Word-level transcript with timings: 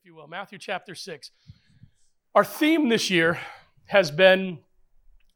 if 0.00 0.06
you 0.06 0.14
will, 0.14 0.28
Matthew 0.28 0.58
chapter 0.58 0.94
6. 0.94 1.30
Our 2.34 2.44
theme 2.44 2.88
this 2.88 3.10
year 3.10 3.38
has 3.84 4.10
been 4.10 4.60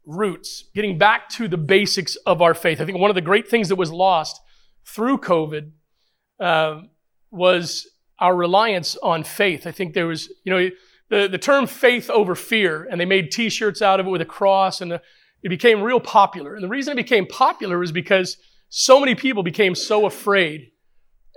roots, 0.07 0.65
getting 0.75 0.97
back 0.97 1.29
to 1.31 1.49
the 1.49 1.59
basics 1.59 2.17
of 2.25 2.41
our 2.41 2.55
faith. 2.55 2.81
I 2.81 2.87
think 2.87 2.97
one 2.97 3.11
of 3.11 3.15
the 3.15 3.21
great 3.21 3.47
things 3.47 3.69
that 3.69 3.77
was 3.77 3.93
lost 3.93 4.41
through 4.87 5.19
COVID 5.19 5.71
uh, 6.41 6.81
was 7.31 7.87
our 8.19 8.35
reliance 8.35 8.97
on 9.03 9.23
faith. 9.23 9.67
I 9.67 9.71
think 9.71 9.93
there 9.93 10.07
was, 10.07 10.33
you 10.45 10.53
know, 10.53 10.71
the, 11.11 11.29
the 11.29 11.37
term 11.37 11.67
faith 11.67 12.09
over 12.09 12.35
fear, 12.35 12.89
and 12.91 12.99
they 12.99 13.05
made 13.05 13.31
t 13.33 13.51
shirts 13.51 13.83
out 13.83 14.01
of 14.01 14.07
it 14.07 14.11
with 14.11 14.23
a 14.23 14.27
cross, 14.27 14.81
and 14.81 14.93
the, 14.93 15.03
it 15.43 15.51
became 15.51 15.83
real 15.83 16.01
popular. 16.01 16.55
And 16.55 16.65
the 16.65 16.69
reason 16.69 16.93
it 16.93 17.03
became 17.03 17.27
popular 17.27 17.83
is 17.83 17.93
because 17.93 18.39
so 18.71 18.99
many 18.99 19.15
people 19.15 19.43
became 19.43 19.75
so 19.75 20.07
afraid 20.07 20.71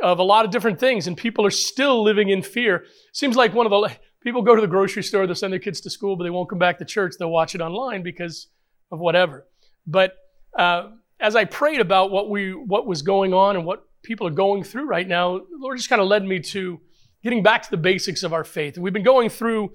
of 0.02 0.20
a 0.20 0.23
lot 0.23 0.45
of 0.45 0.52
different 0.52 0.79
things, 0.79 1.07
and 1.07 1.18
people 1.18 1.45
are 1.45 1.52
still 1.52 2.04
living 2.04 2.29
in 2.29 2.41
fear. 2.41 2.86
Seems 3.14 3.36
like 3.36 3.54
one 3.54 3.66
of 3.66 3.71
the 3.71 3.91
people 4.21 4.41
go 4.41 4.55
to 4.55 4.61
the 4.61 4.68
grocery 4.68 5.04
store, 5.04 5.25
they'll 5.25 5.36
send 5.36 5.54
their 5.54 5.60
kids 5.60 5.82
to 5.82 5.89
school, 5.89 6.15
but 6.15 6.23
they 6.23 6.29
won't 6.29 6.50
come 6.50 6.60
back 6.60 6.78
to 6.79 6.86
church. 6.86 7.15
They'll 7.18 7.32
watch 7.32 7.56
it 7.56 7.61
online 7.61 8.04
because 8.04 8.47
of 8.92 9.00
whatever. 9.00 9.46
But 9.86 10.15
uh, 10.57 10.89
as 11.20 11.36
I 11.36 11.46
prayed 11.46 11.79
about 11.79 12.11
what 12.11 12.29
we 12.29 12.54
what 12.54 12.86
was 12.86 13.01
going 13.01 13.33
on 13.33 13.56
and 13.56 13.65
what 13.65 13.83
people 14.04 14.28
are 14.28 14.32
going 14.32 14.64
through 14.64 14.86
right 14.86 15.07
now, 15.07 15.37
the 15.37 15.46
Lord 15.57 15.78
just 15.78 15.89
kind 15.89 16.01
of 16.01 16.07
led 16.07 16.23
me 16.23 16.39
to 16.39 16.79
getting 17.23 17.43
back 17.43 17.64
to 17.64 17.71
the 17.71 17.78
basics 17.78 18.23
of 18.23 18.34
our 18.34 18.43
faith. 18.43 18.75
And 18.75 18.84
we've 18.84 18.93
been 18.93 19.04
going 19.04 19.29
through 19.29 19.71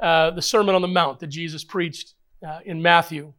uh, 0.00 0.30
the 0.30 0.42
Sermon 0.42 0.74
on 0.74 0.82
the 0.82 0.88
Mount 0.88 1.20
that 1.20 1.28
Jesus 1.28 1.64
preached 1.64 2.14
uh, 2.46 2.60
in 2.64 2.82
Matthew. 2.82 3.32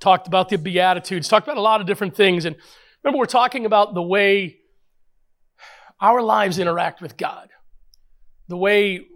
Talked 0.00 0.26
about 0.26 0.48
the 0.48 0.58
Beatitudes, 0.58 1.28
talked 1.28 1.46
about 1.46 1.56
a 1.56 1.62
lot 1.62 1.80
of 1.80 1.86
different 1.86 2.14
things. 2.14 2.44
And 2.44 2.56
remember, 3.02 3.18
we're 3.18 3.26
talking 3.26 3.66
about 3.66 3.94
the 3.94 4.02
way 4.02 4.58
our 6.00 6.22
lives 6.22 6.58
interact 6.58 7.00
with 7.00 7.16
God, 7.16 7.48
the 8.48 8.56
way 8.56 9.06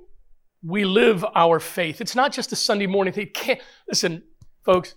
we 0.63 0.85
live 0.85 1.25
our 1.35 1.61
faith. 1.61 2.01
It's 2.01 2.15
not 2.15 2.33
just 2.33 2.53
a 2.53 2.57
Sunday 2.57 2.87
morning 2.87 3.13
thing. 3.13 3.31
Can't, 3.33 3.61
listen, 3.89 4.23
folks, 4.65 4.95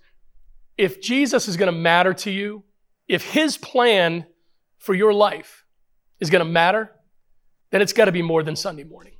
if 0.78 1.02
Jesus 1.02 1.48
is 1.48 1.58
going 1.58 1.72
to 1.72 1.78
matter 1.78 2.14
to 2.14 2.32
you, 2.32 2.64
if 3.08 3.24
his 3.24 3.58
plan 3.58 4.26
for 4.80 4.94
your 4.94 5.14
life 5.14 5.66
is 6.20 6.30
going 6.30 6.44
to 6.46 6.50
matter, 6.50 6.92
then 7.72 7.82
it's 7.82 7.94
got 7.94 8.06
to 8.06 8.12
be 8.12 8.22
more 8.22 8.44
than 8.44 8.56
Sunday 8.56 8.84
morning. 8.84 9.14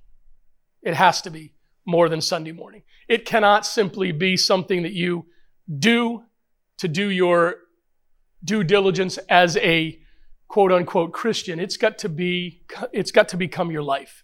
It 0.82 0.96
has 0.96 1.22
to 1.24 1.30
be 1.30 1.54
more 1.86 2.10
than 2.10 2.22
Sunday 2.22 2.52
morning. 2.52 2.84
It 3.08 3.26
cannot 3.26 3.66
simply 3.66 4.12
be 4.12 4.38
something 4.38 4.84
that 4.84 4.94
you 4.94 5.26
do 5.80 6.24
to 6.78 6.88
do 6.88 7.10
your 7.10 7.56
due 8.44 8.64
diligence 8.64 9.18
as 9.30 9.58
a 9.58 10.00
quote 10.54 10.72
unquote 10.72 11.12
Christian. 11.14 11.60
It's 11.60 11.78
got 11.78 11.98
to 11.98 12.10
be, 12.10 12.62
it's 12.92 13.10
got 13.10 13.28
to 13.30 13.38
become 13.38 13.72
your 13.72 13.82
life. 13.82 14.24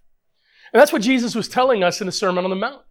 And 0.71 0.79
that's 0.79 0.93
what 0.93 1.01
Jesus 1.01 1.33
was 1.33 1.47
telling 1.47 1.83
us 1.83 2.01
in 2.01 2.05
the 2.05 2.11
Sermon 2.11 2.43
on 2.43 2.51
the 2.51 2.55
Mount. 2.55 2.83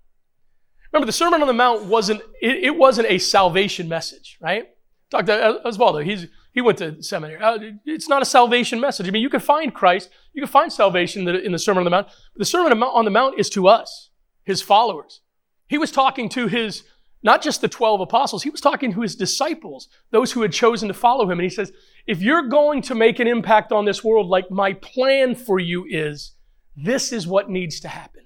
Remember, 0.92 1.06
the 1.06 1.12
Sermon 1.12 1.40
on 1.40 1.46
the 1.46 1.54
Mount 1.54 1.84
wasn't, 1.84 2.20
it, 2.42 2.64
it 2.64 2.76
wasn't 2.76 3.06
a 3.08 3.18
salvation 3.18 3.88
message, 3.88 4.38
right? 4.40 4.68
Dr. 5.10 5.60
Osvaldo, 5.64 6.04
he's, 6.04 6.26
he 6.52 6.60
went 6.60 6.78
to 6.78 7.00
seminary. 7.00 7.40
Uh, 7.40 7.76
it's 7.86 8.08
not 8.08 8.22
a 8.22 8.24
salvation 8.24 8.80
message. 8.80 9.06
I 9.06 9.12
mean, 9.12 9.22
you 9.22 9.30
can 9.30 9.38
find 9.38 9.72
Christ, 9.72 10.10
you 10.32 10.42
can 10.42 10.50
find 10.50 10.72
salvation 10.72 11.28
in 11.28 11.52
the 11.52 11.58
Sermon 11.60 11.82
on 11.82 11.84
the 11.84 11.90
Mount. 11.90 12.08
The 12.34 12.44
Sermon 12.44 12.82
on 12.82 13.04
the 13.04 13.10
Mount 13.12 13.38
is 13.38 13.48
to 13.50 13.68
us, 13.68 14.10
his 14.42 14.62
followers. 14.62 15.20
He 15.68 15.78
was 15.78 15.92
talking 15.92 16.28
to 16.30 16.48
his, 16.48 16.82
not 17.22 17.42
just 17.42 17.60
the 17.60 17.68
12 17.68 18.00
apostles, 18.00 18.42
he 18.42 18.50
was 18.50 18.60
talking 18.60 18.92
to 18.92 19.00
his 19.00 19.16
disciples, 19.16 19.88
those 20.10 20.32
who 20.32 20.42
had 20.42 20.52
chosen 20.52 20.88
to 20.88 20.94
follow 20.94 21.24
him. 21.24 21.38
And 21.38 21.42
he 21.42 21.54
says, 21.54 21.72
if 22.06 22.22
you're 22.22 22.48
going 22.48 22.82
to 22.82 22.94
make 22.94 23.18
an 23.18 23.26
impact 23.26 23.72
on 23.72 23.84
this 23.84 24.04
world 24.04 24.28
like 24.28 24.50
my 24.50 24.72
plan 24.74 25.34
for 25.34 25.58
you 25.58 25.84
is, 25.88 26.32
this 26.76 27.12
is 27.12 27.26
what 27.26 27.50
needs 27.50 27.80
to 27.80 27.88
happen. 27.88 28.22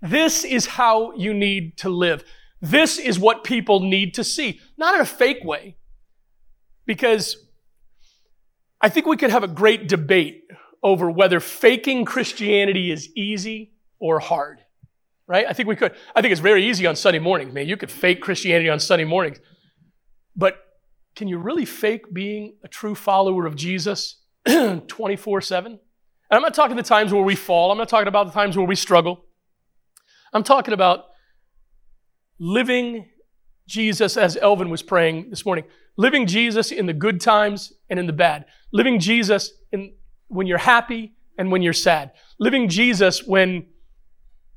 This 0.00 0.44
is 0.44 0.66
how 0.66 1.12
you 1.14 1.34
need 1.34 1.78
to 1.78 1.88
live. 1.88 2.22
This 2.60 2.98
is 2.98 3.18
what 3.18 3.44
people 3.44 3.80
need 3.80 4.14
to 4.14 4.24
see. 4.24 4.60
Not 4.76 4.94
in 4.94 5.00
a 5.00 5.06
fake 5.06 5.42
way, 5.42 5.76
because 6.86 7.36
I 8.80 8.88
think 8.88 9.06
we 9.06 9.16
could 9.16 9.30
have 9.30 9.42
a 9.42 9.48
great 9.48 9.88
debate 9.88 10.44
over 10.82 11.10
whether 11.10 11.40
faking 11.40 12.04
Christianity 12.04 12.90
is 12.90 13.10
easy 13.16 13.72
or 13.98 14.20
hard. 14.20 14.60
Right? 15.28 15.46
I 15.48 15.52
think 15.52 15.68
we 15.68 15.76
could. 15.76 15.94
I 16.14 16.22
think 16.22 16.32
it's 16.32 16.40
very 16.40 16.64
easy 16.68 16.86
on 16.86 16.94
Sunday 16.94 17.18
mornings, 17.18 17.52
man. 17.52 17.66
You 17.66 17.76
could 17.76 17.90
fake 17.90 18.20
Christianity 18.20 18.70
on 18.70 18.78
Sunday 18.78 19.04
mornings. 19.04 19.38
But 20.36 20.58
can 21.16 21.26
you 21.28 21.38
really 21.38 21.64
fake 21.64 22.12
being 22.12 22.56
a 22.62 22.68
true 22.68 22.94
follower 22.94 23.46
of 23.46 23.56
Jesus 23.56 24.20
24 24.86 25.40
7? 25.40 25.72
And 25.72 25.78
I'm 26.30 26.42
not 26.42 26.54
talking 26.54 26.76
the 26.76 26.82
times 26.82 27.12
where 27.12 27.22
we 27.22 27.34
fall, 27.34 27.72
I'm 27.72 27.78
not 27.78 27.88
talking 27.88 28.08
about 28.08 28.26
the 28.26 28.32
times 28.32 28.56
where 28.56 28.66
we 28.66 28.76
struggle. 28.76 29.24
I'm 30.32 30.42
talking 30.42 30.74
about 30.74 31.06
living 32.38 33.08
Jesus 33.66 34.16
as 34.16 34.36
Elvin 34.36 34.68
was 34.68 34.82
praying 34.82 35.30
this 35.30 35.44
morning. 35.46 35.64
Living 35.96 36.26
Jesus 36.26 36.70
in 36.70 36.86
the 36.86 36.92
good 36.92 37.20
times 37.20 37.72
and 37.88 37.98
in 37.98 38.06
the 38.06 38.12
bad. 38.12 38.44
Living 38.72 39.00
Jesus 39.00 39.52
in, 39.72 39.94
when 40.28 40.46
you're 40.46 40.58
happy 40.58 41.14
and 41.38 41.50
when 41.50 41.62
you're 41.62 41.72
sad. 41.72 42.12
Living 42.38 42.68
Jesus 42.68 43.24
when 43.24 43.66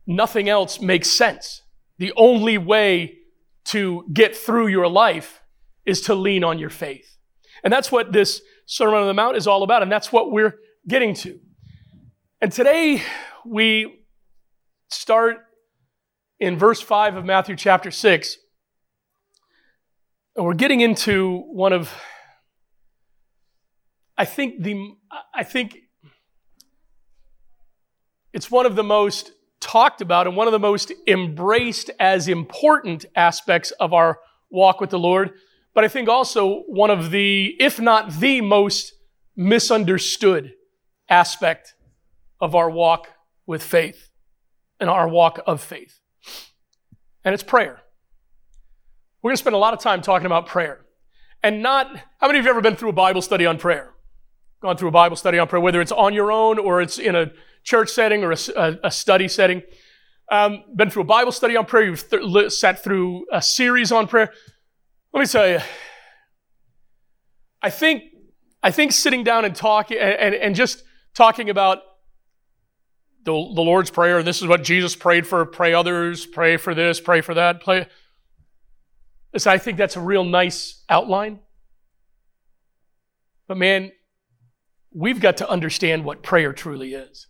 nothing 0.09 0.49
else 0.49 0.81
makes 0.81 1.09
sense. 1.09 1.61
The 1.99 2.11
only 2.17 2.57
way 2.57 3.19
to 3.65 4.03
get 4.11 4.35
through 4.35 4.67
your 4.67 4.87
life 4.87 5.41
is 5.85 6.01
to 6.01 6.15
lean 6.15 6.43
on 6.43 6.57
your 6.57 6.71
faith. 6.71 7.17
And 7.63 7.71
that's 7.71 7.91
what 7.91 8.11
this 8.11 8.41
Sermon 8.65 9.01
on 9.01 9.07
the 9.07 9.13
Mount 9.13 9.37
is 9.37 9.47
all 9.47 9.63
about, 9.63 9.83
and 9.83 9.91
that's 9.91 10.11
what 10.11 10.31
we're 10.31 10.55
getting 10.87 11.13
to. 11.13 11.39
And 12.41 12.51
today 12.51 13.03
we 13.45 14.05
start 14.89 15.37
in 16.39 16.57
verse 16.57 16.81
5 16.81 17.15
of 17.15 17.25
Matthew 17.25 17.55
chapter 17.55 17.91
6. 17.91 18.37
And 20.35 20.45
we're 20.45 20.53
getting 20.53 20.81
into 20.81 21.43
one 21.51 21.73
of 21.73 21.93
I 24.17 24.25
think 24.25 24.63
the 24.63 24.93
I 25.33 25.43
think 25.43 25.77
it's 28.33 28.49
one 28.49 28.65
of 28.65 28.75
the 28.75 28.83
most 28.83 29.31
talked 29.59 30.01
about 30.01 30.27
and 30.27 30.35
one 30.35 30.47
of 30.47 30.53
the 30.53 30.59
most 30.59 30.91
embraced 31.07 31.91
as 31.99 32.27
important 32.27 33.05
aspects 33.15 33.71
of 33.71 33.93
our 33.93 34.19
walk 34.49 34.79
with 34.79 34.89
the 34.89 34.99
Lord, 34.99 35.31
but 35.73 35.83
I 35.83 35.87
think 35.87 36.09
also 36.09 36.61
one 36.67 36.89
of 36.89 37.11
the 37.11 37.55
if 37.59 37.79
not 37.79 38.19
the 38.19 38.41
most 38.41 38.93
misunderstood 39.35 40.53
aspect 41.09 41.73
of 42.41 42.55
our 42.55 42.69
walk 42.69 43.07
with 43.45 43.63
faith 43.63 44.09
and 44.79 44.89
our 44.89 45.07
walk 45.07 45.39
of 45.45 45.61
faith. 45.61 45.99
And 47.23 47.33
it's 47.33 47.43
prayer. 47.43 47.81
We're 49.21 49.29
going 49.29 49.35
to 49.35 49.41
spend 49.41 49.55
a 49.55 49.59
lot 49.59 49.73
of 49.73 49.79
time 49.79 50.01
talking 50.01 50.25
about 50.25 50.47
prayer. 50.47 50.85
And 51.43 51.61
not, 51.61 51.87
how 52.19 52.27
many 52.27 52.39
of 52.39 52.45
you 52.45 52.49
have 52.49 52.57
ever 52.57 52.61
been 52.61 52.75
through 52.75 52.89
a 52.89 52.93
Bible 52.93 53.21
study 53.21 53.45
on 53.45 53.57
prayer? 53.57 53.93
Gone 54.61 54.77
through 54.77 54.89
a 54.89 54.93
Bible 54.93 55.15
study 55.15 55.39
on 55.39 55.47
prayer, 55.47 55.61
whether 55.61 55.81
it's 55.81 55.91
on 55.91 56.13
your 56.13 56.31
own 56.31 56.59
or 56.59 56.81
it's 56.81 56.97
in 56.97 57.15
a 57.15 57.31
church 57.63 57.89
setting 57.89 58.23
or 58.23 58.31
a, 58.31 58.77
a 58.83 58.91
study 58.91 59.27
setting. 59.27 59.61
Um, 60.31 60.63
been 60.75 60.89
through 60.89 61.03
a 61.03 61.05
Bible 61.05 61.31
study 61.31 61.55
on 61.55 61.65
prayer. 61.65 61.85
You've 61.85 62.09
th- 62.09 62.51
sat 62.51 62.83
through 62.83 63.25
a 63.31 63.41
series 63.41 63.91
on 63.91 64.07
prayer. 64.07 64.31
Let 65.13 65.21
me 65.21 65.25
tell 65.25 65.47
you, 65.47 65.59
I 67.61 67.69
think, 67.69 68.03
I 68.61 68.71
think 68.71 68.91
sitting 68.91 69.23
down 69.23 69.43
and 69.45 69.55
talking 69.55 69.97
and, 69.97 70.35
and, 70.35 70.55
just 70.55 70.83
talking 71.15 71.49
about 71.49 71.79
the, 73.23 73.31
the 73.31 73.61
Lord's 73.61 73.89
Prayer, 73.89 74.21
this 74.21 74.41
is 74.41 74.47
what 74.47 74.63
Jesus 74.63 74.95
prayed 74.95 75.25
for 75.25 75.45
pray 75.45 75.73
others, 75.73 76.25
pray 76.25 76.57
for 76.57 76.75
this, 76.75 77.01
pray 77.01 77.21
for 77.21 77.33
that. 77.33 77.63
Pray. 77.63 77.87
I 79.45 79.57
think 79.57 79.77
that's 79.77 79.95
a 79.95 80.01
real 80.01 80.23
nice 80.23 80.83
outline. 80.89 81.39
But 83.47 83.57
man, 83.57 83.91
we've 84.93 85.19
got 85.19 85.37
to 85.37 85.49
understand 85.49 86.05
what 86.05 86.23
prayer 86.23 86.53
truly 86.53 86.93
is. 86.93 87.27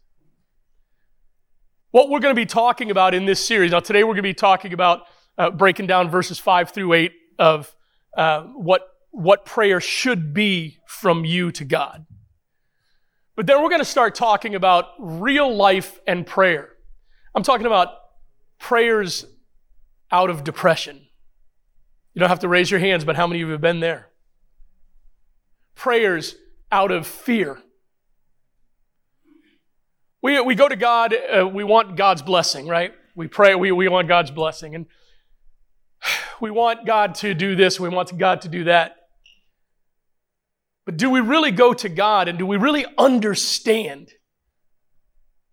What 1.91 2.09
we're 2.09 2.19
going 2.19 2.35
to 2.35 2.39
be 2.39 2.45
talking 2.45 2.91
about 2.91 3.15
in 3.15 3.25
this 3.25 3.43
series, 3.43 3.71
now 3.71 3.79
today 3.79 4.03
we're 4.03 4.13
going 4.13 4.17
to 4.17 4.21
be 4.21 4.35
talking 4.35 4.73
about 4.73 5.07
uh, 5.39 5.49
breaking 5.49 5.87
down 5.87 6.07
verses 6.07 6.37
5 6.37 6.69
through 6.69 6.93
8 6.93 7.11
of 7.39 7.75
uh, 8.15 8.43
what, 8.43 8.87
what 9.09 9.43
prayer 9.43 9.81
should 9.81 10.31
be 10.31 10.77
from 10.85 11.25
you 11.25 11.51
to 11.53 11.65
God. 11.65 12.05
But 13.35 13.47
then 13.47 13.63
we're 13.63 13.69
going 13.69 13.81
to 13.81 13.85
start 13.85 14.13
talking 14.13 14.53
about 14.53 14.89
real 14.99 15.51
life 15.55 15.99
and 16.05 16.27
prayer. 16.27 16.69
I'm 17.33 17.41
talking 17.41 17.65
about 17.65 17.89
prayers 18.59 19.25
out 20.11 20.29
of 20.29 20.43
depression. 20.43 21.07
You 22.13 22.19
don't 22.19 22.29
have 22.29 22.41
to 22.41 22.47
raise 22.47 22.69
your 22.69 22.79
hands, 22.79 23.03
but 23.03 23.15
how 23.15 23.25
many 23.25 23.41
of 23.41 23.47
you 23.47 23.51
have 23.53 23.61
been 23.61 23.79
there? 23.79 24.09
Prayers 25.73 26.35
out 26.71 26.91
of 26.91 27.07
fear. 27.07 27.59
We, 30.21 30.39
we 30.41 30.55
go 30.55 30.67
to 30.67 30.75
God, 30.75 31.13
uh, 31.13 31.47
we 31.47 31.63
want 31.63 31.95
God's 31.95 32.21
blessing, 32.21 32.67
right? 32.67 32.93
We 33.15 33.27
pray, 33.27 33.55
we, 33.55 33.71
we 33.71 33.87
want 33.87 34.07
God's 34.07 34.31
blessing. 34.31 34.75
And 34.75 34.85
we 36.41 36.51
want 36.51 36.85
God 36.85 37.15
to 37.15 37.33
do 37.33 37.55
this, 37.55 37.79
we 37.79 37.89
want 37.89 38.17
God 38.17 38.41
to 38.41 38.49
do 38.49 38.65
that. 38.65 38.95
But 40.85 40.97
do 40.97 41.09
we 41.09 41.19
really 41.19 41.51
go 41.51 41.73
to 41.73 41.87
God 41.87 42.27
and 42.27 42.37
do 42.37 42.45
we 42.45 42.57
really 42.57 42.85
understand 42.97 44.11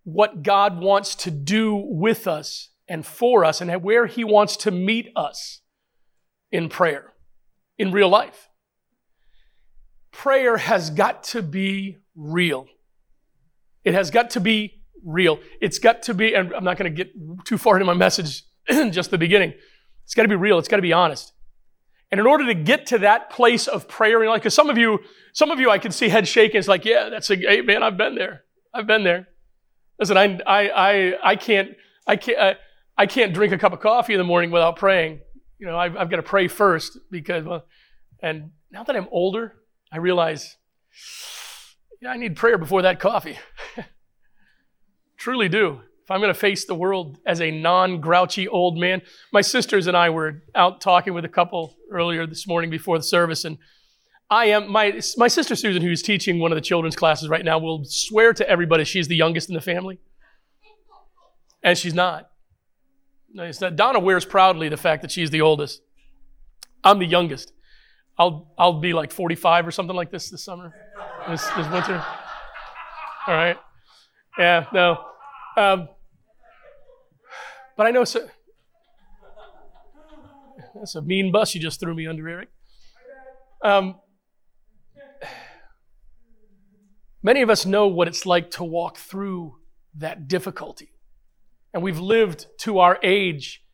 what 0.03 0.41
God 0.41 0.79
wants 0.79 1.15
to 1.15 1.31
do 1.31 1.75
with 1.75 2.27
us 2.27 2.69
and 2.87 3.05
for 3.05 3.43
us 3.43 3.59
and 3.59 3.83
where 3.83 4.05
He 4.05 4.23
wants 4.23 4.55
to 4.57 4.71
meet 4.71 5.09
us 5.17 5.61
in 6.49 6.69
prayer, 6.69 7.13
in 7.77 7.91
real 7.91 8.07
life. 8.07 8.47
Prayer 10.11 10.57
has 10.57 10.89
got 10.89 11.23
to 11.25 11.41
be 11.41 11.97
real. 12.15 12.67
It 13.83 13.93
has 13.93 14.11
got 14.11 14.31
to 14.31 14.39
be 14.39 14.83
real. 15.03 15.39
It's 15.61 15.79
got 15.79 16.03
to 16.03 16.13
be, 16.13 16.33
and 16.33 16.53
I'm 16.53 16.63
not 16.63 16.77
going 16.77 16.93
to 16.93 17.03
get 17.03 17.13
too 17.45 17.57
far 17.57 17.75
into 17.75 17.85
my 17.85 17.93
message 17.93 18.43
just 18.69 19.11
the 19.11 19.17
beginning. 19.17 19.53
It's 20.03 20.13
got 20.13 20.23
to 20.23 20.29
be 20.29 20.35
real. 20.35 20.57
It's 20.57 20.67
got 20.67 20.77
to 20.77 20.81
be 20.81 20.93
honest. 20.93 21.33
And 22.11 22.19
in 22.19 22.27
order 22.27 22.45
to 22.45 22.53
get 22.53 22.85
to 22.87 22.99
that 22.99 23.29
place 23.29 23.67
of 23.67 23.87
prayer, 23.87 24.19
because 24.19 24.29
you 24.33 24.39
know, 24.39 24.49
some 24.49 24.69
of 24.69 24.77
you, 24.77 24.99
some 25.33 25.51
of 25.51 25.59
you, 25.59 25.69
I 25.69 25.77
can 25.77 25.91
see 25.91 26.07
head 26.07 26.27
shaking. 26.27 26.59
It's 26.59 26.67
like, 26.67 26.85
yeah, 26.85 27.09
that's 27.09 27.29
a, 27.29 27.35
hey, 27.35 27.61
man, 27.61 27.83
I've 27.83 27.97
been 27.97 28.15
there. 28.15 28.43
I've 28.73 28.87
been 28.87 29.03
there. 29.03 29.27
Listen, 29.99 30.15
I, 30.15 30.39
I, 30.45 30.69
I, 30.69 31.31
I 31.31 31.35
can't, 31.35 31.71
I 32.05 32.15
can't, 32.15 32.39
I, 32.39 32.55
I 32.97 33.05
can't 33.07 33.33
drink 33.33 33.51
a 33.51 33.57
cup 33.57 33.73
of 33.73 33.79
coffee 33.79 34.13
in 34.13 34.17
the 34.19 34.23
morning 34.23 34.51
without 34.51 34.77
praying. 34.77 35.19
You 35.59 35.67
know, 35.67 35.77
I've, 35.77 35.97
I've 35.97 36.09
got 36.09 36.17
to 36.17 36.23
pray 36.23 36.47
first 36.47 36.97
because, 37.11 37.43
well, 37.43 37.65
and 38.21 38.51
now 38.71 38.83
that 38.83 38.95
I'm 38.95 39.07
older, 39.11 39.55
I 39.91 39.97
realize, 39.97 40.55
yeah, 42.01 42.09
I 42.09 42.17
need 42.17 42.35
prayer 42.35 42.57
before 42.57 42.83
that 42.83 42.99
coffee. 42.99 43.37
Truly 45.17 45.49
do. 45.49 45.81
If 46.03 46.11
I'm 46.11 46.21
going 46.21 46.33
to 46.33 46.39
face 46.39 46.63
the 46.63 46.75
world 46.75 47.19
as 47.25 47.41
a 47.41 47.51
non 47.51 47.99
grouchy 47.99 48.47
old 48.47 48.77
man, 48.77 49.01
my 49.33 49.41
sisters 49.41 49.87
and 49.87 49.97
I 49.97 50.09
were 50.09 50.43
out 50.55 50.79
talking 50.79 51.13
with 51.13 51.25
a 51.25 51.29
couple 51.29 51.75
earlier 51.91 52.25
this 52.25 52.47
morning 52.47 52.69
before 52.69 52.97
the 52.97 53.03
service, 53.03 53.43
and 53.43 53.57
I 54.29 54.45
am 54.45 54.71
my 54.71 55.01
my 55.17 55.27
sister 55.27 55.55
Susan, 55.55 55.81
who's 55.81 56.01
teaching 56.01 56.39
one 56.39 56.51
of 56.51 56.55
the 56.55 56.61
children's 56.61 56.95
classes 56.95 57.27
right 57.27 57.43
now, 57.43 57.59
will 57.59 57.83
swear 57.83 58.31
to 58.33 58.49
everybody 58.49 58.85
she's 58.85 59.09
the 59.09 59.17
youngest 59.17 59.49
in 59.49 59.55
the 59.55 59.61
family, 59.61 59.99
and 61.61 61.77
she's 61.77 61.93
not. 61.93 62.29
not. 63.33 63.75
Donna 63.75 63.99
wears 63.99 64.23
proudly 64.23 64.69
the 64.69 64.77
fact 64.77 65.01
that 65.01 65.11
she's 65.11 65.29
the 65.29 65.41
oldest. 65.41 65.81
I'm 66.85 66.99
the 66.99 67.05
youngest. 67.05 67.51
I'll 68.17 68.53
I'll 68.57 68.79
be 68.79 68.93
like 68.93 69.11
45 69.11 69.67
or 69.67 69.71
something 69.71 69.95
like 69.95 70.11
this 70.11 70.29
this 70.29 70.43
summer, 70.43 70.73
this, 71.29 71.45
winter. 71.55 72.03
All 73.27 73.33
right. 73.33 73.57
Yeah. 74.37 74.65
No. 74.73 75.03
Um, 75.57 75.89
but 77.75 77.87
I 77.87 77.91
know 77.91 78.03
so, 78.03 78.27
that's 80.75 80.95
a 80.95 81.01
mean 81.01 81.31
bus 81.31 81.55
you 81.55 81.61
just 81.61 81.79
threw 81.79 81.93
me 81.93 82.07
under, 82.07 82.27
Eric. 82.27 82.49
Um, 83.63 83.95
Many 87.27 87.41
of 87.41 87.49
us 87.49 87.65
know 87.65 87.87
what 87.87 88.07
it's 88.07 88.25
like 88.25 88.51
to 88.51 88.63
walk 88.63 88.95
through 88.95 89.57
that 89.95 90.29
difficulty. 90.29 90.93
And 91.73 91.83
we've 91.83 91.99
lived 91.99 92.45
to 92.59 92.79
our 92.79 92.97
age 93.03 93.65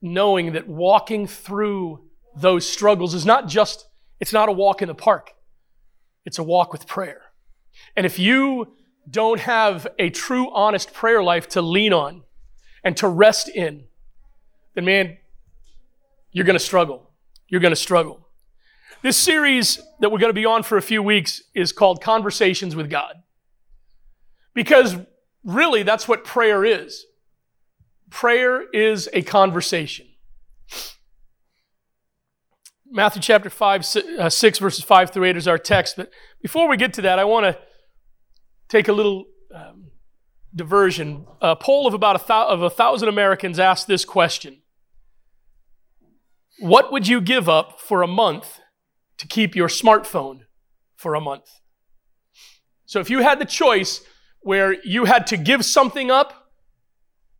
knowing 0.00 0.52
that 0.52 0.68
walking 0.68 1.26
through 1.26 2.04
those 2.36 2.64
struggles 2.64 3.14
is 3.14 3.24
not 3.24 3.48
just, 3.48 3.88
it's 4.20 4.32
not 4.32 4.48
a 4.48 4.52
walk 4.52 4.82
in 4.82 4.88
the 4.88 4.94
park, 4.94 5.32
it's 6.24 6.38
a 6.38 6.42
walk 6.42 6.72
with 6.72 6.86
prayer. 6.86 7.22
And 7.96 8.06
if 8.06 8.18
you 8.18 8.74
don't 9.08 9.40
have 9.40 9.86
a 9.98 10.10
true, 10.10 10.52
honest 10.52 10.92
prayer 10.92 11.22
life 11.22 11.48
to 11.50 11.62
lean 11.62 11.92
on 11.92 12.22
and 12.82 12.96
to 12.96 13.08
rest 13.08 13.48
in, 13.48 13.84
then 14.74 14.84
man, 14.84 15.18
you're 16.32 16.46
going 16.46 16.58
to 16.58 16.64
struggle. 16.64 17.10
You're 17.48 17.60
going 17.60 17.72
to 17.72 17.76
struggle. 17.76 18.26
This 19.02 19.16
series 19.16 19.80
that 20.00 20.10
we're 20.10 20.18
going 20.18 20.30
to 20.30 20.34
be 20.34 20.46
on 20.46 20.62
for 20.62 20.78
a 20.78 20.82
few 20.82 21.02
weeks 21.02 21.42
is 21.54 21.72
called 21.72 22.02
Conversations 22.02 22.74
with 22.74 22.88
God. 22.88 23.22
Because 24.54 24.96
really, 25.44 25.82
that's 25.82 26.08
what 26.08 26.24
prayer 26.24 26.64
is. 26.64 27.04
Prayer 28.08 28.62
is 28.70 29.08
a 29.12 29.22
conversation. 29.22 30.06
Matthew 32.94 33.20
chapter 33.20 33.50
5, 33.50 33.96
uh, 34.18 34.30
6, 34.30 34.58
verses 34.58 34.84
5 34.84 35.10
through 35.10 35.24
8 35.24 35.36
is 35.36 35.48
our 35.48 35.58
text. 35.58 35.96
But 35.96 36.10
before 36.40 36.68
we 36.68 36.76
get 36.76 36.94
to 36.94 37.02
that, 37.02 37.18
I 37.18 37.24
want 37.24 37.44
to 37.44 37.58
take 38.68 38.88
a 38.88 38.92
little 38.92 39.26
um, 39.54 39.90
diversion. 40.54 41.26
A 41.42 41.56
poll 41.56 41.86
of 41.86 41.92
about 41.92 42.22
a, 42.22 42.26
thou- 42.26 42.48
of 42.48 42.62
a 42.62 42.70
thousand 42.70 43.08
Americans 43.08 43.58
asked 43.58 43.88
this 43.88 44.04
question 44.04 44.62
What 46.60 46.92
would 46.92 47.06
you 47.06 47.20
give 47.20 47.48
up 47.48 47.80
for 47.80 48.02
a 48.02 48.06
month 48.06 48.60
to 49.18 49.26
keep 49.26 49.54
your 49.54 49.68
smartphone 49.68 50.40
for 50.96 51.14
a 51.14 51.20
month. 51.20 51.60
So 52.86 53.00
if 53.00 53.10
you 53.10 53.20
had 53.20 53.38
the 53.38 53.44
choice 53.44 54.02
where 54.40 54.76
you 54.84 55.06
had 55.06 55.26
to 55.28 55.36
give 55.36 55.64
something 55.64 56.10
up 56.10 56.50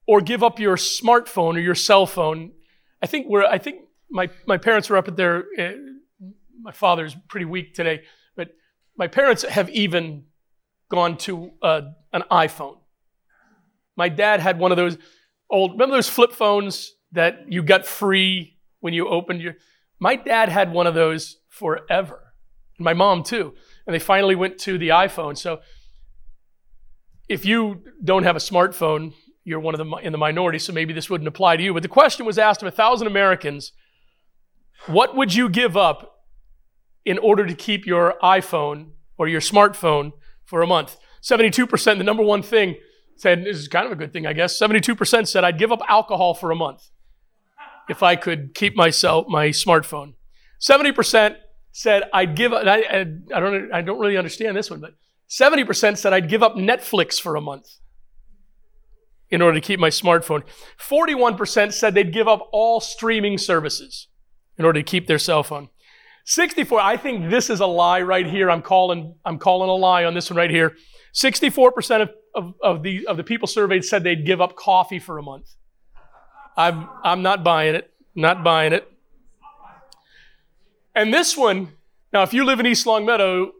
or 0.07 0.21
give 0.21 0.43
up 0.43 0.59
your 0.59 0.77
smartphone 0.77 1.55
or 1.57 1.61
your 1.61 1.75
cell 1.75 2.07
phone, 2.07 2.53
I 3.03 3.07
think 3.07 3.27
we're, 3.29 3.45
I 3.45 3.59
think 3.59 3.81
my, 4.14 4.31
my 4.46 4.56
parents 4.56 4.88
were 4.88 4.96
up 4.96 5.08
at 5.08 5.16
their, 5.16 5.44
uh, 5.58 5.72
my 6.62 6.70
father's 6.72 7.16
pretty 7.28 7.46
weak 7.46 7.75
today, 7.75 8.02
but 8.37 8.49
my 8.96 9.08
parents 9.08 9.43
have 9.43 9.69
even 9.70 10.25
gone 10.88 11.19
to 11.19 11.50
uh, 11.61 11.82
an 12.12 12.22
iPhone. 12.31 12.78
My 13.96 14.08
dad 14.08 14.38
had 14.38 14.58
one 14.58 14.70
of 14.70 14.76
those 14.76 14.96
old, 15.50 15.72
remember 15.72 15.96
those 15.96 16.08
flip 16.08 16.32
phones 16.32 16.93
that 17.12 17.46
you 17.49 17.62
got 17.62 17.84
free 17.84 18.56
when 18.78 18.94
you 18.94 19.08
opened 19.08 19.43
your, 19.43 19.56
my 19.99 20.14
dad 20.14 20.49
had 20.49 20.72
one 20.72 20.87
of 20.87 20.94
those 20.94 21.38
forever. 21.49 22.20
My 22.78 22.94
mom 22.94 23.25
too. 23.25 23.55
And 23.87 23.93
they 23.93 23.99
finally 23.99 24.37
went 24.37 24.58
to 24.61 24.78
the 24.78 24.90
iPhone. 24.90 25.37
So 25.37 25.61
if 27.28 27.44
you 27.44 27.82
don't 28.02 28.22
have 28.22 28.37
a 28.37 28.40
smartphone, 28.40 29.12
you're 29.44 29.61
one 29.61 29.75
of 29.75 29.78
the 29.78 29.96
in 29.96 30.12
the 30.12 30.19
minority, 30.19 30.58
so 30.58 30.72
maybe 30.72 30.94
this 30.94 31.11
wouldn't 31.11 31.28
apply 31.28 31.56
to 31.56 31.62
you. 31.62 31.75
But 31.75 31.82
the 31.82 31.88
question 31.88 32.25
was 32.25 32.38
asked 32.38 32.62
of 32.62 32.69
a 32.69 32.70
thousand 32.70 33.06
Americans: 33.06 33.72
What 34.87 35.17
would 35.17 35.35
you 35.35 35.49
give 35.49 35.76
up 35.76 36.25
in 37.05 37.19
order 37.19 37.47
to 37.47 37.55
keep 37.55 37.87
your 37.87 38.15
iPhone 38.23 38.91
or 39.17 39.29
your 39.29 39.41
smartphone 39.41 40.12
for 40.44 40.62
a 40.62 40.67
month? 40.67 40.97
Seventy-two 41.21 41.67
percent, 41.67 41.99
the 41.99 42.05
number 42.05 42.23
one 42.23 42.43
thing, 42.43 42.76
said 43.17 43.44
this 43.44 43.56
is 43.56 43.69
kind 43.69 43.87
of 43.87 43.93
a 43.93 43.97
good 43.97 44.12
thing, 44.12 44.26
I 44.26 44.32
guess. 44.32 44.59
Seventy-two 44.59 44.94
percent 44.94 45.29
said 45.29 45.44
I'd 45.44 45.59
give 45.59 45.73
up 45.73 45.81
alcohol 45.88 46.35
for 46.35 46.50
a 46.50 46.56
month 46.56 46.91
if 47.88 48.03
I 48.03 48.17
could 48.17 48.55
keep 48.55 48.76
myself 48.76 49.26
my 49.29 49.49
smartphone. 49.49 50.15
Seventy 50.59 50.93
percent 50.93 51.37
said 51.73 52.05
I'd 52.12 52.37
give. 52.37 52.53
I, 52.53 52.61
I, 52.67 53.06
I 53.35 53.41
don't. 53.41 53.73
I 53.73 53.81
don't 53.82 53.99
really 53.99 54.17
understand 54.17 54.56
this 54.56 54.71
one, 54.71 54.81
but 54.81 54.94
seventy 55.26 55.65
percent 55.65 55.99
said 55.99 56.12
I'd 56.12 56.29
give 56.29 56.43
up 56.43 56.56
Netflix 56.56 57.21
for 57.21 57.37
a 57.37 57.41
month 57.41 57.79
in 59.31 59.41
order 59.41 59.59
to 59.59 59.67
keep 59.67 59.81
my 59.81 59.91
smartphone. 59.91 60.43
Forty-one 60.76 61.37
percent 61.37 61.73
said 61.73 61.95
they'd 61.95 62.12
give 62.12 62.28
up 62.28 62.49
all 62.52 62.81
streaming 62.81 63.38
services 63.38 64.09
in 64.58 64.64
order 64.64 64.80
to 64.80 64.84
keep 64.84 65.06
their 65.06 65.18
cell 65.18 65.42
phone. 65.42 65.68
64, 66.25 66.80
I 66.80 66.96
think 66.96 67.30
this 67.30 67.50
is 67.50 67.61
a 67.61 67.66
lie 67.66 68.00
right 68.00 68.26
here. 68.26 68.50
I'm 68.50 68.62
calling, 68.62 69.14
I'm 69.25 69.38
calling 69.38 69.68
a 69.68 69.75
lie 69.75 70.04
on 70.04 70.14
this 70.14 70.30
one 70.30 70.37
right 70.37 70.50
here. 70.50 70.76
64% 71.14 72.02
of, 72.02 72.11
of, 72.34 72.54
of, 72.62 72.82
the, 72.82 73.06
of 73.06 73.16
the 73.16 73.25
people 73.25 73.46
surveyed 73.46 73.84
said 73.84 74.04
they'd 74.04 74.25
give 74.25 74.40
up 74.40 74.56
coffee 74.56 74.99
for 74.99 75.18
a 75.18 75.23
month. 75.23 75.54
I'm, 76.56 76.88
I'm 77.02 77.23
not 77.23 77.44
buying 77.44 77.75
it. 77.75 77.90
Not 78.14 78.42
buying 78.42 78.73
it. 78.73 78.90
And 80.94 81.12
this 81.12 81.37
one, 81.37 81.73
now 82.12 82.23
if 82.23 82.32
you 82.32 82.44
live 82.44 82.61
in 82.61 82.66
East 82.66 82.87
Longmeadow, 82.87 83.52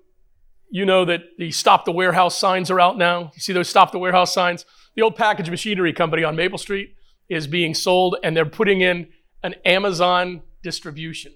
you 0.70 0.86
know 0.86 1.04
that 1.04 1.22
the 1.38 1.50
Stop 1.50 1.84
the 1.84 1.92
Warehouse 1.92 2.38
signs 2.38 2.70
are 2.70 2.80
out 2.80 2.96
now. 2.96 3.32
You 3.34 3.40
see 3.40 3.52
those 3.52 3.68
Stop 3.68 3.92
the 3.92 3.98
Warehouse 3.98 4.32
signs? 4.32 4.64
The 4.96 5.02
old 5.02 5.16
package 5.16 5.50
machinery 5.50 5.92
company 5.92 6.24
on 6.24 6.36
Maple 6.36 6.58
Street 6.58 6.94
is 7.28 7.46
being 7.46 7.74
sold, 7.74 8.16
and 8.22 8.36
they're 8.36 8.46
putting 8.46 8.80
in 8.80 9.08
an 9.42 9.54
Amazon 9.64 10.42
distribution. 10.64 11.33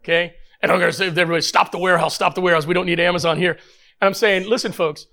Okay? 0.00 0.34
And 0.60 0.72
I'm 0.72 0.78
going 0.80 0.90
to 0.90 0.96
say 0.96 1.10
to 1.10 1.20
everybody, 1.20 1.42
stop 1.42 1.70
the 1.70 1.78
warehouse, 1.78 2.14
stop 2.14 2.34
the 2.34 2.40
warehouse. 2.40 2.66
We 2.66 2.74
don't 2.74 2.86
need 2.86 2.98
Amazon 2.98 3.36
here. 3.36 3.52
And 3.52 4.08
I'm 4.08 4.14
saying, 4.14 4.48
listen, 4.48 4.72
folks, 4.72 5.06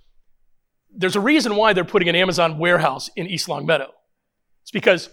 there's 0.91 1.15
a 1.15 1.19
reason 1.19 1.55
why 1.55 1.73
they're 1.73 1.85
putting 1.85 2.09
an 2.09 2.15
Amazon 2.15 2.57
warehouse 2.57 3.09
in 3.15 3.27
East 3.27 3.47
Longmeadow. 3.47 3.91
It's 4.63 4.71
because 4.71 5.09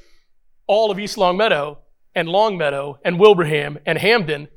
all 0.66 0.90
of 0.90 0.98
East 0.98 1.18
Longmeadow 1.18 1.78
and 2.14 2.28
Longmeadow 2.28 2.98
and 3.04 3.18
Wilbraham 3.18 3.78
and 3.84 3.98
Hampden 3.98 4.48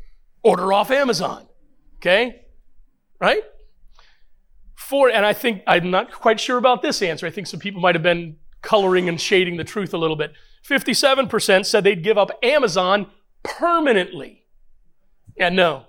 order 0.43 0.71
off 0.71 0.91
Amazon. 0.91 1.47
Okay? 1.97 2.45
Right? 3.19 3.43
For, 4.75 5.09
and 5.09 5.25
I 5.25 5.33
think, 5.33 5.63
I'm 5.67 5.91
not 5.91 6.11
quite 6.11 6.39
sure 6.39 6.57
about 6.57 6.81
this 6.81 7.01
answer. 7.01 7.27
I 7.27 7.31
think 7.31 7.47
some 7.47 7.59
people 7.59 7.81
might 7.81 7.95
have 7.95 8.03
been 8.03 8.37
coloring 8.61 9.09
and 9.09 9.19
shading 9.19 9.57
the 9.57 9.63
truth 9.63 9.93
a 9.93 9.97
little 9.97 10.15
bit. 10.15 10.33
57% 10.67 11.65
said 11.65 11.83
they'd 11.83 12.03
give 12.03 12.17
up 12.17 12.31
Amazon 12.43 13.07
permanently. 13.43 14.45
Yeah, 15.37 15.49
no. 15.49 15.85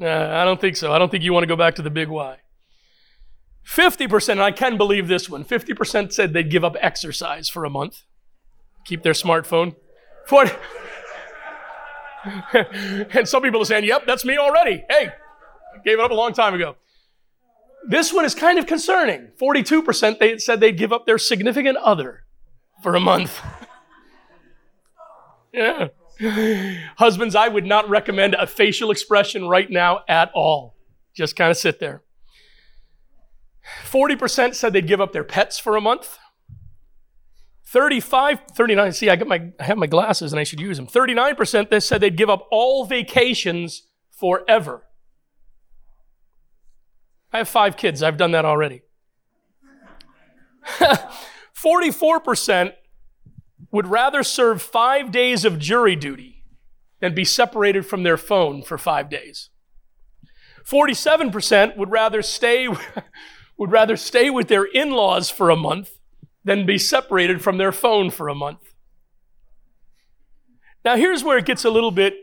Uh, 0.00 0.06
I 0.06 0.44
don't 0.44 0.60
think 0.60 0.76
so. 0.76 0.92
I 0.92 0.98
don't 0.98 1.10
think 1.10 1.24
you 1.24 1.32
want 1.32 1.44
to 1.44 1.48
go 1.48 1.56
back 1.56 1.74
to 1.76 1.82
the 1.82 1.90
big 1.90 2.08
Y. 2.08 2.38
50%, 3.66 4.28
and 4.30 4.42
I 4.42 4.52
can 4.52 4.76
believe 4.76 5.08
this 5.08 5.28
one, 5.28 5.44
50% 5.44 6.12
said 6.12 6.32
they'd 6.32 6.50
give 6.50 6.64
up 6.64 6.76
exercise 6.80 7.48
for 7.48 7.64
a 7.64 7.70
month, 7.70 8.02
keep 8.84 9.02
their 9.02 9.12
smartphone. 9.12 9.74
40, 10.26 10.52
and 13.12 13.28
some 13.28 13.42
people 13.42 13.60
are 13.60 13.64
saying, 13.64 13.84
yep, 13.84 14.06
that's 14.06 14.24
me 14.24 14.36
already. 14.36 14.84
Hey, 14.88 15.10
gave 15.84 15.98
it 15.98 16.00
up 16.00 16.10
a 16.10 16.14
long 16.14 16.32
time 16.32 16.54
ago. 16.54 16.76
This 17.88 18.12
one 18.12 18.24
is 18.24 18.34
kind 18.34 18.58
of 18.58 18.66
concerning. 18.66 19.30
42% 19.40 20.18
they 20.18 20.38
said 20.38 20.60
they'd 20.60 20.76
give 20.76 20.92
up 20.92 21.06
their 21.06 21.18
significant 21.18 21.76
other 21.78 22.24
for 22.82 22.94
a 22.94 23.00
month. 23.00 23.40
yeah. 25.52 25.88
Husbands, 26.98 27.34
I 27.34 27.48
would 27.48 27.66
not 27.66 27.88
recommend 27.88 28.34
a 28.34 28.46
facial 28.46 28.90
expression 28.90 29.48
right 29.48 29.70
now 29.70 30.00
at 30.08 30.30
all. 30.34 30.76
Just 31.14 31.36
kind 31.36 31.50
of 31.50 31.56
sit 31.56 31.78
there. 31.78 32.02
40% 33.84 34.54
said 34.54 34.72
they'd 34.72 34.86
give 34.86 35.00
up 35.00 35.12
their 35.12 35.24
pets 35.24 35.58
for 35.58 35.76
a 35.76 35.80
month. 35.80 36.18
35, 37.66 38.40
39, 38.54 38.92
see, 38.92 39.10
I, 39.10 39.16
got 39.16 39.26
my, 39.26 39.50
I 39.58 39.64
have 39.64 39.76
my 39.76 39.88
glasses 39.88 40.32
and 40.32 40.38
I 40.38 40.44
should 40.44 40.60
use 40.60 40.76
them. 40.76 40.86
39% 40.86 41.68
they 41.68 41.80
said 41.80 42.00
they'd 42.00 42.16
give 42.16 42.30
up 42.30 42.46
all 42.50 42.84
vacations 42.86 43.82
forever. 44.12 44.84
I 47.32 47.38
have 47.38 47.48
five 47.48 47.76
kids. 47.76 48.02
I've 48.02 48.16
done 48.16 48.30
that 48.30 48.44
already. 48.44 48.82
44% 51.54 52.72
would 53.70 53.86
rather 53.86 54.22
serve 54.22 54.62
five 54.62 55.10
days 55.10 55.44
of 55.44 55.58
jury 55.58 55.96
duty 55.96 56.44
than 57.00 57.14
be 57.14 57.24
separated 57.24 57.84
from 57.86 58.02
their 58.02 58.16
phone 58.16 58.62
for 58.62 58.78
five 58.78 59.10
days. 59.10 59.50
47% 60.64 61.76
would 61.76 61.90
rather 61.90 62.22
stay, 62.22 62.68
would 63.58 63.70
rather 63.70 63.96
stay 63.96 64.30
with 64.30 64.48
their 64.48 64.64
in-laws 64.64 65.30
for 65.30 65.50
a 65.50 65.56
month 65.56 65.98
than 66.44 66.66
be 66.66 66.78
separated 66.78 67.42
from 67.42 67.58
their 67.58 67.72
phone 67.72 68.10
for 68.10 68.28
a 68.28 68.34
month. 68.34 68.74
Now 70.84 70.96
here's 70.96 71.24
where 71.24 71.38
it 71.38 71.44
gets 71.44 71.64
a 71.64 71.70
little 71.70 71.90
bit, 71.90 72.14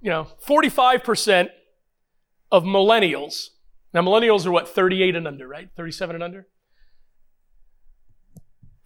you 0.00 0.10
know, 0.10 0.28
45% 0.46 1.48
of 2.50 2.64
millennials. 2.64 3.48
Now, 3.92 4.02
millennials 4.02 4.46
are 4.46 4.50
what, 4.50 4.68
38 4.68 5.16
and 5.16 5.26
under, 5.26 5.46
right? 5.48 5.68
37 5.76 6.16
and 6.16 6.22
under? 6.22 6.46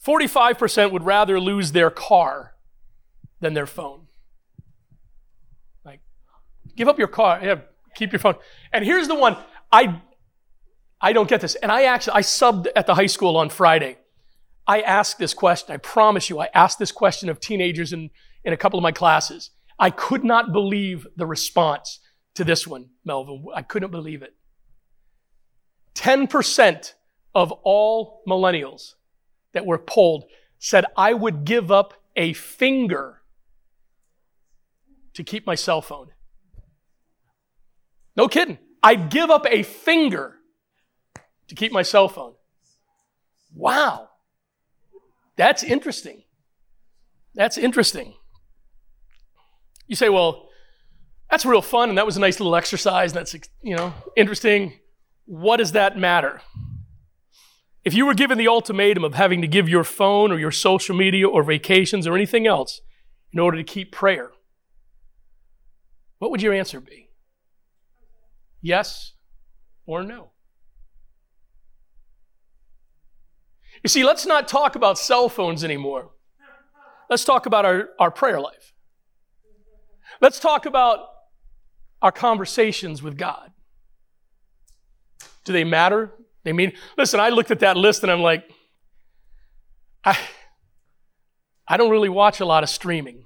45% 0.07 0.91
would 0.91 1.05
rather 1.05 1.39
lose 1.39 1.73
their 1.73 1.91
car 1.91 2.55
than 3.41 3.55
their 3.55 3.67
phone. 3.67 4.09
Like, 5.85 6.01
give 6.77 6.89
up 6.89 6.99
your 6.99 7.09
car. 7.09 7.41
Yeah, 7.43 7.61
keep 7.95 8.13
your 8.13 8.19
phone. 8.19 8.35
And 8.73 8.85
here's 8.85 9.09
the 9.09 9.15
one 9.15 9.37
I, 9.71 10.01
I 11.01 11.13
don't 11.13 11.29
get 11.29 11.41
this. 11.41 11.55
And 11.55 11.71
I 11.71 11.85
actually, 11.85 12.15
I 12.15 12.23
subbed 12.23 12.67
at 12.75 12.87
the 12.87 12.95
high 12.95 13.07
school 13.07 13.37
on 13.37 13.49
Friday. 13.49 13.99
I 14.67 14.81
asked 14.81 15.19
this 15.19 15.35
question. 15.35 15.73
I 15.75 15.79
promise 15.79 16.31
you, 16.31 16.41
I 16.41 16.49
asked 16.55 16.79
this 16.79 16.93
question 16.93 17.29
of 17.29 17.41
teenagers 17.41 17.93
in, 17.93 18.11
in 18.45 18.53
a 18.53 18.57
couple 18.57 18.79
of 18.79 18.83
my 18.83 18.93
classes. 18.93 19.51
I 19.79 19.91
could 19.91 20.25
not 20.25 20.53
believe 20.53 21.07
the 21.17 21.27
response 21.27 22.01
to 22.35 22.45
this 22.45 22.67
one, 22.67 22.91
Melvin. 23.05 23.45
I 23.55 23.63
couldn't 23.63 23.91
believe 23.91 24.23
it. 24.23 24.35
10% 25.95 26.95
of 27.35 27.53
all 27.65 28.23
millennials 28.27 28.95
that 29.53 29.67
were 29.67 29.79
polled 29.79 30.25
said, 30.59 30.85
I 30.97 31.13
would 31.13 31.45
give 31.45 31.71
up 31.71 31.95
a 32.17 32.33
finger 32.33 33.23
to 35.15 35.25
keep 35.25 35.47
my 35.47 35.55
cell 35.55 35.83
phone. 35.83 36.09
No 38.17 38.29
kidding. 38.29 38.59
I'd 38.83 39.11
give 39.11 39.31
up 39.31 39.47
a 39.49 39.63
finger 39.63 40.37
to 41.49 41.55
keep 41.55 41.73
my 41.73 41.83
cell 41.83 42.09
phone. 42.09 42.35
Wow. 43.55 44.09
That's 45.37 45.63
interesting. 45.63 46.23
That's 47.35 47.59
interesting. 47.59 48.15
You 49.87 49.97
say, 49.97 50.09
well, 50.09 50.49
that's 51.31 51.45
real 51.45 51.63
fun 51.63 51.89
and 51.89 51.99
that 51.99 52.07
was 52.07 52.17
a 52.17 52.21
nice 52.21 52.39
little 52.39 52.55
exercise. 52.55 53.13
And 53.13 53.21
that's, 53.21 53.35
you 53.63 53.77
know, 53.77 53.95
interesting. 54.17 54.79
What 55.25 55.59
does 55.59 55.73
that 55.73 55.97
matter? 55.97 56.43
If 57.85 57.95
you 57.95 58.07
were 58.07 58.15
given 58.15 58.39
the 58.39 58.49
ultimatum 58.49 59.05
of 59.05 59.15
having 59.15 59.41
to 59.43 59.49
give 59.49 59.69
your 59.69 59.85
phone 59.85 60.31
or 60.31 60.39
your 60.39 60.53
social 60.53 60.95
media 60.95 61.29
or 61.29 61.43
vacations 61.43 62.07
or 62.07 62.15
anything 62.15 62.47
else 62.47 62.81
in 63.33 63.41
order 63.41 63.57
to 63.57 63.65
keep 63.65 63.91
prayer, 63.91 64.31
what 66.19 66.31
would 66.31 66.43
your 66.43 66.53
answer 66.53 66.81
be? 66.81 67.11
Yes 68.61 69.15
or 69.85 70.05
no? 70.05 70.31
You 73.83 73.89
see, 73.89 74.05
let's 74.05 74.27
not 74.27 74.47
talk 74.47 74.77
about 74.77 74.97
cell 74.97 75.29
phones 75.29 75.65
anymore. 75.65 76.11
Let's 77.11 77.25
talk 77.25 77.47
about 77.47 77.65
our, 77.65 77.89
our 77.99 78.13
prayer 78.13 78.41
life. 78.41 78.73
Let's 80.21 80.39
talk 80.39 80.67
about 80.67 81.01
our 82.03 82.13
conversations 82.13 83.03
with 83.03 83.17
God? 83.17 83.53
Do 85.45 85.53
they 85.53 85.65
matter? 85.65 86.13
They 86.45 86.53
mean, 86.53 86.73
listen, 86.99 87.21
I 87.21 87.29
looked 87.29 87.51
at 87.51 87.61
that 87.61 87.77
list 87.77 88.03
and 88.03 88.11
I'm 88.11 88.21
like, 88.21 88.51
I, 90.05 90.19
I 91.69 91.77
don't 91.77 91.91
really 91.91 92.09
watch 92.09 92.41
a 92.41 92.45
lot 92.45 92.63
of 92.63 92.69
streaming 92.69 93.25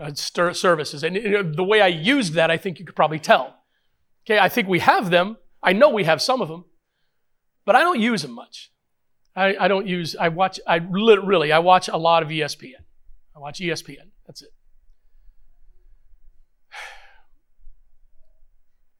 uh, 0.00 0.12
services. 0.14 1.02
And 1.02 1.16
you 1.16 1.30
know, 1.30 1.42
the 1.42 1.64
way 1.64 1.80
I 1.80 1.86
used 1.86 2.34
that, 2.34 2.50
I 2.50 2.56
think 2.56 2.78
you 2.78 2.84
could 2.84 2.96
probably 2.96 3.18
tell. 3.18 3.56
Okay, 4.26 4.38
I 4.38 4.48
think 4.48 4.68
we 4.68 4.80
have 4.80 5.10
them. 5.10 5.38
I 5.62 5.72
know 5.72 5.88
we 5.88 6.04
have 6.04 6.20
some 6.20 6.42
of 6.42 6.48
them, 6.48 6.66
but 7.64 7.74
I 7.74 7.80
don't 7.80 8.00
use 8.00 8.22
them 8.22 8.32
much. 8.32 8.70
I, 9.34 9.56
I 9.58 9.68
don't 9.68 9.86
use, 9.86 10.16
I 10.16 10.28
watch, 10.28 10.60
I 10.66 10.76
really, 10.76 11.52
I 11.52 11.60
watch 11.60 11.88
a 11.88 11.96
lot 11.96 12.22
of 12.22 12.28
ESPN. 12.28 12.82
I 13.34 13.38
watch 13.38 13.60
ESPN. 13.60 14.10
That's 14.26 14.42
it. 14.42 14.50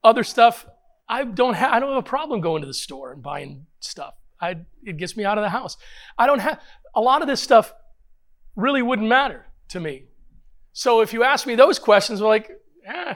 Other 0.04 0.24
stuff, 0.24 0.66
I 1.08 1.24
don't 1.24 1.54
have, 1.54 1.72
I 1.72 1.80
don't 1.80 1.90
have 1.90 1.98
a 1.98 2.02
problem 2.02 2.40
going 2.40 2.62
to 2.62 2.66
the 2.66 2.74
store 2.74 3.12
and 3.12 3.22
buying 3.22 3.66
stuff. 3.80 4.14
I, 4.40 4.56
it 4.84 4.98
gets 4.98 5.16
me 5.16 5.24
out 5.24 5.38
of 5.38 5.42
the 5.42 5.48
house. 5.48 5.76
I 6.16 6.26
don't 6.26 6.40
have, 6.40 6.60
a 6.94 7.00
lot 7.00 7.22
of 7.22 7.28
this 7.28 7.40
stuff 7.40 7.72
really 8.56 8.82
wouldn't 8.82 9.08
matter 9.08 9.46
to 9.68 9.80
me. 9.80 10.04
So 10.72 11.00
if 11.00 11.12
you 11.12 11.24
ask 11.24 11.46
me 11.46 11.54
those 11.54 11.78
questions, 11.78 12.20
I'm 12.20 12.26
like, 12.26 12.50
eh, 12.86 13.14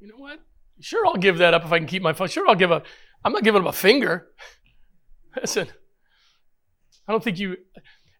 you 0.00 0.08
know 0.08 0.16
what? 0.16 0.40
Sure, 0.80 1.06
I'll 1.06 1.16
give 1.16 1.38
that 1.38 1.54
up 1.54 1.64
if 1.64 1.72
I 1.72 1.78
can 1.78 1.86
keep 1.86 2.02
my 2.02 2.12
phone. 2.12 2.28
Sure, 2.28 2.48
I'll 2.48 2.54
give 2.54 2.72
up. 2.72 2.84
I'm 3.24 3.32
not 3.32 3.42
giving 3.42 3.62
up 3.62 3.68
a 3.68 3.72
finger. 3.72 4.28
Listen, 5.40 5.68
I 7.08 7.12
don't 7.12 7.24
think 7.24 7.38
you, 7.38 7.56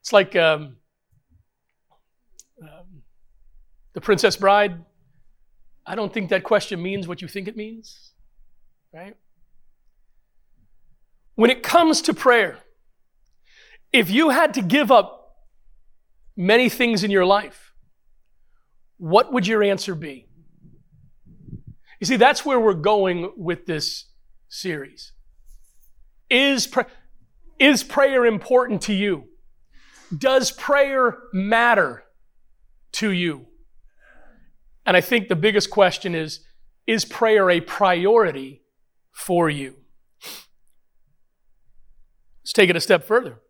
it's 0.01 0.13
like 0.13 0.35
um, 0.35 0.77
um, 2.63 3.03
the 3.93 4.01
Princess 4.01 4.37
Bride. 4.37 4.83
I 5.87 5.95
don't 5.95 6.13
think 6.13 6.31
that 6.31 6.45
question 6.45 6.83
means 6.83 7.07
what 7.07 7.21
you 7.21 7.29
think 7.29 7.49
it 7.49 7.57
means, 7.57 8.14
right? 8.95 9.17
When 11.35 11.51
it 11.51 11.63
comes 11.63 12.01
to 12.03 12.15
prayer, 12.15 12.59
if 13.93 14.09
you 14.11 14.31
had 14.31 14.55
to 14.55 14.63
give 14.63 14.93
up 14.93 15.37
many 16.37 16.69
things 16.69 17.03
in 17.03 17.11
your 17.11 17.27
life, 17.27 17.73
what 18.99 19.33
would 19.33 19.47
your 19.47 19.63
answer 19.63 19.95
be? 19.95 20.29
You 22.01 22.07
see, 22.07 22.17
that's 22.17 22.45
where 22.45 22.61
we're 22.61 22.75
going 22.75 23.33
with 23.37 23.67
this 23.67 24.11
series. 24.49 25.13
Is, 26.31 26.67
pra- 26.67 26.87
is 27.59 27.83
prayer 27.83 28.25
important 28.25 28.83
to 28.83 28.93
you? 28.93 29.25
Does 30.17 30.53
prayer 30.53 31.19
matter 31.33 32.05
to 32.93 33.11
you? 33.11 33.47
And 34.87 34.97
I 34.97 35.01
think 35.01 35.29
the 35.29 35.37
biggest 35.37 35.71
question 35.71 36.15
is 36.15 36.41
is 36.87 37.07
prayer 37.07 37.51
a 37.51 37.61
priority 37.61 38.64
for 39.15 39.49
you? 39.49 39.77
Let's 42.43 42.53
take 42.53 42.69
it 42.69 42.77
a 42.77 42.81
step 42.81 43.05
further. 43.05 43.41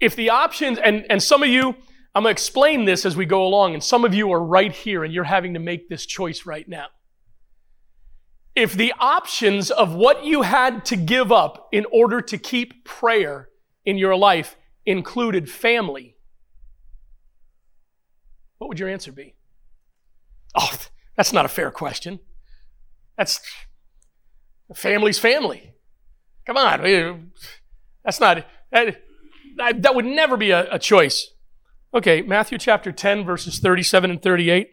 If 0.00 0.16
the 0.16 0.30
options, 0.30 0.78
and, 0.78 1.06
and 1.08 1.22
some 1.22 1.42
of 1.42 1.48
you, 1.48 1.76
I'm 2.14 2.24
going 2.24 2.24
to 2.24 2.30
explain 2.30 2.86
this 2.86 3.06
as 3.06 3.16
we 3.16 3.26
go 3.26 3.46
along, 3.46 3.74
and 3.74 3.84
some 3.84 4.04
of 4.04 4.12
you 4.12 4.32
are 4.32 4.42
right 4.42 4.72
here 4.72 5.04
and 5.04 5.14
you're 5.14 5.24
having 5.24 5.54
to 5.54 5.60
make 5.60 5.88
this 5.88 6.04
choice 6.06 6.44
right 6.46 6.68
now. 6.68 6.86
If 8.56 8.72
the 8.72 8.92
options 8.98 9.70
of 9.70 9.94
what 9.94 10.24
you 10.24 10.42
had 10.42 10.84
to 10.86 10.96
give 10.96 11.30
up 11.30 11.68
in 11.70 11.86
order 11.92 12.20
to 12.22 12.38
keep 12.38 12.84
prayer 12.84 13.48
in 13.84 13.96
your 13.96 14.16
life 14.16 14.56
included 14.84 15.48
family, 15.48 16.16
what 18.58 18.68
would 18.68 18.80
your 18.80 18.88
answer 18.88 19.12
be? 19.12 19.36
Oh, 20.56 20.76
that's 21.16 21.32
not 21.32 21.44
a 21.44 21.48
fair 21.48 21.70
question. 21.70 22.18
That's 23.20 23.38
family's 24.74 25.18
family. 25.18 25.74
Come 26.46 26.56
on. 26.56 27.32
That's 28.02 28.18
not, 28.18 28.46
that, 28.72 28.96
that 29.58 29.94
would 29.94 30.06
never 30.06 30.38
be 30.38 30.52
a, 30.52 30.72
a 30.72 30.78
choice. 30.78 31.28
Okay, 31.92 32.22
Matthew 32.22 32.56
chapter 32.56 32.90
10, 32.90 33.26
verses 33.26 33.58
37 33.58 34.12
and 34.12 34.22
38. 34.22 34.70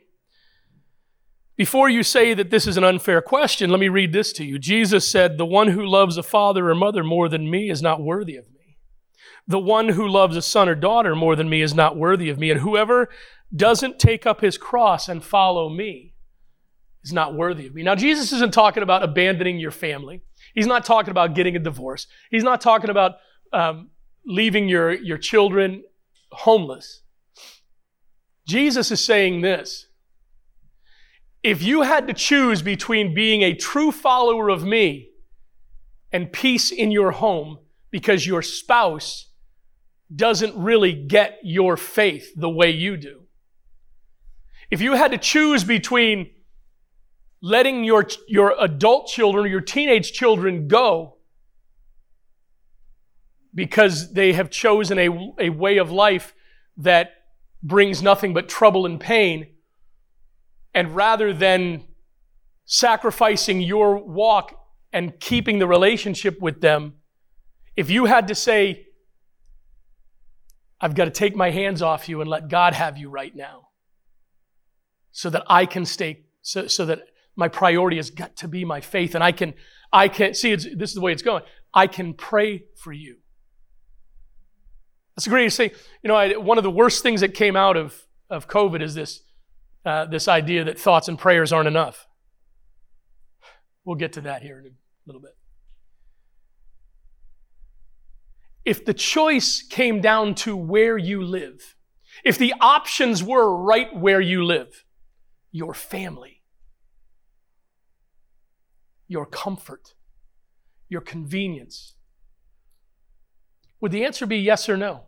Before 1.57 1.89
you 1.89 2.03
say 2.03 2.33
that 2.35 2.49
this 2.49 2.65
is 2.65 2.77
an 2.77 2.85
unfair 2.85 3.21
question, 3.21 3.69
let 3.69 3.81
me 3.81 3.89
read 3.89 4.13
this 4.13 4.31
to 4.33 4.45
you. 4.45 4.57
Jesus 4.57 5.05
said, 5.11 5.37
The 5.37 5.45
one 5.45 5.67
who 5.67 5.85
loves 5.85 6.15
a 6.15 6.23
father 6.23 6.69
or 6.69 6.75
mother 6.75 7.03
more 7.03 7.27
than 7.27 7.51
me 7.51 7.69
is 7.69 7.81
not 7.81 8.01
worthy 8.01 8.37
of 8.37 8.45
me. 8.45 8.77
The 9.45 9.59
one 9.59 9.89
who 9.89 10.07
loves 10.07 10.37
a 10.37 10.41
son 10.41 10.69
or 10.69 10.75
daughter 10.75 11.17
more 11.17 11.35
than 11.35 11.49
me 11.49 11.61
is 11.61 11.73
not 11.73 11.97
worthy 11.97 12.29
of 12.29 12.39
me. 12.39 12.49
And 12.49 12.61
whoever 12.61 13.09
doesn't 13.53 13.99
take 13.99 14.25
up 14.25 14.39
his 14.39 14.57
cross 14.57 15.09
and 15.09 15.21
follow 15.21 15.67
me 15.67 16.13
is 17.07 17.13
not 17.13 17.33
worthy 17.33 17.67
of 17.67 17.73
me. 17.73 17.83
Now, 17.83 17.95
Jesus 17.95 18.33
isn't 18.33 18.53
talking 18.53 18.83
about 18.83 19.01
abandoning 19.01 19.59
your 19.59 19.71
family. 19.71 20.21
He's 20.53 20.67
not 20.67 20.83
talking 20.83 21.11
about 21.11 21.35
getting 21.35 21.55
a 21.55 21.59
divorce. 21.59 22.05
He's 22.29 22.43
not 22.43 22.59
talking 22.59 22.89
about 22.89 23.15
um, 23.53 23.91
leaving 24.25 24.67
your, 24.67 24.91
your 24.91 25.17
children 25.17 25.83
homeless. 26.31 27.03
Jesus 28.45 28.91
is 28.91 29.03
saying 29.03 29.41
this 29.41 29.87
if 31.43 31.63
you 31.63 31.83
had 31.83 32.07
to 32.07 32.13
choose 32.13 32.61
between 32.61 33.13
being 33.13 33.41
a 33.41 33.53
true 33.53 33.91
follower 33.91 34.49
of 34.49 34.65
me 34.65 35.09
and 36.11 36.33
peace 36.33 36.71
in 36.71 36.91
your 36.91 37.11
home 37.11 37.59
because 37.89 38.27
your 38.27 38.41
spouse 38.41 39.29
doesn't 40.13 40.55
really 40.57 40.91
get 40.91 41.39
your 41.41 41.77
faith 41.77 42.33
the 42.35 42.49
way 42.49 42.69
you 42.69 42.97
do, 42.97 43.21
if 44.69 44.81
you 44.81 44.93
had 44.93 45.11
to 45.11 45.17
choose 45.17 45.63
between 45.63 46.31
letting 47.41 47.83
your, 47.83 48.07
your 48.27 48.55
adult 48.59 49.07
children 49.07 49.45
or 49.45 49.47
your 49.47 49.61
teenage 49.61 50.11
children 50.11 50.67
go 50.67 51.17
because 53.53 54.13
they 54.13 54.33
have 54.33 54.49
chosen 54.49 54.99
a, 54.99 55.09
a 55.39 55.49
way 55.49 55.77
of 55.77 55.91
life 55.91 56.33
that 56.77 57.11
brings 57.63 58.01
nothing 58.03 58.33
but 58.33 58.47
trouble 58.47 58.85
and 58.85 58.99
pain, 58.99 59.47
and 60.73 60.95
rather 60.95 61.33
than 61.33 61.83
sacrificing 62.65 63.61
your 63.61 63.97
walk 63.97 64.53
and 64.93 65.19
keeping 65.19 65.57
the 65.59 65.67
relationship 65.67 66.39
with 66.39 66.61
them, 66.61 66.93
if 67.75 67.89
you 67.89 68.05
had 68.05 68.27
to 68.27 68.35
say, 68.35 68.85
I've 70.79 70.93
got 70.93 71.05
to 71.05 71.11
take 71.11 71.35
my 71.35 71.49
hands 71.49 71.81
off 71.81 72.07
you 72.07 72.21
and 72.21 72.29
let 72.29 72.49
God 72.49 72.73
have 72.73 72.97
you 72.97 73.09
right 73.09 73.35
now 73.35 73.69
so 75.11 75.31
that 75.31 75.43
I 75.47 75.65
can 75.65 75.85
stay, 75.85 76.25
so, 76.41 76.67
so 76.67 76.85
that 76.85 76.99
my 77.37 77.47
priority 77.47 77.97
has 77.97 78.09
got 78.09 78.35
to 78.37 78.47
be 78.47 78.65
my 78.65 78.81
faith 78.81 79.15
and 79.15 79.23
I 79.23 79.31
can, 79.31 79.53
I 79.93 80.09
can, 80.09 80.33
see, 80.33 80.53
this 80.53 80.89
is 80.89 80.95
the 80.95 81.01
way 81.01 81.13
it's 81.13 81.21
going. 81.21 81.43
I 81.73 81.87
can 81.87 82.13
pray 82.13 82.63
for 82.75 82.91
you. 82.91 83.17
That's 85.15 85.27
a 85.27 85.29
great 85.29 85.53
say. 85.53 85.71
You 86.03 86.07
know, 86.07 86.15
I, 86.15 86.35
one 86.37 86.57
of 86.57 86.63
the 86.63 86.71
worst 86.71 87.03
things 87.03 87.21
that 87.21 87.33
came 87.33 87.55
out 87.55 87.77
of, 87.77 87.95
of 88.29 88.47
COVID 88.47 88.81
is 88.81 88.95
this, 88.95 89.21
uh, 89.85 90.05
this 90.05 90.27
idea 90.27 90.63
that 90.65 90.79
thoughts 90.79 91.07
and 91.07 91.17
prayers 91.17 91.53
aren't 91.53 91.67
enough. 91.67 92.07
We'll 93.85 93.95
get 93.95 94.13
to 94.13 94.21
that 94.21 94.41
here 94.41 94.59
in 94.59 94.65
a 94.65 94.69
little 95.05 95.21
bit. 95.21 95.37
If 98.65 98.83
the 98.83 98.93
choice 98.93 99.61
came 99.61 100.01
down 100.01 100.35
to 100.35 100.57
where 100.57 100.97
you 100.97 101.23
live, 101.23 101.75
if 102.25 102.37
the 102.37 102.53
options 102.59 103.23
were 103.23 103.55
right 103.55 103.95
where 103.95 104.19
you 104.19 104.43
live, 104.43 104.83
your 105.51 105.73
family, 105.73 106.36
your 109.07 109.25
comfort, 109.25 109.93
your 110.89 111.01
convenience, 111.01 111.95
would 113.79 113.91
the 113.91 114.03
answer 114.03 114.25
be 114.25 114.37
yes 114.37 114.67
or 114.69 114.77
no? 114.77 115.03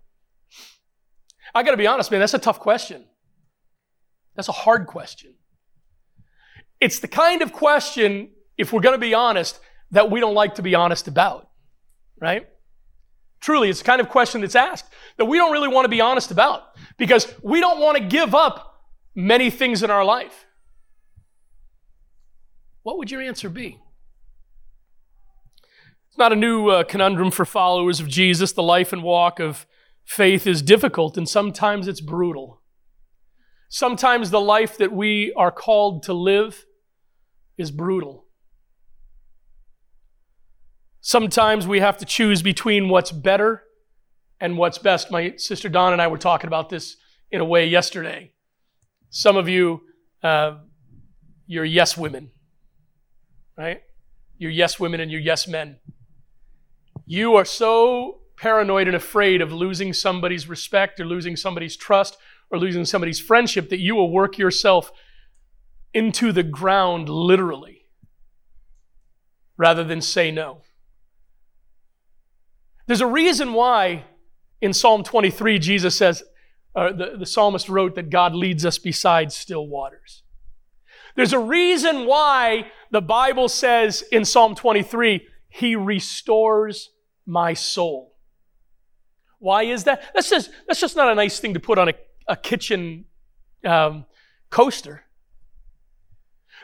I 1.54 1.64
got 1.64 1.72
to 1.72 1.78
be 1.78 1.88
honest, 1.88 2.12
man, 2.12 2.20
that's 2.20 2.34
a 2.34 2.40
tough 2.40 2.60
question. 2.60 3.06
That's 4.36 4.50
a 4.50 4.54
hard 4.54 4.88
question. 4.88 5.34
It's 6.80 7.00
the 7.00 7.08
kind 7.08 7.42
of 7.42 7.52
question, 7.52 8.30
if 8.58 8.72
we're 8.72 8.82
going 8.82 8.96
to 8.96 9.00
be 9.00 9.14
honest, 9.14 9.60
that 9.92 10.12
we 10.12 10.20
don't 10.20 10.36
like 10.36 10.56
to 10.56 10.62
be 10.62 10.76
honest 10.76 11.08
about, 11.08 11.50
right? 12.22 12.48
Truly, 13.42 13.70
it's 13.70 13.80
the 13.80 13.86
kind 13.86 14.02
of 14.02 14.10
question 14.10 14.42
that's 14.42 14.56
asked 14.56 14.86
that 15.18 15.26
we 15.26 15.38
don't 15.38 15.52
really 15.52 15.68
want 15.68 15.86
to 15.86 15.90
be 15.90 16.02
honest 16.02 16.32
about 16.32 16.64
because 16.98 17.34
we 17.42 17.60
don't 17.60 17.80
want 17.80 17.98
to 17.98 18.04
give 18.04 18.36
up 18.36 18.84
many 19.16 19.50
things 19.50 19.82
in 19.82 19.90
our 19.90 20.06
life. 20.06 20.46
What 22.84 22.98
would 22.98 23.10
your 23.10 23.22
answer 23.22 23.50
be? 23.50 23.80
Not 26.20 26.34
a 26.34 26.36
new 26.36 26.68
uh, 26.68 26.84
conundrum 26.84 27.32
for 27.32 27.46
followers 27.46 28.02
of 28.02 28.10
Jesus. 28.10 28.52
The 28.52 28.62
life 28.62 28.92
and 28.92 29.02
walk 29.02 29.40
of 29.40 29.66
faith 30.04 30.46
is 30.46 30.62
difficult 30.62 31.18
and 31.18 31.30
sometimes 31.30 31.88
it's 31.88 32.02
brutal. 32.02 32.62
Sometimes 33.70 34.30
the 34.30 34.42
life 34.42 34.78
that 34.80 34.92
we 34.92 35.32
are 35.38 35.50
called 35.50 36.04
to 36.04 36.14
live 36.14 36.66
is 37.58 37.72
brutal. 37.72 38.26
Sometimes 41.00 41.66
we 41.66 41.80
have 41.80 41.98
to 42.00 42.06
choose 42.06 42.42
between 42.42 42.90
what's 42.90 43.14
better 43.14 43.64
and 44.42 44.58
what's 44.58 44.78
best. 44.78 45.10
My 45.10 45.38
sister 45.38 45.70
Dawn 45.70 45.94
and 45.94 46.02
I 46.02 46.08
were 46.08 46.18
talking 46.18 46.50
about 46.50 46.68
this 46.68 46.98
in 47.32 47.40
a 47.40 47.46
way 47.46 47.66
yesterday. 47.66 48.34
Some 49.10 49.38
of 49.38 49.48
you, 49.48 49.84
uh, 50.22 50.58
you're 51.48 51.64
yes 51.64 51.96
women, 51.96 52.32
right? 53.58 53.84
You're 54.38 54.52
yes 54.52 54.82
women 54.82 55.00
and 55.00 55.10
you're 55.10 55.22
yes 55.22 55.48
men. 55.48 55.78
You 57.12 57.38
are 57.38 57.46
so 57.46 58.20
paranoid 58.38 58.86
and 58.86 58.96
afraid 58.96 59.42
of 59.42 59.52
losing 59.52 59.94
somebody's 59.94 60.48
respect 60.48 61.00
or 61.00 61.06
losing 61.06 61.36
somebody's 61.36 61.76
trust 61.76 62.16
or 62.52 62.60
losing 62.60 62.86
somebody's 62.86 63.20
friendship 63.20 63.70
that 63.70 63.80
you 63.80 63.96
will 63.96 64.12
work 64.12 64.38
yourself 64.38 64.92
into 65.92 66.32
the 66.32 66.44
ground 66.44 67.10
literally 67.10 67.88
rather 69.58 69.84
than 69.84 70.02
say 70.02 70.30
no. 70.30 70.62
There's 72.86 73.02
a 73.02 73.08
reason 73.08 73.54
why 73.54 74.04
in 74.62 74.72
Psalm 74.72 75.04
23 75.04 75.58
Jesus 75.58 75.96
says, 75.96 76.22
uh, 76.76 76.92
the, 76.92 77.16
the 77.18 77.26
psalmist 77.26 77.70
wrote 77.70 77.96
that 77.96 78.12
God 78.12 78.36
leads 78.36 78.68
us 78.68 78.78
beside 78.78 79.32
still 79.32 79.66
waters. 79.66 80.22
There's 81.16 81.34
a 81.34 81.40
reason 81.40 82.06
why 82.06 82.68
the 82.92 83.02
Bible 83.02 83.50
says 83.50 84.04
in 84.12 84.26
Psalm 84.26 84.54
23, 84.54 85.26
He 85.50 85.76
restores 85.76 86.92
my 87.30 87.54
soul. 87.54 88.16
Why 89.38 89.64
is 89.64 89.86
that? 89.86 90.12
That's 90.14 90.30
just, 90.30 90.50
that's 90.68 90.82
just 90.82 90.96
not 90.96 91.10
a 91.10 91.16
nice 91.16 91.40
thing 91.40 91.54
to 91.54 91.60
put 91.60 91.78
on 91.78 91.90
a, 91.90 91.94
a 92.28 92.36
kitchen 92.36 93.06
um, 93.64 94.06
coaster. 94.50 95.04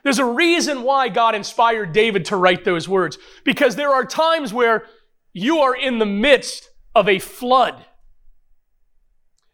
There's 0.04 0.20
a 0.20 0.26
reason 0.26 0.84
why 0.84 1.10
God 1.10 1.36
inspired 1.36 1.94
David 1.94 2.26
to 2.26 2.36
write 2.36 2.66
those 2.66 2.90
words. 2.90 3.18
Because 3.44 3.76
there 3.76 3.92
are 3.92 4.06
times 4.06 4.54
where 4.54 4.86
you 5.34 5.60
are 5.60 5.76
in 5.76 6.00
the 6.00 6.06
midst 6.06 6.70
of 6.94 7.08
a 7.08 7.20
flood 7.20 7.86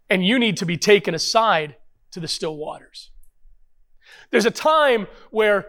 and 0.09 0.25
you 0.25 0.39
need 0.39 0.57
to 0.57 0.65
be 0.65 0.77
taken 0.77 1.13
aside 1.13 1.75
to 2.11 2.19
the 2.19 2.27
still 2.27 2.57
waters. 2.57 3.11
There's 4.31 4.45
a 4.45 4.51
time 4.51 5.07
where 5.29 5.67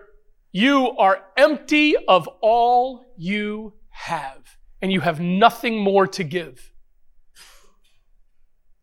you 0.52 0.90
are 0.98 1.24
empty 1.37 1.96
of 1.96 2.28
all 2.40 3.05
you 3.16 3.74
have 3.90 4.57
and 4.83 4.92
you 4.92 5.01
have 5.01 5.21
nothing 5.21 5.79
more 5.79 6.07
to 6.09 6.25
give 6.25 6.73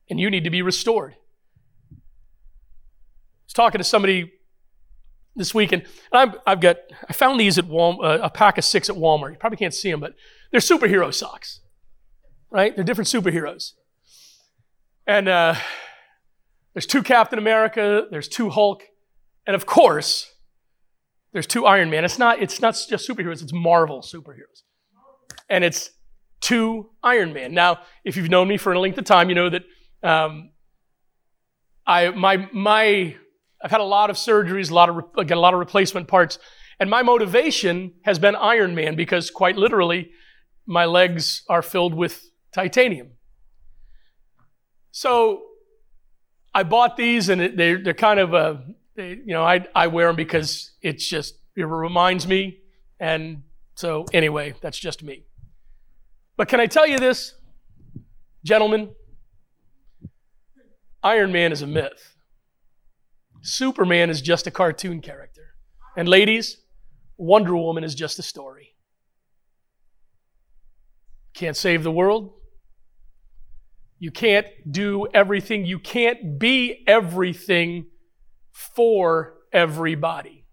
and 0.10 0.20
you 0.20 0.30
need 0.30 0.46
to 0.46 0.50
be 0.50 0.62
restored. 0.62 1.14
I 1.92 1.96
was 3.46 3.54
talking 3.54 3.80
to 3.80 3.84
somebody 3.84 4.32
this 5.36 5.54
week, 5.54 5.72
and 5.72 5.84
i 6.12 6.32
have 6.48 6.60
got 6.60 6.78
I 7.08 7.14
found 7.14 7.40
these 7.40 7.58
at 7.58 7.66
Walmart, 7.66 8.04
uh, 8.04 8.24
a 8.24 8.30
pack 8.30 8.58
of 8.58 8.66
six 8.66 8.90
at 8.90 8.96
Walmart. 8.96 9.32
You 9.32 9.38
probably 9.38 9.58
can't 9.58 9.74
see 9.74 9.92
them, 9.92 10.00
but 10.00 10.16
they're 10.52 10.60
superhero 10.60 11.14
socks, 11.14 11.62
right? 12.50 12.76
They're 12.76 12.84
different 12.84 13.08
superheroes, 13.08 13.74
and 15.06 15.28
uh, 15.28 15.56
there's 16.74 16.88
two 16.88 17.04
Captain 17.04 17.40
America, 17.40 18.08
there's 18.10 18.28
two 18.28 18.50
Hulk, 18.50 18.84
and 19.46 19.56
of 19.56 19.66
course, 19.66 20.34
there's 21.34 21.48
two 21.48 21.66
Iron 21.66 21.90
Man. 21.90 22.04
It's 22.04 22.20
not 22.20 22.42
it's 22.42 22.62
not 22.62 22.74
just 22.90 23.08
superheroes; 23.08 23.42
it's 23.42 23.54
Marvel 23.54 24.02
superheroes, 24.02 24.64
and 25.50 25.64
it's 25.64 25.92
two 26.42 26.90
Iron 27.04 27.34
Man. 27.34 27.54
Now, 27.54 27.80
if 28.04 28.16
you've 28.16 28.30
known 28.30 28.48
me 28.48 28.58
for 28.58 28.74
a 28.74 28.80
length 28.80 28.98
of 28.98 29.06
time, 29.06 29.30
you 29.30 29.36
know 29.36 29.50
that 29.50 29.64
um, 30.04 30.52
I 31.86 32.10
my 32.12 32.48
my 32.54 33.16
I've 33.62 33.72
had 33.72 33.82
a 33.82 33.86
lot 33.86 34.10
of 34.10 34.16
surgeries, 34.16 34.72
a 34.72 34.74
lot 34.74 34.90
of 34.90 35.04
again 35.18 35.38
a 35.38 35.42
lot 35.42 35.54
of 35.54 35.60
replacement 35.60 36.08
parts, 36.08 36.40
and 36.80 36.90
my 36.90 37.04
motivation 37.04 37.94
has 38.04 38.20
been 38.20 38.36
Iron 38.36 38.76
Man 38.76 38.96
because 38.96 39.30
quite 39.32 39.58
literally, 39.58 40.12
my 40.66 40.86
legs 40.86 41.44
are 41.50 41.62
filled 41.62 41.94
with 41.94 42.24
titanium. 42.54 43.12
So 44.92 45.44
I 46.54 46.64
bought 46.64 46.96
these, 46.98 47.30
and 47.30 47.58
they're 47.58 47.82
they're 47.82 47.94
kind 47.94 48.20
of 48.20 48.34
a 48.34 48.64
they, 48.96 49.10
you 49.10 49.34
know 49.34 49.44
I 49.44 49.66
I 49.76 49.88
wear 49.88 50.08
them 50.08 50.16
because 50.16 50.72
it's 50.82 51.08
just 51.08 51.36
it 51.56 51.64
reminds 51.64 52.28
me, 52.28 52.60
and 53.00 53.44
so 53.76 54.06
anyway, 54.14 54.54
that's 54.62 54.78
just 54.78 55.04
me. 55.04 55.26
But 56.40 56.48
can 56.48 56.62
I 56.62 56.68
tell 56.68 56.88
you 56.88 56.98
this, 56.98 57.34
gentlemen? 58.46 58.92
Iron 61.04 61.34
Man 61.34 61.52
is 61.52 61.62
a 61.62 61.68
myth. 61.68 62.16
Superman 63.42 64.10
is 64.10 64.22
just 64.22 64.48
a 64.48 64.52
cartoon 64.52 65.02
character. 65.02 65.42
And 65.98 66.08
ladies, 66.08 66.56
Wonder 67.18 67.58
Woman 67.58 67.84
is 67.84 67.94
just 67.94 68.20
a 68.20 68.24
story. 68.24 68.70
Can't 71.34 71.58
save 71.58 71.84
the 71.84 71.92
world. 71.92 72.32
You 73.98 74.10
can't 74.10 74.48
do 74.72 75.08
everything. 75.14 75.66
You 75.66 75.78
can't 75.78 76.40
be 76.40 76.86
everything 76.88 77.88
for 78.54 79.34
everybody. 79.52 80.46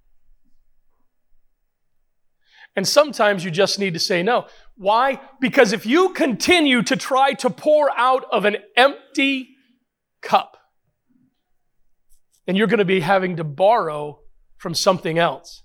And 2.75 2.88
sometimes 2.88 3.44
you 3.44 3.53
just 3.53 3.79
need 3.79 3.94
to 3.94 4.01
say 4.01 4.25
no. 4.25 4.46
Why? 4.77 5.21
Because 5.41 5.73
if 5.73 5.87
you 5.87 6.11
continue 6.11 6.83
to 6.83 6.97
try 6.97 7.33
to 7.35 7.51
pour 7.51 7.91
out 7.99 8.25
of 8.31 8.45
an 8.45 8.57
empty 8.77 9.57
cup, 10.21 10.57
then 12.47 12.57
you're 12.57 12.67
going 12.67 12.79
to 12.79 12.85
be 12.85 13.01
having 13.01 13.37
to 13.37 13.45
borrow 13.45 14.21
from 14.59 14.75
something 14.75 15.19
else. 15.19 15.62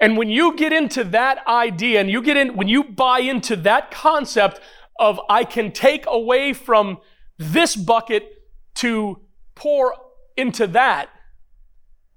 And 0.00 0.16
when 0.16 0.28
you 0.28 0.56
get 0.56 0.72
into 0.72 1.04
that 1.04 1.46
idea 1.46 2.00
and 2.00 2.10
you 2.10 2.22
get 2.22 2.36
in, 2.36 2.56
when 2.56 2.68
you 2.68 2.84
buy 2.84 3.20
into 3.20 3.56
that 3.56 3.90
concept 3.90 4.60
of 4.98 5.20
I 5.28 5.44
can 5.44 5.72
take 5.72 6.04
away 6.06 6.52
from 6.52 6.98
this 7.38 7.76
bucket 7.76 8.28
to 8.76 9.20
pour 9.54 9.94
into 10.36 10.66
that, 10.68 11.08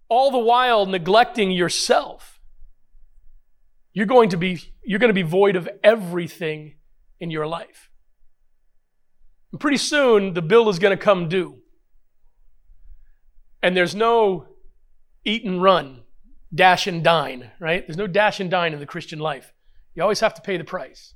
all 0.10 0.32
the 0.32 0.40
while 0.40 0.86
neglecting 0.86 1.52
yourself, 1.52 2.40
you're 3.94 4.06
going 4.06 4.30
to 4.30 4.38
be, 4.38 4.62
you're 4.90 4.98
going 4.98 5.10
to 5.10 5.14
be 5.14 5.22
void 5.22 5.56
of 5.56 5.70
everything 5.84 6.74
in 7.20 7.30
your 7.30 7.46
life. 7.46 7.92
And 9.52 9.62
pretty 9.62 9.78
soon 9.78 10.34
the 10.34 10.42
bill 10.42 10.68
is 10.68 10.80
going 10.80 10.98
to 10.98 11.04
come 11.04 11.30
due. 11.30 11.60
And 13.62 13.78
there's 13.78 13.94
no 13.94 14.48
eat 15.24 15.46
and 15.46 15.62
run, 15.62 16.02
dash 16.52 16.88
and 16.88 17.04
dine, 17.04 17.52
right? 17.60 17.86
There's 17.86 18.00
no 18.00 18.08
dash 18.08 18.40
and 18.40 18.50
dine 18.50 18.74
in 18.74 18.80
the 18.80 18.88
Christian 18.88 19.20
life. 19.20 19.54
You 19.94 20.02
always 20.02 20.22
have 20.22 20.34
to 20.34 20.42
pay 20.42 20.58
the 20.58 20.64
price. 20.64 21.14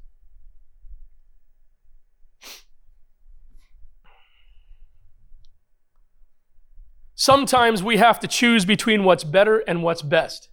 Sometimes 7.16 7.82
we 7.82 7.98
have 7.98 8.20
to 8.20 8.28
choose 8.28 8.66
between 8.66 9.04
what's 9.04 9.24
better 9.24 9.64
and 9.68 9.82
what's 9.82 10.04
best. 10.04 10.50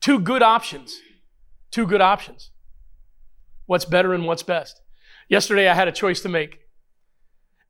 Two 0.00 0.20
good 0.20 0.44
options. 0.44 1.00
Two 1.72 1.84
good 1.84 2.00
options. 2.00 2.52
What's 3.70 3.84
better 3.84 4.12
and 4.14 4.26
what's 4.26 4.42
best. 4.42 4.80
Yesterday 5.28 5.68
I 5.68 5.74
had 5.74 5.86
a 5.86 5.92
choice 5.92 6.22
to 6.22 6.28
make. 6.28 6.58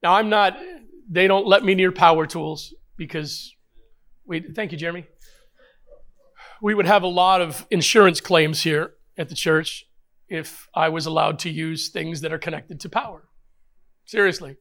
Now 0.03 0.15
I'm 0.15 0.31
not, 0.31 0.57
they 1.11 1.27
don't 1.27 1.47
let 1.47 1.63
me 1.63 1.75
near 1.75 1.93
power 1.93 2.25
tools 2.25 2.73
because 2.97 3.55
we, 4.25 4.41
thank 4.41 4.73
you, 4.73 4.79
Jeremy. 4.79 5.05
We 6.63 6.73
would 6.73 6.87
have 6.87 7.03
a 7.03 7.07
lot 7.07 7.43
of 7.43 7.67
insurance 7.71 8.19
claims 8.23 8.63
here 8.63 8.95
at 9.19 9.29
the 9.29 9.35
church 9.35 9.85
if 10.27 10.69
I 10.75 10.89
was 10.89 11.05
allowed 11.05 11.39
to 11.41 11.51
use 11.51 11.91
things 11.91 12.23
that 12.23 12.33
are 12.33 12.39
connected 12.39 12.81
to 12.81 12.89
power. 12.89 13.29
Seriously. 14.07 14.57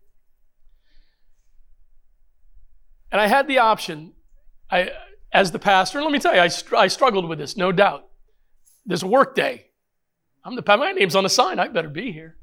And 3.13 3.21
I 3.21 3.27
had 3.27 3.47
the 3.47 3.59
option, 3.59 4.11
I, 4.69 4.91
as 5.31 5.53
the 5.53 5.59
pastor, 5.59 6.01
let 6.01 6.11
me 6.11 6.19
tell 6.19 6.35
you, 6.35 6.41
I, 6.41 6.49
I 6.77 6.87
struggled 6.87 7.29
with 7.29 7.39
this, 7.39 7.55
no 7.55 7.71
doubt. 7.71 8.09
This 8.85 9.03
a 9.03 9.07
work 9.07 9.35
day. 9.35 9.67
I'm 10.43 10.55
the 10.55 10.63
my 10.65 10.91
name's 10.91 11.15
on 11.15 11.23
the 11.23 11.29
sign. 11.29 11.59
I 11.59 11.67
better 11.67 11.89
be 11.89 12.11
here. 12.11 12.37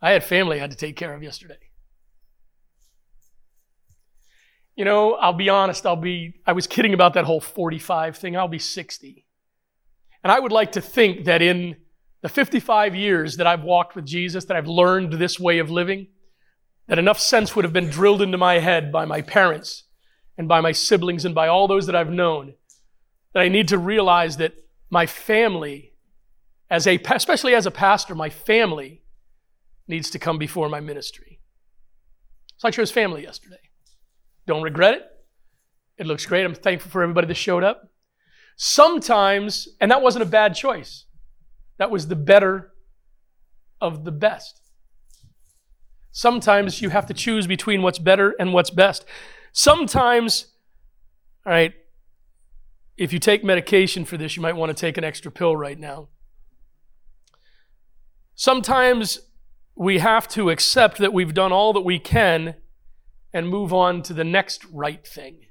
I 0.00 0.10
had 0.10 0.24
family 0.24 0.58
I 0.58 0.60
had 0.60 0.70
to 0.70 0.76
take 0.76 0.96
care 0.96 1.14
of 1.14 1.22
yesterday. 1.22 1.58
You 4.76 4.84
know, 4.84 5.14
I'll 5.14 5.32
be 5.32 5.48
honest, 5.48 5.86
I'll 5.86 5.96
be 5.96 6.40
I 6.46 6.52
was 6.52 6.66
kidding 6.66 6.94
about 6.94 7.14
that 7.14 7.24
whole 7.24 7.40
45 7.40 8.16
thing. 8.16 8.36
I'll 8.36 8.48
be 8.48 8.58
60. 8.58 9.24
And 10.22 10.32
I 10.32 10.38
would 10.38 10.52
like 10.52 10.72
to 10.72 10.80
think 10.80 11.24
that 11.24 11.42
in 11.42 11.76
the 12.22 12.28
55 12.28 12.94
years 12.94 13.36
that 13.36 13.46
I've 13.46 13.62
walked 13.62 13.94
with 13.94 14.04
Jesus, 14.04 14.44
that 14.46 14.56
I've 14.56 14.66
learned 14.66 15.14
this 15.14 15.38
way 15.38 15.58
of 15.58 15.70
living, 15.70 16.08
that 16.88 16.98
enough 16.98 17.20
sense 17.20 17.54
would 17.54 17.64
have 17.64 17.72
been 17.72 17.90
drilled 17.90 18.22
into 18.22 18.38
my 18.38 18.58
head 18.58 18.90
by 18.90 19.04
my 19.04 19.22
parents 19.22 19.84
and 20.36 20.48
by 20.48 20.60
my 20.60 20.72
siblings 20.72 21.24
and 21.24 21.34
by 21.34 21.48
all 21.48 21.68
those 21.68 21.86
that 21.86 21.96
I've 21.96 22.10
known 22.10 22.54
that 23.32 23.40
I 23.40 23.48
need 23.48 23.68
to 23.68 23.78
realize 23.78 24.38
that 24.38 24.54
my 24.90 25.06
family, 25.06 25.92
as 26.70 26.86
a, 26.86 26.98
especially 27.10 27.54
as 27.54 27.66
a 27.66 27.70
pastor, 27.70 28.14
my 28.14 28.30
family 28.30 29.02
needs 29.86 30.10
to 30.10 30.18
come 30.18 30.38
before 30.38 30.68
my 30.68 30.80
ministry. 30.80 31.40
So 32.56 32.68
I 32.68 32.70
chose 32.70 32.90
family 32.90 33.22
yesterday. 33.22 33.56
Don't 34.46 34.62
regret 34.62 34.94
it. 34.94 35.02
It 35.98 36.06
looks 36.06 36.26
great. 36.26 36.44
I'm 36.44 36.54
thankful 36.54 36.90
for 36.90 37.02
everybody 37.02 37.26
that 37.26 37.34
showed 37.34 37.64
up. 37.64 37.90
Sometimes, 38.56 39.68
and 39.80 39.90
that 39.90 40.02
wasn't 40.02 40.22
a 40.22 40.26
bad 40.26 40.54
choice, 40.54 41.06
that 41.78 41.90
was 41.90 42.08
the 42.08 42.16
better 42.16 42.72
of 43.80 44.04
the 44.04 44.10
best. 44.10 44.60
Sometimes 46.10 46.82
you 46.82 46.88
have 46.88 47.06
to 47.06 47.14
choose 47.14 47.46
between 47.46 47.82
what's 47.82 47.98
better 47.98 48.34
and 48.40 48.52
what's 48.52 48.70
best. 48.70 49.04
Sometimes, 49.52 50.46
all 51.46 51.52
right, 51.52 51.74
if 52.98 53.12
you 53.12 53.20
take 53.20 53.44
medication 53.44 54.04
for 54.04 54.16
this, 54.16 54.36
you 54.36 54.42
might 54.42 54.56
want 54.56 54.76
to 54.76 54.78
take 54.78 54.98
an 54.98 55.04
extra 55.04 55.30
pill 55.30 55.56
right 55.56 55.78
now. 55.78 56.08
Sometimes 58.34 59.20
we 59.76 59.98
have 59.98 60.26
to 60.28 60.50
accept 60.50 60.98
that 60.98 61.12
we've 61.12 61.32
done 61.32 61.52
all 61.52 61.72
that 61.72 61.82
we 61.82 62.00
can 62.00 62.56
and 63.32 63.48
move 63.48 63.72
on 63.72 64.02
to 64.02 64.12
the 64.12 64.24
next 64.24 64.64
right 64.72 65.06
thing. 65.06 65.46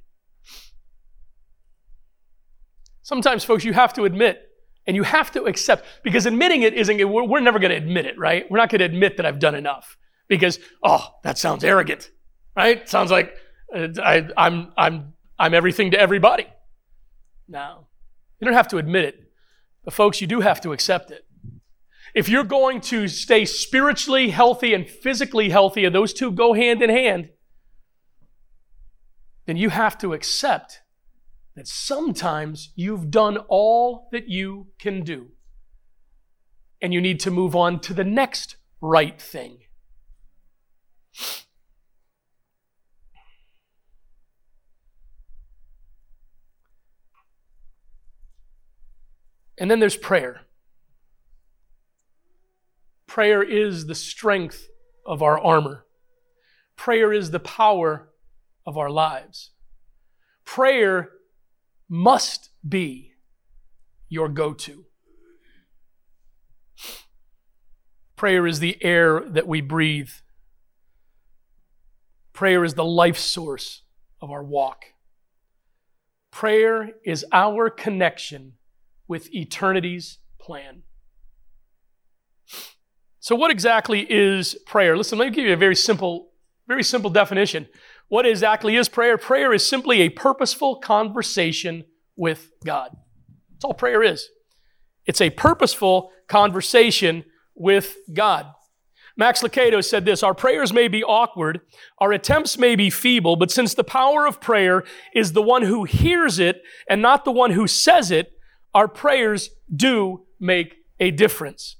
Sometimes, 3.01 3.45
folks, 3.45 3.63
you 3.63 3.71
have 3.71 3.93
to 3.93 4.03
admit 4.03 4.41
and 4.86 4.97
you 4.97 5.03
have 5.03 5.31
to 5.31 5.43
accept 5.45 5.86
because 6.03 6.25
admitting 6.25 6.63
it 6.63 6.73
isn't, 6.73 6.97
we're 7.10 7.39
never 7.39 7.60
going 7.60 7.71
to 7.71 7.77
admit 7.77 8.05
it, 8.05 8.19
right? 8.19 8.45
We're 8.51 8.57
not 8.57 8.69
going 8.69 8.79
to 8.79 8.86
admit 8.86 9.15
that 9.17 9.25
I've 9.25 9.39
done 9.39 9.55
enough 9.55 9.97
because, 10.27 10.60
oh, 10.83 11.07
that 11.23 11.38
sounds 11.38 11.63
arrogant, 11.63 12.12
right? 12.57 12.88
Sounds 12.89 13.10
like 13.10 13.33
uh, 13.73 13.88
I, 14.03 14.27
I'm, 14.36 14.73
I'm, 14.77 15.13
I'm 15.39 15.53
everything 15.53 15.91
to 15.91 15.99
everybody. 15.99 16.47
No. 17.47 17.88
You 18.39 18.45
don't 18.45 18.53
have 18.53 18.67
to 18.69 18.77
admit 18.77 19.05
it. 19.05 19.31
But, 19.83 19.93
folks, 19.93 20.21
you 20.21 20.27
do 20.27 20.41
have 20.41 20.62
to 20.62 20.73
accept 20.73 21.12
it. 21.12 21.25
If 22.13 22.29
you're 22.29 22.43
going 22.43 22.81
to 22.81 23.07
stay 23.07 23.45
spiritually 23.45 24.29
healthy 24.29 24.73
and 24.73 24.89
physically 24.89 25.49
healthy, 25.49 25.86
and 25.86 25.93
those 25.93 26.13
two 26.13 26.31
go 26.31 26.53
hand 26.53 26.81
in 26.81 26.89
hand, 26.89 27.29
then 29.45 29.57
you 29.57 29.69
have 29.69 29.97
to 29.99 30.13
accept 30.13 30.81
that 31.55 31.67
sometimes 31.67 32.71
you've 32.75 33.10
done 33.10 33.38
all 33.47 34.10
that 34.12 34.29
you 34.29 34.67
can 34.77 35.03
do. 35.03 35.31
And 36.81 36.93
you 36.93 37.01
need 37.01 37.19
to 37.21 37.31
move 37.31 37.55
on 37.55 37.79
to 37.81 37.93
the 37.93 38.03
next 38.03 38.57
right 38.81 39.19
thing. 39.19 39.60
And 49.57 49.71
then 49.71 49.79
there's 49.79 49.97
prayer. 49.97 50.41
Prayer 53.07 53.41
is 53.41 53.87
the 53.87 53.95
strength 53.95 54.67
of 55.05 55.23
our 55.23 55.39
armor. 55.39 55.85
Prayer 56.75 57.11
is 57.11 57.31
the 57.31 57.39
power 57.39 58.09
of 58.65 58.77
our 58.77 58.89
lives. 58.89 59.51
Prayer 60.45 61.11
must 61.89 62.49
be 62.67 63.13
your 64.09 64.29
go 64.29 64.53
to. 64.53 64.85
Prayer 68.15 68.45
is 68.45 68.59
the 68.59 68.83
air 68.83 69.21
that 69.21 69.47
we 69.47 69.61
breathe. 69.61 70.09
Prayer 72.33 72.63
is 72.63 72.73
the 72.73 72.85
life 72.85 73.17
source 73.17 73.83
of 74.21 74.29
our 74.29 74.43
walk. 74.43 74.85
Prayer 76.31 76.91
is 77.03 77.25
our 77.31 77.69
connection 77.69 78.53
with 79.07 79.33
eternity's 79.33 80.19
plan. 80.39 80.83
So, 83.19 83.35
what 83.35 83.51
exactly 83.51 84.07
is 84.09 84.55
prayer? 84.65 84.95
Listen, 84.95 85.17
let 85.17 85.29
me 85.29 85.35
give 85.35 85.45
you 85.45 85.53
a 85.53 85.57
very 85.57 85.75
simple, 85.75 86.29
very 86.67 86.83
simple 86.83 87.09
definition. 87.09 87.67
What 88.07 88.25
exactly 88.25 88.77
is 88.77 88.87
prayer? 88.87 89.17
Prayer 89.17 89.53
is 89.53 89.67
simply 89.67 90.01
a 90.01 90.09
purposeful 90.09 90.77
conversation 90.77 91.83
with 92.15 92.51
God. 92.65 92.95
That's 93.51 93.65
all 93.65 93.73
prayer 93.73 94.01
is. 94.01 94.29
It's 95.05 95.19
a 95.19 95.29
purposeful 95.29 96.11
conversation 96.27 97.25
with 97.55 97.97
God. 98.13 98.47
Max 99.17 99.41
Lucado 99.41 99.83
said 99.83 100.05
this 100.05 100.21
Our 100.21 100.35
prayers 100.35 100.71
may 100.71 100.87
be 100.87 101.03
awkward, 101.03 101.61
our 101.97 102.13
attempts 102.13 102.57
may 102.57 102.75
be 102.75 102.89
feeble, 102.89 103.35
but 103.35 103.51
since 103.51 103.73
the 103.73 103.83
power 103.83 104.27
of 104.27 104.39
prayer 104.39 104.83
is 105.13 105.33
the 105.33 105.41
one 105.41 105.63
who 105.63 105.85
hears 105.85 106.39
it 106.39 106.61
and 106.87 107.01
not 107.01 107.25
the 107.25 107.31
one 107.31 107.51
who 107.51 107.67
says 107.67 108.11
it, 108.11 108.37
our 108.73 108.88
prayers 108.88 109.49
do 109.73 110.25
make 110.39 110.75
a 110.99 111.12
difference. 111.12 111.77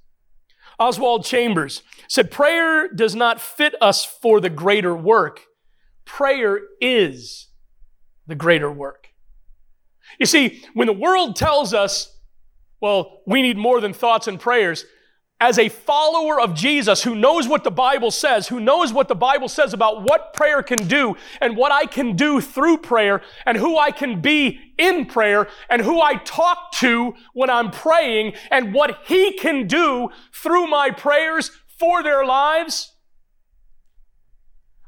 Oswald 0.80 1.26
Chambers 1.26 1.82
said, 2.08 2.32
Prayer 2.32 2.88
does 2.92 3.16
not 3.16 3.42
fit 3.42 3.76
us 3.82 4.06
for 4.06 4.40
the 4.40 4.50
greater 4.50 4.96
work. 4.96 5.42
Prayer 6.06 6.60
is 6.80 7.48
the 8.28 8.36
greater 8.36 8.72
work. 8.72 9.10
You 10.20 10.26
see, 10.26 10.64
when 10.74 10.88
the 10.88 10.94
world 10.94 11.36
tells 11.36 11.74
us, 11.74 12.18
well, 12.80 13.22
we 13.26 13.42
need 13.42 13.58
more 13.58 13.82
than 13.82 13.94
thoughts 13.94 14.28
and 14.28 14.40
prayers, 14.40 14.86
as 15.40 15.60
a 15.60 15.70
follower 15.70 16.40
of 16.42 16.56
Jesus 16.56 17.04
who 17.04 17.14
knows 17.14 17.48
what 17.48 17.64
the 17.64 17.72
Bible 17.72 18.10
says, 18.10 18.48
who 18.48 18.60
knows 18.60 18.92
what 18.92 19.08
the 19.08 19.16
Bible 19.16 19.48
says 19.48 19.72
about 19.72 20.02
what 20.02 20.34
prayer 20.34 20.64
can 20.64 20.88
do 20.88 21.16
and 21.40 21.56
what 21.56 21.72
I 21.72 21.86
can 21.86 22.16
do 22.16 22.42
through 22.42 22.80
prayer 22.80 23.22
and 23.46 23.58
who 23.58 23.78
I 23.78 23.92
can 23.92 24.20
be 24.20 24.60
in 24.80 25.06
prayer 25.06 25.48
and 25.70 25.84
who 25.84 26.02
I 26.02 26.16
talk 26.16 26.72
to 26.74 27.14
when 27.34 27.52
I'm 27.52 27.70
praying 27.70 28.34
and 28.50 28.74
what 28.74 29.00
He 29.06 29.34
can 29.34 29.68
do 29.68 30.10
through 30.34 30.68
my 30.68 30.90
prayers 30.90 31.52
for 31.68 32.02
their 32.02 32.26
lives, 32.26 32.94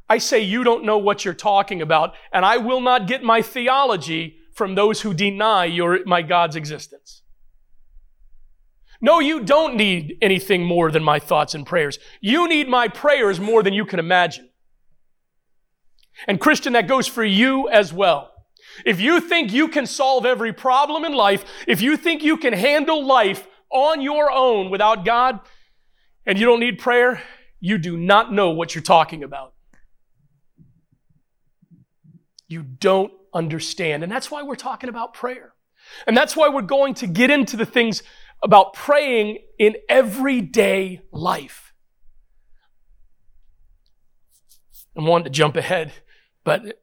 I 0.10 0.18
say 0.18 0.40
you 0.40 0.64
don't 0.64 0.84
know 0.84 0.98
what 0.98 1.24
you're 1.24 1.36
talking 1.36 1.82
about 1.84 2.16
and 2.34 2.44
I 2.44 2.58
will 2.58 2.82
not 2.82 3.08
get 3.08 3.22
my 3.22 3.44
theology 3.44 4.38
from 4.52 4.74
those 4.74 5.02
who 5.02 5.14
deny 5.14 5.66
your, 5.66 6.04
my 6.06 6.24
God's 6.24 6.56
existence. 6.56 7.19
No, 9.02 9.20
you 9.20 9.44
don't 9.44 9.76
need 9.76 10.18
anything 10.22 10.66
more 10.66 10.92
than 10.92 11.04
my 11.04 11.20
thoughts 11.20 11.56
and 11.56 11.66
prayers. 11.66 12.00
You 12.20 12.48
need 12.50 12.68
my 12.68 12.88
prayers 12.88 13.40
more 13.40 13.64
than 13.64 13.74
you 13.74 13.86
can 13.86 14.00
imagine. 14.00 14.50
And 16.28 16.40
Christian, 16.40 16.74
that 16.74 16.88
goes 16.88 17.08
for 17.08 17.24
you 17.24 17.70
as 17.70 17.94
well. 17.94 18.32
If 18.86 19.00
you 19.00 19.22
think 19.22 19.54
you 19.54 19.70
can 19.70 19.86
solve 19.86 20.26
every 20.26 20.52
problem 20.52 21.06
in 21.06 21.14
life, 21.14 21.46
if 21.66 21.82
you 21.82 21.96
think 21.96 22.24
you 22.24 22.38
can 22.38 22.54
handle 22.54 23.06
life 23.06 23.48
on 23.72 24.02
your 24.02 24.32
own 24.32 24.70
without 24.70 25.06
God, 25.06 25.40
and 26.26 26.38
you 26.38 26.46
don't 26.46 26.60
need 26.60 26.78
prayer, 26.78 27.24
you 27.60 27.78
do 27.78 27.98
not 27.98 28.32
know 28.34 28.52
what 28.52 28.76
you're 28.76 28.84
talking 28.84 29.24
about. 29.24 29.54
You 32.48 32.64
don't 32.64 33.14
understand. 33.34 34.04
And 34.04 34.12
that's 34.12 34.30
why 34.30 34.44
we're 34.44 34.56
talking 34.56 34.90
about 34.90 35.14
prayer. 35.14 35.54
And 36.06 36.16
that's 36.16 36.36
why 36.36 36.50
we're 36.50 36.62
going 36.62 36.94
to 36.96 37.08
get 37.08 37.30
into 37.30 37.58
the 37.58 37.66
things 37.66 38.04
about 38.42 38.74
praying 38.74 39.40
in 39.58 39.76
everyday 39.88 41.02
life. 41.12 41.74
I'm 44.96 45.06
wanting 45.06 45.26
to 45.26 45.30
jump 45.30 45.56
ahead, 45.56 45.92
but 46.44 46.82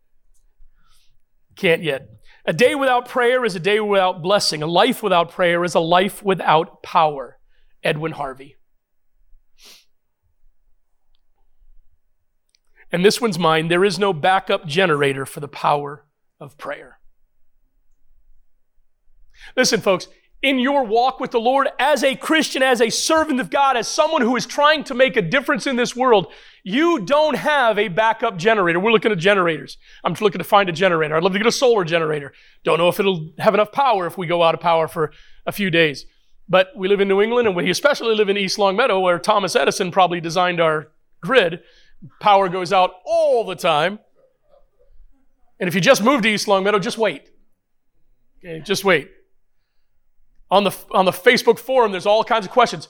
can't 1.56 1.82
yet. 1.82 2.08
A 2.44 2.52
day 2.52 2.74
without 2.74 3.08
prayer 3.08 3.44
is 3.44 3.56
a 3.56 3.60
day 3.60 3.80
without 3.80 4.22
blessing. 4.22 4.62
A 4.62 4.66
life 4.66 5.02
without 5.02 5.30
prayer 5.30 5.64
is 5.64 5.74
a 5.74 5.80
life 5.80 6.22
without 6.22 6.82
power. 6.82 7.38
Edwin 7.82 8.12
Harvey. 8.12 8.56
And 12.92 13.04
this 13.04 13.20
one's 13.20 13.38
mine. 13.38 13.68
There 13.68 13.84
is 13.84 13.98
no 13.98 14.12
backup 14.12 14.66
generator 14.66 15.26
for 15.26 15.40
the 15.40 15.48
power 15.48 16.06
of 16.40 16.56
prayer. 16.56 17.00
Listen, 19.56 19.80
folks, 19.80 20.08
in 20.46 20.60
your 20.60 20.84
walk 20.84 21.18
with 21.18 21.32
the 21.32 21.40
Lord 21.40 21.68
as 21.80 22.04
a 22.04 22.14
Christian, 22.14 22.62
as 22.62 22.80
a 22.80 22.88
servant 22.88 23.40
of 23.40 23.50
God, 23.50 23.76
as 23.76 23.88
someone 23.88 24.22
who 24.22 24.36
is 24.36 24.46
trying 24.46 24.84
to 24.84 24.94
make 24.94 25.16
a 25.16 25.22
difference 25.22 25.66
in 25.66 25.74
this 25.74 25.96
world, 25.96 26.32
you 26.62 27.00
don't 27.00 27.34
have 27.34 27.80
a 27.80 27.88
backup 27.88 28.36
generator. 28.36 28.78
We're 28.78 28.92
looking 28.92 29.10
at 29.10 29.18
generators. 29.18 29.76
I'm 30.04 30.14
looking 30.20 30.38
to 30.38 30.44
find 30.44 30.68
a 30.68 30.72
generator. 30.72 31.16
I'd 31.16 31.24
love 31.24 31.32
to 31.32 31.40
get 31.40 31.48
a 31.48 31.52
solar 31.52 31.82
generator. 31.82 32.32
Don't 32.62 32.78
know 32.78 32.88
if 32.88 33.00
it'll 33.00 33.32
have 33.38 33.54
enough 33.54 33.72
power 33.72 34.06
if 34.06 34.16
we 34.16 34.28
go 34.28 34.40
out 34.40 34.54
of 34.54 34.60
power 34.60 34.86
for 34.86 35.10
a 35.46 35.50
few 35.50 35.68
days. 35.68 36.06
But 36.48 36.68
we 36.76 36.86
live 36.86 37.00
in 37.00 37.08
New 37.08 37.20
England 37.20 37.48
and 37.48 37.56
we 37.56 37.68
especially 37.68 38.14
live 38.14 38.28
in 38.28 38.36
East 38.36 38.56
Longmeadow 38.56 39.00
where 39.00 39.18
Thomas 39.18 39.56
Edison 39.56 39.90
probably 39.90 40.20
designed 40.20 40.60
our 40.60 40.92
grid. 41.20 41.58
Power 42.20 42.48
goes 42.48 42.72
out 42.72 42.92
all 43.04 43.42
the 43.42 43.56
time. 43.56 43.98
And 45.58 45.66
if 45.66 45.74
you 45.74 45.80
just 45.80 46.04
moved 46.04 46.22
to 46.22 46.28
East 46.28 46.46
Longmeadow, 46.46 46.78
just 46.78 46.98
wait. 46.98 47.30
Okay, 48.38 48.60
just 48.60 48.84
wait. 48.84 49.10
On 50.50 50.64
the, 50.64 50.76
on 50.92 51.04
the 51.04 51.10
Facebook 51.10 51.58
forum, 51.58 51.92
there's 51.92 52.06
all 52.06 52.22
kinds 52.22 52.46
of 52.46 52.52
questions. 52.52 52.88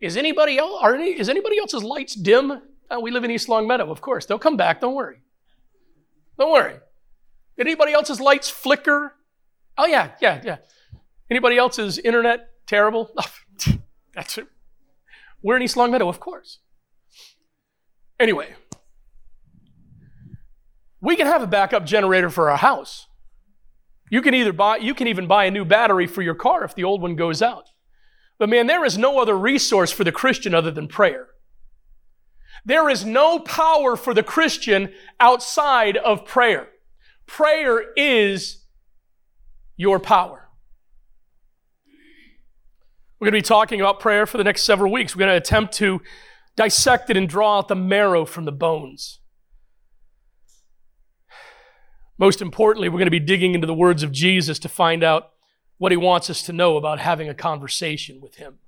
Is 0.00 0.16
anybody 0.16 0.58
else, 0.58 0.78
are 0.82 0.94
any, 0.94 1.10
is 1.10 1.28
anybody 1.28 1.58
else's 1.58 1.82
lights 1.82 2.14
dim? 2.14 2.62
Oh, 2.90 3.00
we 3.00 3.10
live 3.10 3.24
in 3.24 3.30
East 3.30 3.48
Longmeadow, 3.48 3.90
of 3.90 4.00
course. 4.00 4.26
They'll 4.26 4.38
come 4.38 4.56
back, 4.56 4.80
don't 4.80 4.94
worry. 4.94 5.18
Don't 6.38 6.52
worry. 6.52 6.76
Anybody 7.58 7.92
else's 7.92 8.20
lights 8.20 8.48
flicker? 8.48 9.14
Oh, 9.78 9.86
yeah, 9.86 10.12
yeah, 10.20 10.40
yeah. 10.44 10.56
Anybody 11.30 11.56
else's 11.56 11.98
internet 11.98 12.50
terrible? 12.66 13.10
That's 14.14 14.38
it. 14.38 14.46
We're 15.42 15.56
in 15.56 15.62
East 15.62 15.76
Longmeadow, 15.76 16.08
of 16.08 16.20
course. 16.20 16.58
Anyway, 18.18 18.54
we 21.00 21.16
can 21.16 21.26
have 21.26 21.42
a 21.42 21.46
backup 21.46 21.84
generator 21.84 22.30
for 22.30 22.50
our 22.50 22.56
house. 22.56 23.06
You 24.10 24.22
can 24.22 24.34
either 24.34 24.52
buy, 24.52 24.76
you 24.76 24.94
can 24.94 25.08
even 25.08 25.26
buy 25.26 25.46
a 25.46 25.50
new 25.50 25.64
battery 25.64 26.06
for 26.06 26.22
your 26.22 26.34
car 26.34 26.64
if 26.64 26.74
the 26.74 26.84
old 26.84 27.02
one 27.02 27.16
goes 27.16 27.42
out. 27.42 27.70
But 28.38 28.48
man, 28.48 28.66
there 28.66 28.84
is 28.84 28.98
no 28.98 29.18
other 29.18 29.36
resource 29.36 29.90
for 29.90 30.04
the 30.04 30.12
Christian 30.12 30.54
other 30.54 30.70
than 30.70 30.88
prayer. 30.88 31.28
There 32.64 32.88
is 32.88 33.04
no 33.04 33.38
power 33.38 33.96
for 33.96 34.12
the 34.12 34.22
Christian 34.22 34.92
outside 35.20 35.96
of 35.96 36.24
prayer. 36.24 36.68
Prayer 37.26 37.92
is 37.96 38.64
your 39.76 39.98
power. 39.98 40.48
We're 43.18 43.26
going 43.26 43.40
to 43.40 43.44
be 43.44 43.48
talking 43.48 43.80
about 43.80 44.00
prayer 44.00 44.26
for 44.26 44.36
the 44.36 44.44
next 44.44 44.64
several 44.64 44.92
weeks. 44.92 45.14
We're 45.14 45.20
going 45.20 45.32
to 45.32 45.36
attempt 45.36 45.74
to 45.74 46.02
dissect 46.54 47.08
it 47.08 47.16
and 47.16 47.28
draw 47.28 47.58
out 47.58 47.68
the 47.68 47.74
marrow 47.74 48.24
from 48.24 48.44
the 48.44 48.52
bones. 48.52 49.20
Most 52.18 52.40
importantly, 52.40 52.88
we're 52.88 52.98
going 52.98 53.06
to 53.06 53.10
be 53.10 53.20
digging 53.20 53.54
into 53.54 53.66
the 53.66 53.74
words 53.74 54.02
of 54.02 54.12
Jesus 54.12 54.58
to 54.60 54.68
find 54.68 55.04
out 55.04 55.30
what 55.78 55.92
he 55.92 55.96
wants 55.96 56.30
us 56.30 56.42
to 56.42 56.52
know 56.52 56.76
about 56.76 56.98
having 56.98 57.28
a 57.28 57.34
conversation 57.34 58.20
with 58.20 58.36
him. 58.36 58.58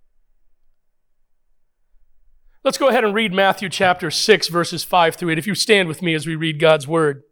Let's 2.65 2.77
go 2.77 2.89
ahead 2.89 3.05
and 3.05 3.15
read 3.15 3.33
Matthew 3.33 3.69
chapter 3.69 4.11
6, 4.11 4.49
verses 4.49 4.85
5 4.85 5.15
through 5.15 5.31
8. 5.31 5.39
If 5.39 5.47
you 5.47 5.55
stand 5.55 5.89
with 5.89 6.03
me 6.03 6.13
as 6.15 6.27
we 6.27 6.37
read 6.37 6.61
God's 6.61 6.87
word. 6.87 7.23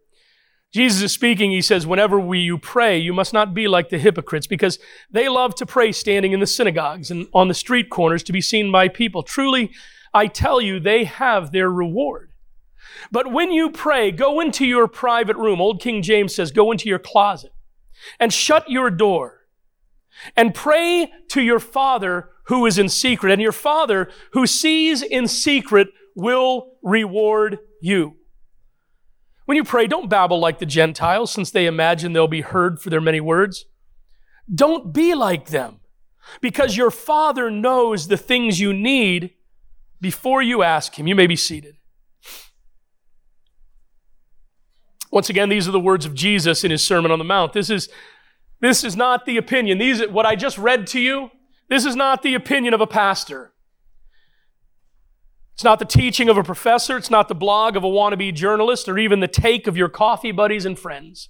Jesus 0.73 1.01
is 1.01 1.11
speaking. 1.11 1.51
He 1.51 1.61
says, 1.61 1.85
Whenever 1.85 2.19
we, 2.19 2.39
you 2.39 2.57
pray, 2.57 2.97
you 2.97 3.13
must 3.13 3.33
not 3.33 3.53
be 3.53 3.67
like 3.67 3.89
the 3.89 3.97
hypocrites, 3.97 4.47
because 4.47 4.79
they 5.09 5.29
love 5.29 5.55
to 5.55 5.65
pray 5.65 5.91
standing 5.91 6.33
in 6.33 6.39
the 6.39 6.47
synagogues 6.47 7.11
and 7.11 7.27
on 7.33 7.47
the 7.47 7.53
street 7.53 7.89
corners 7.89 8.23
to 8.23 8.33
be 8.33 8.41
seen 8.41 8.71
by 8.71 8.87
people. 8.87 9.23
Truly, 9.23 9.71
I 10.13 10.27
tell 10.27 10.59
you, 10.59 10.79
they 10.79 11.03
have 11.05 11.51
their 11.51 11.69
reward. 11.69 12.31
But 13.11 13.31
when 13.31 13.51
you 13.51 13.69
pray, 13.69 14.11
go 14.11 14.39
into 14.39 14.65
your 14.65 14.87
private 14.87 15.37
room. 15.37 15.61
Old 15.61 15.81
King 15.81 16.01
James 16.01 16.35
says, 16.35 16.51
go 16.51 16.71
into 16.71 16.89
your 16.89 16.99
closet 16.99 17.51
and 18.19 18.33
shut 18.33 18.69
your 18.69 18.89
door 18.89 19.47
and 20.35 20.53
pray 20.53 21.11
to 21.29 21.41
your 21.41 21.59
Father 21.59 22.29
who 22.45 22.65
is 22.65 22.77
in 22.77 22.89
secret. 22.89 23.31
And 23.31 23.41
your 23.41 23.51
Father 23.51 24.09
who 24.33 24.47
sees 24.47 25.01
in 25.01 25.27
secret 25.27 25.89
will 26.15 26.77
reward 26.81 27.59
you. 27.81 28.15
When 29.45 29.55
you 29.55 29.63
pray, 29.63 29.87
don't 29.87 30.09
babble 30.09 30.39
like 30.39 30.59
the 30.59 30.65
Gentiles, 30.65 31.31
since 31.31 31.51
they 31.51 31.67
imagine 31.67 32.11
they'll 32.11 32.27
be 32.27 32.41
heard 32.41 32.81
for 32.81 32.89
their 32.89 32.99
many 32.99 33.21
words. 33.21 33.65
Don't 34.53 34.93
be 34.93 35.15
like 35.15 35.47
them, 35.47 35.79
because 36.41 36.75
your 36.75 36.91
Father 36.91 37.49
knows 37.49 38.07
the 38.07 38.17
things 38.17 38.59
you 38.59 38.73
need 38.73 39.35
before 40.01 40.41
you 40.41 40.63
ask 40.63 40.99
Him. 40.99 41.07
You 41.07 41.15
may 41.15 41.27
be 41.27 41.37
seated. 41.37 41.77
Once 45.17 45.31
again, 45.31 45.49
these 45.49 45.67
are 45.67 45.71
the 45.71 45.79
words 45.79 46.05
of 46.05 46.13
Jesus 46.13 46.63
in 46.63 46.69
his 46.69 46.85
Sermon 46.85 47.09
on 47.09 47.17
the 47.17 47.25
Mount. 47.25 47.51
This 47.51 47.71
is, 47.71 47.89
this 48.59 48.83
is 48.83 48.95
not 48.95 49.25
the 49.25 49.37
opinion. 49.37 49.79
These, 49.79 50.09
what 50.09 50.27
I 50.27 50.35
just 50.35 50.59
read 50.59 50.85
to 50.89 50.99
you, 50.99 51.31
this 51.69 51.85
is 51.85 51.95
not 51.95 52.21
the 52.21 52.35
opinion 52.35 52.75
of 52.75 52.81
a 52.81 52.85
pastor. 52.85 53.51
It's 55.55 55.63
not 55.63 55.79
the 55.79 55.85
teaching 55.85 56.29
of 56.29 56.37
a 56.37 56.43
professor. 56.43 56.97
It's 56.97 57.09
not 57.09 57.29
the 57.29 57.33
blog 57.33 57.75
of 57.75 57.83
a 57.83 57.87
wannabe 57.87 58.31
journalist 58.35 58.87
or 58.87 58.99
even 58.99 59.19
the 59.19 59.27
take 59.27 59.65
of 59.65 59.75
your 59.75 59.89
coffee 59.89 60.31
buddies 60.31 60.67
and 60.67 60.77
friends. 60.77 61.29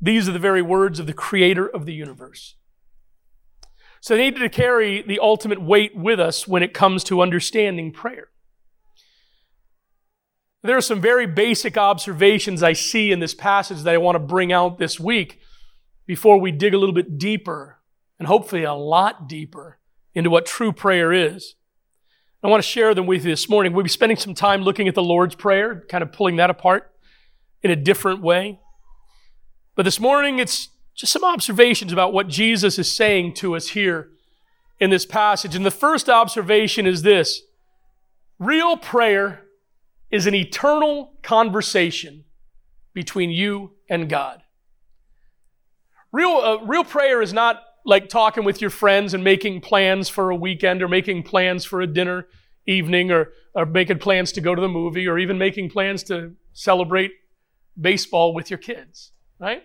These 0.00 0.28
are 0.28 0.32
the 0.32 0.38
very 0.38 0.62
words 0.62 1.00
of 1.00 1.08
the 1.08 1.12
creator 1.12 1.66
of 1.66 1.86
the 1.86 1.92
universe. 1.92 2.54
So 4.00 4.14
they 4.14 4.30
need 4.30 4.36
to 4.36 4.48
carry 4.48 5.02
the 5.02 5.18
ultimate 5.18 5.60
weight 5.60 5.96
with 5.96 6.20
us 6.20 6.46
when 6.46 6.62
it 6.62 6.72
comes 6.72 7.02
to 7.02 7.20
understanding 7.20 7.90
prayer. 7.90 8.28
There 10.64 10.78
are 10.78 10.80
some 10.80 11.02
very 11.02 11.26
basic 11.26 11.76
observations 11.76 12.62
I 12.62 12.72
see 12.72 13.12
in 13.12 13.20
this 13.20 13.34
passage 13.34 13.82
that 13.82 13.92
I 13.92 13.98
want 13.98 14.14
to 14.14 14.18
bring 14.18 14.50
out 14.50 14.78
this 14.78 14.98
week 14.98 15.38
before 16.06 16.40
we 16.40 16.52
dig 16.52 16.72
a 16.72 16.78
little 16.78 16.94
bit 16.94 17.18
deeper 17.18 17.80
and 18.18 18.26
hopefully 18.26 18.64
a 18.64 18.72
lot 18.72 19.28
deeper 19.28 19.78
into 20.14 20.30
what 20.30 20.46
true 20.46 20.72
prayer 20.72 21.12
is. 21.12 21.54
I 22.42 22.48
want 22.48 22.62
to 22.62 22.68
share 22.68 22.94
them 22.94 23.06
with 23.06 23.24
you 23.24 23.30
this 23.30 23.46
morning. 23.46 23.74
We'll 23.74 23.82
be 23.82 23.90
spending 23.90 24.16
some 24.16 24.32
time 24.32 24.62
looking 24.62 24.88
at 24.88 24.94
the 24.94 25.02
Lord's 25.02 25.34
Prayer, 25.34 25.84
kind 25.90 26.02
of 26.02 26.12
pulling 26.12 26.36
that 26.36 26.48
apart 26.48 26.90
in 27.62 27.70
a 27.70 27.76
different 27.76 28.22
way. 28.22 28.58
But 29.74 29.82
this 29.82 30.00
morning, 30.00 30.38
it's 30.38 30.70
just 30.94 31.12
some 31.12 31.24
observations 31.24 31.92
about 31.92 32.14
what 32.14 32.28
Jesus 32.28 32.78
is 32.78 32.90
saying 32.90 33.34
to 33.34 33.54
us 33.54 33.68
here 33.68 34.10
in 34.80 34.88
this 34.88 35.04
passage. 35.04 35.54
And 35.54 35.66
the 35.66 35.70
first 35.70 36.08
observation 36.08 36.86
is 36.86 37.02
this 37.02 37.42
real 38.38 38.78
prayer 38.78 39.43
is 40.14 40.28
an 40.28 40.34
eternal 40.34 41.12
conversation 41.24 42.22
between 42.92 43.30
you 43.30 43.72
and 43.90 44.08
God. 44.08 44.44
Real, 46.12 46.28
uh, 46.30 46.64
real 46.64 46.84
prayer 46.84 47.20
is 47.20 47.32
not 47.32 47.60
like 47.84 48.08
talking 48.08 48.44
with 48.44 48.60
your 48.60 48.70
friends 48.70 49.12
and 49.12 49.24
making 49.24 49.60
plans 49.60 50.08
for 50.08 50.30
a 50.30 50.36
weekend 50.36 50.82
or 50.82 50.86
making 50.88 51.24
plans 51.24 51.64
for 51.64 51.80
a 51.80 51.86
dinner 51.88 52.28
evening 52.64 53.10
or, 53.10 53.32
or 53.56 53.66
making 53.66 53.98
plans 53.98 54.30
to 54.30 54.40
go 54.40 54.54
to 54.54 54.60
the 54.60 54.68
movie 54.68 55.08
or 55.08 55.18
even 55.18 55.36
making 55.36 55.68
plans 55.68 56.04
to 56.04 56.32
celebrate 56.52 57.10
baseball 57.78 58.34
with 58.34 58.50
your 58.50 58.58
kids, 58.58 59.10
right? 59.40 59.64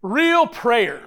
Real 0.00 0.46
prayer 0.46 1.02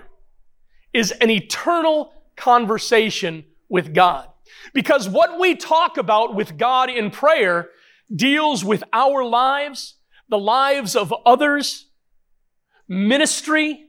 is 0.94 1.10
an 1.10 1.32
eternal 1.32 2.14
conversation 2.36 3.46
with 3.68 3.96
God. 3.96 4.30
Because 4.74 5.08
what 5.08 5.40
we 5.40 5.56
talk 5.56 5.98
about 5.98 6.36
with 6.36 6.58
God 6.58 6.90
in 6.90 7.12
prayer 7.12 7.70
deals 8.14 8.64
with 8.64 8.84
our 8.94 9.24
lives, 9.24 9.96
the 10.30 10.38
lives 10.38 10.96
of 10.96 11.14
others, 11.26 11.88
ministry, 12.88 13.86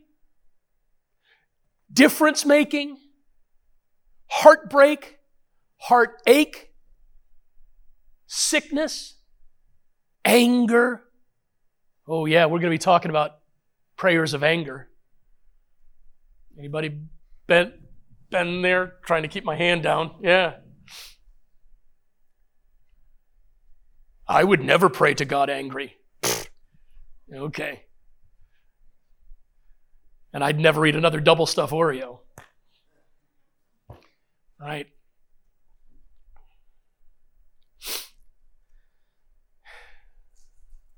difference 1.93 2.45
making, 2.45 2.99
heartbreak, 4.27 5.19
heartache, 5.79 6.71
sickness, 8.27 9.17
anger. 10.25 11.03
Oh, 12.07 12.27
yeah, 12.27 12.47
we're 12.47 12.59
going 12.59 12.71
to 12.71 12.71
be 12.71 12.79
talking 12.79 13.11
about 13.11 13.33
prayers 13.97 14.35
of 14.35 14.43
anger. 14.43 14.89
Anybody 16.59 17.01
been, 17.47 17.73
been 18.31 18.63
there 18.63 18.95
trying 19.05 19.23
to 19.23 19.29
keep 19.29 19.45
my 19.45 19.57
hand 19.57 19.83
down? 19.83 20.17
Yeah. 20.23 20.55
I 24.27 24.45
would 24.45 24.63
never 24.63 24.89
pray 24.89 25.15
to 25.15 25.25
God 25.25 25.49
angry. 25.49 25.97
okay. 27.35 27.85
And 30.33 30.45
I'd 30.45 30.59
never 30.59 30.87
eat 30.87 30.97
another 30.97 31.21
double 31.21 31.47
stuff 31.47 31.71
Oreo. 31.71 32.19
Right? 34.61 34.89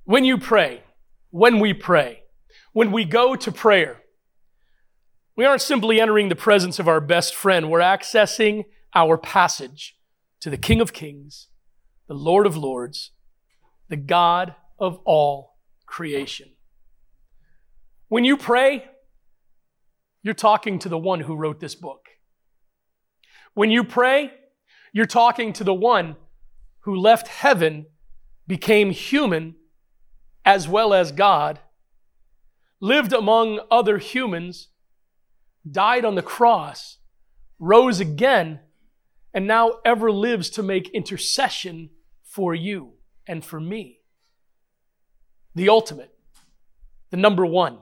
When 0.04 0.24
you 0.24 0.38
pray, 0.38 0.82
when 1.30 1.60
we 1.60 1.72
pray, 1.72 2.24
when 2.72 2.90
we 2.90 3.04
go 3.04 3.36
to 3.36 3.52
prayer, 3.52 3.99
we 5.36 5.44
aren't 5.44 5.62
simply 5.62 6.00
entering 6.00 6.28
the 6.28 6.36
presence 6.36 6.78
of 6.78 6.88
our 6.88 7.00
best 7.00 7.34
friend, 7.34 7.70
we're 7.70 7.80
accessing 7.80 8.64
our 8.94 9.16
passage 9.16 9.96
to 10.40 10.50
the 10.50 10.56
King 10.56 10.80
of 10.80 10.92
Kings, 10.92 11.48
the 12.08 12.14
Lord 12.14 12.46
of 12.46 12.56
Lords, 12.56 13.12
the 13.88 13.96
God 13.96 14.54
of 14.78 14.98
all 15.04 15.56
creation. 15.86 16.50
When 18.08 18.24
you 18.24 18.36
pray, 18.36 18.84
you're 20.22 20.34
talking 20.34 20.78
to 20.80 20.88
the 20.88 20.98
one 20.98 21.20
who 21.20 21.36
wrote 21.36 21.60
this 21.60 21.74
book. 21.74 22.08
When 23.54 23.70
you 23.70 23.84
pray, 23.84 24.32
you're 24.92 25.06
talking 25.06 25.52
to 25.54 25.64
the 25.64 25.74
one 25.74 26.16
who 26.80 26.96
left 26.96 27.28
heaven, 27.28 27.86
became 28.46 28.90
human, 28.90 29.54
as 30.44 30.66
well 30.68 30.92
as 30.92 31.12
God, 31.12 31.60
lived 32.80 33.12
among 33.12 33.60
other 33.70 33.98
humans, 33.98 34.68
died 35.68 36.04
on 36.04 36.14
the 36.14 36.22
cross, 36.22 36.98
rose 37.58 38.00
again, 38.00 38.60
and 39.32 39.46
now 39.46 39.74
ever 39.84 40.10
lives 40.10 40.50
to 40.50 40.62
make 40.62 40.88
intercession 40.90 41.90
for 42.24 42.54
you 42.54 42.92
and 43.26 43.44
for 43.44 43.60
me. 43.60 44.00
The 45.54 45.68
ultimate, 45.68 46.14
the 47.10 47.16
number 47.16 47.44
one. 47.44 47.78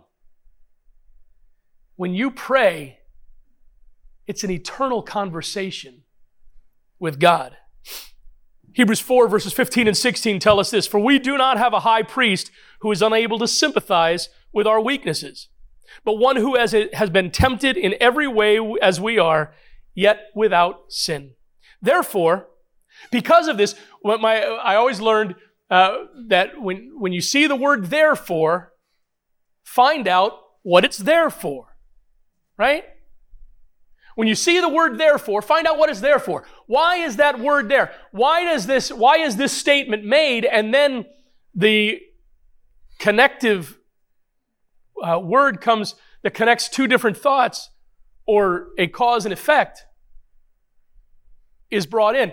When 1.96 2.14
you 2.14 2.30
pray, 2.30 2.98
it's 4.26 4.44
an 4.44 4.50
eternal 4.50 5.02
conversation 5.02 6.02
with 6.98 7.18
God. 7.18 7.56
Hebrews 8.72 9.00
4, 9.00 9.26
verses 9.28 9.52
15 9.52 9.88
and 9.88 9.96
16 9.96 10.38
tell 10.38 10.60
us 10.60 10.70
this 10.70 10.86
For 10.86 11.00
we 11.00 11.18
do 11.18 11.36
not 11.36 11.58
have 11.58 11.72
a 11.72 11.80
high 11.80 12.02
priest 12.02 12.50
who 12.80 12.92
is 12.92 13.02
unable 13.02 13.38
to 13.38 13.48
sympathize 13.48 14.28
with 14.52 14.66
our 14.66 14.80
weaknesses, 14.80 15.48
but 16.04 16.14
one 16.14 16.36
who 16.36 16.56
has, 16.56 16.74
has 16.92 17.10
been 17.10 17.30
tempted 17.30 17.76
in 17.76 17.94
every 18.00 18.28
way 18.28 18.58
as 18.80 19.00
we 19.00 19.18
are, 19.18 19.52
yet 19.94 20.26
without 20.34 20.84
sin. 20.88 21.32
Therefore, 21.82 22.48
because 23.10 23.48
of 23.48 23.56
this, 23.56 23.74
what 24.02 24.20
my, 24.20 24.42
I 24.42 24.76
always 24.76 25.00
learned 25.00 25.34
uh, 25.70 25.96
that 26.28 26.60
when, 26.60 26.92
when 26.98 27.12
you 27.12 27.20
see 27.20 27.46
the 27.46 27.56
word 27.56 27.86
therefore, 27.86 28.72
find 29.64 30.08
out 30.08 30.32
what 30.62 30.84
it's 30.84 30.98
there 30.98 31.30
for, 31.30 31.76
right? 32.56 32.84
When 34.14 34.26
you 34.26 34.34
see 34.34 34.60
the 34.60 34.68
word 34.68 34.98
therefore, 34.98 35.42
find 35.42 35.66
out 35.66 35.78
what 35.78 35.90
it's 35.90 36.00
there 36.00 36.18
for. 36.18 36.44
Why 36.66 36.96
is 36.96 37.16
that 37.16 37.38
word 37.38 37.68
there? 37.68 37.92
Why 38.10 38.44
does 38.44 38.66
this, 38.66 38.90
why 38.90 39.18
is 39.18 39.36
this 39.36 39.56
statement 39.56 40.04
made? 40.04 40.44
And 40.44 40.74
then 40.74 41.06
the 41.54 42.00
connective 42.98 43.77
uh, 45.02 45.18
word 45.18 45.60
comes 45.60 45.94
that 46.22 46.34
connects 46.34 46.68
two 46.68 46.86
different 46.86 47.16
thoughts 47.16 47.70
or 48.26 48.68
a 48.78 48.86
cause 48.86 49.24
and 49.24 49.32
effect 49.32 49.84
is 51.70 51.86
brought 51.86 52.16
in. 52.16 52.32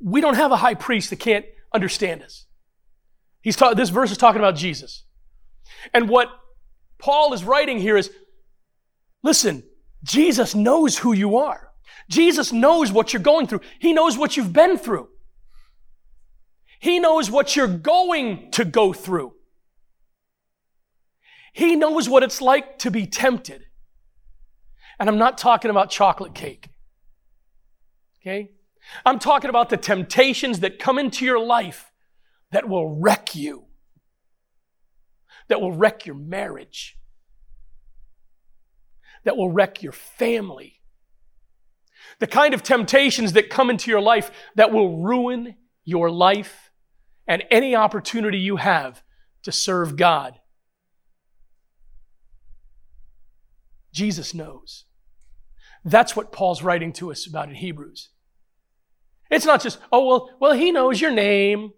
We 0.00 0.20
don't 0.20 0.34
have 0.34 0.52
a 0.52 0.56
high 0.56 0.74
priest 0.74 1.10
that 1.10 1.20
can't 1.20 1.44
understand 1.72 2.22
us. 2.22 2.46
He's 3.42 3.56
ta- 3.56 3.74
this 3.74 3.90
verse 3.90 4.10
is 4.10 4.18
talking 4.18 4.40
about 4.40 4.56
Jesus. 4.56 5.04
And 5.92 6.08
what 6.08 6.28
Paul 6.98 7.32
is 7.32 7.44
writing 7.44 7.78
here 7.78 7.96
is 7.96 8.10
Listen, 9.22 9.62
Jesus 10.02 10.54
knows 10.54 10.98
who 10.98 11.12
you 11.12 11.36
are. 11.36 11.70
Jesus 12.10 12.52
knows 12.52 12.90
what 12.90 13.12
you're 13.12 13.22
going 13.22 13.46
through. 13.46 13.60
He 13.78 13.92
knows 13.92 14.18
what 14.18 14.36
you've 14.36 14.52
been 14.52 14.76
through. 14.76 15.08
He 16.80 16.98
knows 16.98 17.30
what 17.30 17.54
you're 17.54 17.68
going 17.68 18.50
to 18.52 18.64
go 18.64 18.92
through. 18.92 19.34
He 21.52 21.76
knows 21.76 22.08
what 22.08 22.22
it's 22.22 22.40
like 22.40 22.78
to 22.80 22.90
be 22.90 23.06
tempted. 23.06 23.66
And 24.98 25.08
I'm 25.08 25.18
not 25.18 25.38
talking 25.38 25.70
about 25.70 25.90
chocolate 25.90 26.34
cake. 26.34 26.68
Okay? 28.20 28.52
I'm 29.04 29.18
talking 29.18 29.50
about 29.50 29.68
the 29.68 29.76
temptations 29.76 30.60
that 30.60 30.78
come 30.78 30.98
into 30.98 31.24
your 31.24 31.38
life 31.38 31.92
that 32.50 32.68
will 32.68 32.98
wreck 32.98 33.34
you, 33.34 33.66
that 35.48 35.60
will 35.60 35.72
wreck 35.72 36.06
your 36.06 36.16
marriage, 36.16 36.98
that 39.24 39.36
will 39.36 39.50
wreck 39.50 39.82
your 39.82 39.92
family. 39.92 40.80
The 42.18 42.26
kind 42.26 42.54
of 42.54 42.62
temptations 42.62 43.32
that 43.34 43.50
come 43.50 43.70
into 43.70 43.90
your 43.90 44.00
life 44.00 44.30
that 44.54 44.72
will 44.72 44.98
ruin 44.98 45.56
your 45.84 46.10
life 46.10 46.70
and 47.26 47.44
any 47.50 47.74
opportunity 47.74 48.38
you 48.38 48.56
have 48.56 49.02
to 49.42 49.52
serve 49.52 49.96
God. 49.96 50.38
Jesus 53.92 54.34
knows. 54.34 54.84
That's 55.84 56.14
what 56.14 56.32
Paul's 56.32 56.62
writing 56.62 56.92
to 56.94 57.10
us 57.10 57.26
about 57.26 57.48
in 57.48 57.56
Hebrews. 57.56 58.10
It's 59.30 59.46
not 59.46 59.62
just, 59.62 59.78
oh, 59.90 60.06
well, 60.06 60.30
well, 60.40 60.52
he 60.52 60.70
knows 60.70 61.00
your 61.00 61.10
name. 61.10 61.72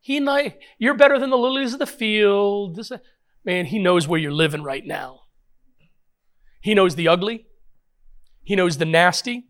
He 0.00 0.20
know, 0.20 0.52
you're 0.78 0.94
better 0.94 1.18
than 1.18 1.30
the 1.30 1.38
lilies 1.38 1.72
of 1.72 1.78
the 1.78 1.86
field. 1.86 2.76
This, 2.76 2.92
man, 3.44 3.66
he 3.66 3.78
knows 3.78 4.06
where 4.06 4.20
you're 4.20 4.32
living 4.32 4.62
right 4.62 4.86
now. 4.86 5.20
He 6.62 6.74
knows 6.74 6.94
the 6.94 7.08
ugly, 7.08 7.46
He 8.42 8.54
knows 8.54 8.78
the 8.78 8.84
nasty. 8.84 9.46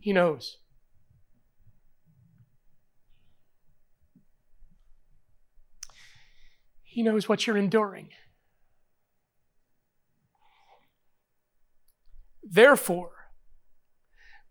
He 0.00 0.12
knows. 0.12 0.58
He 6.94 7.02
knows 7.02 7.28
what 7.28 7.44
you're 7.44 7.56
enduring. 7.56 8.10
Therefore, 12.44 13.10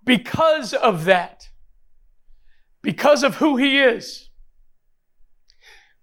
because 0.03 0.73
of 0.73 1.05
that, 1.05 1.47
because 2.81 3.23
of 3.23 3.35
who 3.35 3.55
he 3.55 3.79
is, 3.79 4.27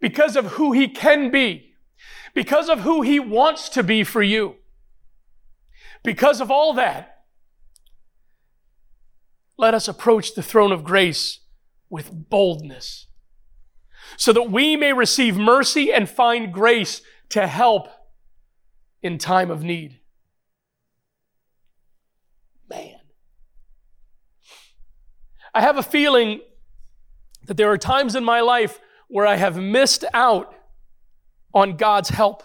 because 0.00 0.34
of 0.34 0.52
who 0.52 0.72
he 0.72 0.88
can 0.88 1.30
be, 1.30 1.74
because 2.32 2.70
of 2.70 2.80
who 2.80 3.02
he 3.02 3.20
wants 3.20 3.68
to 3.68 3.82
be 3.82 4.02
for 4.02 4.22
you. 4.22 4.54
Because 6.02 6.40
of 6.40 6.50
all 6.50 6.72
that, 6.72 7.24
let 9.58 9.74
us 9.74 9.88
approach 9.88 10.34
the 10.34 10.42
throne 10.42 10.72
of 10.72 10.84
grace 10.84 11.40
with 11.90 12.30
boldness 12.30 13.08
so 14.20 14.34
that 14.34 14.50
we 14.50 14.76
may 14.76 14.92
receive 14.92 15.38
mercy 15.38 15.90
and 15.90 16.06
find 16.06 16.52
grace 16.52 17.00
to 17.30 17.46
help 17.46 17.88
in 19.02 19.16
time 19.16 19.50
of 19.50 19.64
need. 19.64 19.98
Man. 22.68 22.96
I 25.54 25.62
have 25.62 25.78
a 25.78 25.82
feeling 25.82 26.42
that 27.46 27.56
there 27.56 27.72
are 27.72 27.78
times 27.78 28.14
in 28.14 28.22
my 28.22 28.42
life 28.42 28.78
where 29.08 29.26
I 29.26 29.36
have 29.36 29.56
missed 29.56 30.04
out 30.12 30.54
on 31.54 31.78
God's 31.78 32.10
help. 32.10 32.42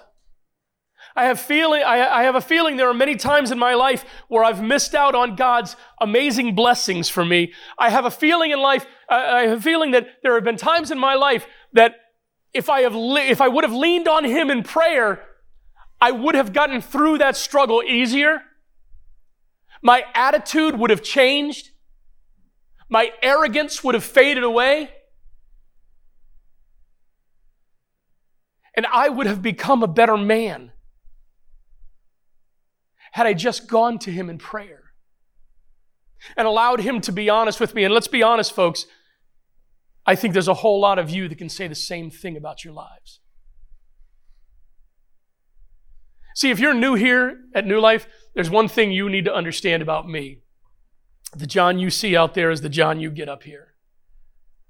I 1.15 1.25
have 1.25 1.39
feeling 1.39 1.81
I, 1.81 2.19
I, 2.19 2.23
have 2.23 2.35
a 2.35 2.41
feeling 2.41 2.75
there 2.75 2.89
are 2.89 2.93
many 2.93 3.15
times 3.15 3.49
in 3.51 3.57
my 3.57 3.73
life 3.73 4.05
where 4.27 4.43
I've 4.43 4.61
missed 4.61 4.93
out 4.93 5.15
on 5.15 5.37
God's 5.37 5.77
amazing 6.01 6.55
blessings 6.55 7.07
for 7.07 7.23
me. 7.23 7.53
I 7.79 7.89
have 7.89 8.03
a 8.03 8.11
feeling 8.11 8.51
in 8.51 8.59
life 8.59 8.85
I 9.07 9.43
have 9.43 9.59
a 9.59 9.61
feeling 9.61 9.91
that 9.91 10.07
there 10.23 10.35
have 10.35 10.43
been 10.43 10.57
times 10.57 10.91
in 10.91 10.99
my 10.99 11.13
life 11.13 11.47
that 11.73 11.95
if 12.53 12.69
I 12.69 12.81
have 12.81 12.95
le- 12.95 13.21
if 13.21 13.39
I 13.39 13.47
would 13.47 13.63
have 13.63 13.73
leaned 13.73 14.07
on 14.07 14.25
him 14.25 14.49
in 14.49 14.63
prayer, 14.63 15.23
I 16.01 16.11
would 16.11 16.35
have 16.35 16.51
gotten 16.51 16.81
through 16.81 17.19
that 17.19 17.37
struggle 17.37 17.81
easier. 17.81 18.41
My 19.81 20.03
attitude 20.13 20.77
would 20.77 20.89
have 20.89 21.03
changed. 21.03 21.69
My 22.89 23.11
arrogance 23.21 23.83
would 23.83 23.95
have 23.95 24.03
faded 24.03 24.43
away. 24.43 24.89
And 28.75 28.85
I 28.87 29.07
would 29.07 29.27
have 29.27 29.41
become 29.41 29.83
a 29.83 29.87
better 29.87 30.17
man 30.17 30.71
had 33.15 33.25
I 33.25 33.33
just 33.33 33.69
gone 33.69 33.97
to 33.99 34.11
him 34.11 34.29
in 34.29 34.37
prayer 34.37 34.91
and 36.35 36.45
allowed 36.45 36.81
him 36.81 36.99
to 36.99 37.13
be 37.13 37.29
honest 37.29 37.61
with 37.61 37.73
me. 37.73 37.85
And 37.85 37.93
let's 37.93 38.09
be 38.09 38.21
honest, 38.21 38.51
folks, 38.51 38.87
I 40.05 40.15
think 40.15 40.33
there's 40.33 40.49
a 40.49 40.55
whole 40.55 40.81
lot 40.81 40.99
of 40.99 41.09
you 41.09 41.29
that 41.29 41.37
can 41.37 41.47
say 41.47 41.69
the 41.69 41.75
same 41.75 42.11
thing 42.11 42.35
about 42.35 42.65
your 42.65 42.73
lives. 42.73 43.21
See, 46.35 46.49
if 46.49 46.59
you're 46.59 46.73
new 46.73 46.95
here 46.95 47.37
at 47.55 47.65
New 47.65 47.79
Life, 47.79 48.05
there's 48.33 48.49
one 48.49 48.67
thing 48.67 48.91
you 48.91 49.09
need 49.09 49.23
to 49.23 49.33
understand 49.33 49.81
about 49.81 50.09
me. 50.09 50.41
The 51.33 51.47
John 51.47 51.79
you 51.79 51.89
see 51.89 52.17
out 52.17 52.33
there 52.33 52.51
is 52.51 52.59
the 52.59 52.67
John 52.67 52.99
you 52.99 53.09
get 53.09 53.29
up 53.29 53.43
here. 53.43 53.75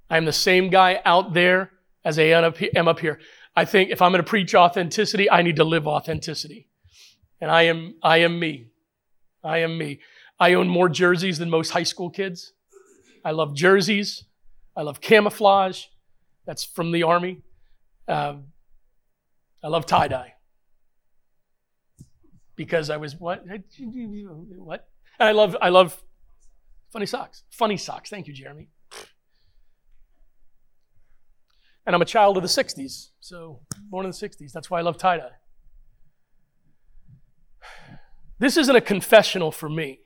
I'm 0.07 0.25
the 0.25 0.31
same 0.31 0.69
guy 0.69 1.01
out 1.03 1.33
there 1.33 1.71
as 2.03 2.19
I 2.19 2.25
am 2.25 2.87
up 2.87 2.99
here. 2.99 3.19
I 3.55 3.65
think 3.65 3.89
if 3.89 4.03
I'm 4.03 4.11
going 4.11 4.23
to 4.23 4.29
preach 4.29 4.53
authenticity, 4.53 5.31
I 5.31 5.41
need 5.41 5.55
to 5.55 5.63
live 5.63 5.87
authenticity. 5.87 6.69
And 7.41 7.51
I 7.51 7.63
am, 7.63 7.95
I 8.01 8.17
am 8.17 8.39
me. 8.39 8.67
I 9.43 9.59
am 9.59 9.77
me. 9.77 9.99
I 10.39 10.53
own 10.53 10.67
more 10.67 10.89
jerseys 10.89 11.37
than 11.37 11.49
most 11.49 11.71
high 11.71 11.83
school 11.83 12.09
kids. 12.09 12.53
I 13.23 13.31
love 13.31 13.55
jerseys. 13.55 14.25
I 14.75 14.81
love 14.81 15.01
camouflage. 15.01 15.85
That's 16.45 16.63
from 16.63 16.91
the 16.91 17.03
army. 17.03 17.41
Um, 18.07 18.45
I 19.63 19.67
love 19.67 19.85
tie 19.85 20.07
dye 20.07 20.33
because 22.55 22.89
I 22.89 22.97
was 22.97 23.15
what? 23.15 23.43
What? 24.57 24.87
I 25.19 25.31
love 25.31 25.55
I 25.61 25.69
love 25.69 26.01
funny 26.91 27.05
socks. 27.05 27.43
Funny 27.49 27.77
socks. 27.77 28.09
Thank 28.09 28.27
you, 28.27 28.33
Jeremy. 28.33 28.69
And 31.87 31.95
I'm 31.95 32.01
a 32.01 32.05
child 32.05 32.35
of 32.35 32.41
the 32.43 32.49
60s, 32.49 33.09
so 33.19 33.61
born 33.89 34.05
in 34.05 34.11
the 34.11 34.17
60s. 34.17 34.51
That's 34.51 34.71
why 34.71 34.79
I 34.79 34.81
love 34.81 34.97
tie 34.97 35.17
dye. 35.17 35.29
This 38.37 38.57
isn't 38.57 38.75
a 38.75 38.81
confessional 38.81 39.51
for 39.51 39.69
me. 39.69 39.99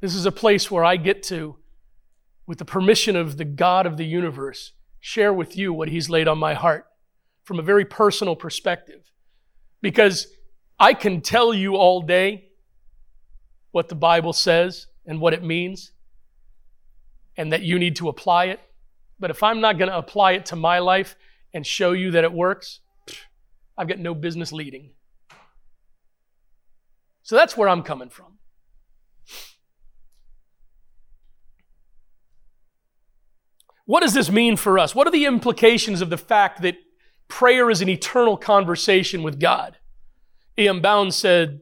This 0.00 0.14
is 0.14 0.26
a 0.26 0.32
place 0.32 0.70
where 0.70 0.84
I 0.84 0.96
get 0.96 1.22
to, 1.24 1.56
with 2.46 2.58
the 2.58 2.64
permission 2.64 3.16
of 3.16 3.36
the 3.36 3.44
God 3.44 3.86
of 3.86 3.96
the 3.96 4.06
universe, 4.06 4.72
share 4.98 5.32
with 5.32 5.56
you 5.56 5.72
what 5.72 5.88
He's 5.88 6.10
laid 6.10 6.26
on 6.26 6.38
my 6.38 6.54
heart 6.54 6.86
from 7.44 7.58
a 7.58 7.62
very 7.62 7.84
personal 7.84 8.34
perspective. 8.34 9.12
Because 9.82 10.26
I 10.78 10.94
can 10.94 11.20
tell 11.20 11.54
you 11.54 11.76
all 11.76 12.02
day 12.02 12.48
what 13.70 13.88
the 13.88 13.94
Bible 13.94 14.32
says 14.32 14.88
and 15.06 15.20
what 15.20 15.32
it 15.32 15.44
means, 15.44 15.92
and 17.36 17.52
that 17.52 17.62
you 17.62 17.78
need 17.78 17.96
to 17.96 18.08
apply 18.08 18.46
it. 18.46 18.60
But 19.18 19.30
if 19.30 19.42
I'm 19.42 19.60
not 19.60 19.78
going 19.78 19.90
to 19.90 19.96
apply 19.96 20.32
it 20.32 20.46
to 20.46 20.56
my 20.56 20.78
life 20.78 21.16
and 21.54 21.66
show 21.66 21.92
you 21.92 22.10
that 22.12 22.24
it 22.24 22.32
works, 22.32 22.80
I've 23.76 23.88
got 23.88 23.98
no 23.98 24.14
business 24.14 24.52
leading. 24.52 24.90
So 27.30 27.36
that's 27.36 27.56
where 27.56 27.68
I'm 27.68 27.84
coming 27.84 28.08
from. 28.08 28.38
What 33.84 34.00
does 34.00 34.14
this 34.14 34.32
mean 34.32 34.56
for 34.56 34.80
us? 34.80 34.96
What 34.96 35.06
are 35.06 35.12
the 35.12 35.26
implications 35.26 36.00
of 36.00 36.10
the 36.10 36.18
fact 36.18 36.60
that 36.62 36.74
prayer 37.28 37.70
is 37.70 37.82
an 37.82 37.88
eternal 37.88 38.36
conversation 38.36 39.22
with 39.22 39.38
God? 39.38 39.78
E.M. 40.58 40.80
Bounds 40.80 41.14
said, 41.14 41.60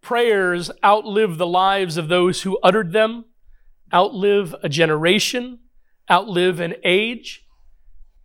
Prayers 0.00 0.72
outlive 0.84 1.38
the 1.38 1.46
lives 1.46 1.96
of 1.96 2.08
those 2.08 2.42
who 2.42 2.58
uttered 2.64 2.90
them, 2.90 3.26
outlive 3.92 4.52
a 4.64 4.68
generation, 4.68 5.60
outlive 6.10 6.58
an 6.58 6.74
age, 6.82 7.46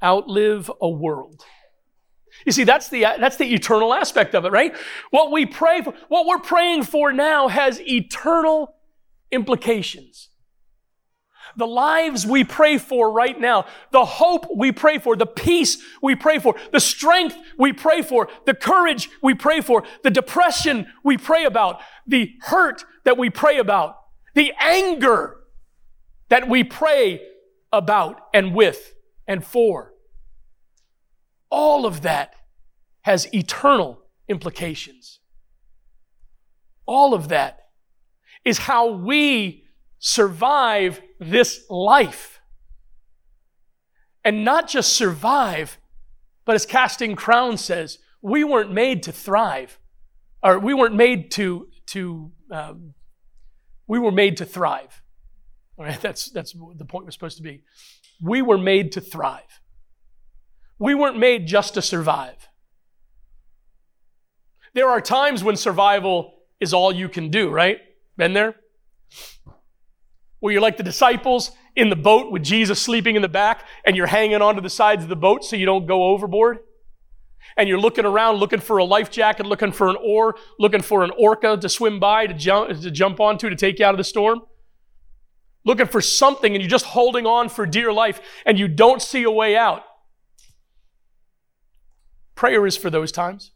outlive 0.01 0.71
a 0.81 0.89
world. 0.89 1.45
You 2.49 2.53
see, 2.53 2.63
that's 2.63 2.89
the, 2.89 3.01
that's 3.01 3.35
the 3.35 3.53
eternal 3.53 3.93
aspect 3.93 4.33
of 4.33 4.43
it, 4.43 4.51
right? 4.51 4.75
What 5.11 5.31
we 5.31 5.45
pray 5.45 5.83
for, 5.83 5.93
what 6.07 6.25
we're 6.25 6.39
praying 6.39 6.81
for 6.81 7.13
now 7.13 7.47
has 7.47 7.79
eternal 7.79 8.73
implications. 9.31 10.29
The 11.55 11.67
lives 11.67 12.25
we 12.25 12.43
pray 12.43 12.79
for 12.79 13.11
right 13.11 13.39
now, 13.39 13.67
the 13.91 14.03
hope 14.03 14.47
we 14.57 14.71
pray 14.71 14.97
for, 14.97 15.15
the 15.15 15.27
peace 15.27 15.77
we 16.01 16.15
pray 16.15 16.39
for, 16.39 16.55
the 16.71 16.79
strength 16.79 17.37
we 17.59 17.71
pray 17.71 18.01
for, 18.01 18.29
the 18.47 18.55
courage 18.55 19.09
we 19.21 19.35
pray 19.35 19.61
for, 19.61 19.83
the 20.01 20.09
depression 20.09 20.87
we 21.03 21.19
pray 21.19 21.45
about, 21.45 21.81
the 22.07 22.33
hurt 22.41 22.83
that 23.05 23.15
we 23.15 23.29
pray 23.29 23.59
about, 23.59 23.95
the 24.33 24.53
anger 24.59 25.37
that 26.29 26.49
we 26.49 26.63
pray 26.63 27.21
about 27.71 28.19
and 28.33 28.55
with 28.55 28.95
and 29.27 29.45
for. 29.45 29.93
All 31.51 31.85
of 31.85 32.01
that 32.01 32.33
has 33.01 33.33
eternal 33.33 34.01
implications. 34.27 35.19
All 36.85 37.13
of 37.13 37.29
that 37.29 37.59
is 38.45 38.59
how 38.59 38.91
we 38.91 39.65
survive 39.99 41.01
this 41.19 41.65
life. 41.69 42.41
And 44.23 44.43
not 44.43 44.67
just 44.67 44.93
survive, 44.93 45.77
but 46.45 46.55
as 46.55 46.65
Casting 46.65 47.15
Crown 47.15 47.57
says, 47.57 47.99
we 48.21 48.43
weren't 48.43 48.73
made 48.73 49.03
to 49.03 49.11
thrive, 49.11 49.79
or 50.43 50.59
we 50.59 50.73
weren't 50.73 50.95
made 50.95 51.31
to, 51.31 51.67
to 51.87 52.31
um, 52.51 52.93
we 53.87 53.97
were 53.97 54.11
made 54.11 54.37
to 54.37 54.45
thrive. 54.45 55.01
All 55.77 55.85
right, 55.85 55.99
that's, 56.01 56.29
that's 56.29 56.53
the 56.75 56.85
point 56.85 57.05
we're 57.05 57.11
supposed 57.11 57.37
to 57.37 57.43
be. 57.43 57.63
We 58.21 58.41
were 58.41 58.57
made 58.57 58.91
to 58.93 59.01
thrive. 59.01 59.61
We 60.77 60.93
weren't 60.93 61.17
made 61.17 61.47
just 61.47 61.73
to 61.75 61.81
survive. 61.81 62.48
There 64.73 64.87
are 64.87 65.01
times 65.01 65.43
when 65.43 65.55
survival 65.55 66.35
is 66.59 66.73
all 66.73 66.91
you 66.91 67.09
can 67.09 67.29
do, 67.29 67.49
right? 67.49 67.79
Been 68.17 68.33
there? 68.33 68.55
Where 70.39 70.53
you're 70.53 70.61
like 70.61 70.77
the 70.77 70.83
disciples 70.83 71.51
in 71.75 71.89
the 71.89 71.95
boat 71.95 72.31
with 72.31 72.43
Jesus 72.43 72.81
sleeping 72.81 73.15
in 73.15 73.21
the 73.21 73.29
back 73.29 73.65
and 73.85 73.95
you're 73.95 74.07
hanging 74.07 74.41
onto 74.41 74.61
the 74.61 74.69
sides 74.69 75.03
of 75.03 75.09
the 75.09 75.15
boat 75.15 75.43
so 75.43 75.55
you 75.55 75.65
don't 75.65 75.85
go 75.85 76.05
overboard. 76.05 76.59
And 77.57 77.67
you're 77.67 77.79
looking 77.79 78.05
around 78.05 78.35
looking 78.37 78.59
for 78.59 78.77
a 78.77 78.83
life 78.83 79.09
jacket, 79.09 79.45
looking 79.45 79.71
for 79.71 79.89
an 79.89 79.97
oar, 80.01 80.35
looking 80.59 80.81
for 80.81 81.03
an 81.03 81.11
orca 81.17 81.57
to 81.57 81.69
swim 81.69 81.99
by, 81.99 82.27
to 82.27 82.33
jump, 82.33 82.69
to 82.81 82.91
jump 82.91 83.19
onto, 83.19 83.49
to 83.49 83.55
take 83.55 83.79
you 83.79 83.85
out 83.85 83.93
of 83.93 83.97
the 83.97 84.03
storm. 84.03 84.41
Looking 85.65 85.87
for 85.87 86.01
something 86.01 86.53
and 86.53 86.61
you're 86.61 86.69
just 86.69 86.85
holding 86.85 87.25
on 87.25 87.49
for 87.49 87.65
dear 87.65 87.91
life 87.91 88.21
and 88.45 88.59
you 88.59 88.67
don't 88.67 89.01
see 89.01 89.23
a 89.23 89.31
way 89.31 89.57
out. 89.57 89.83
Prayer 92.35 92.65
is 92.65 92.77
for 92.77 92.89
those 92.89 93.11
times. 93.11 93.51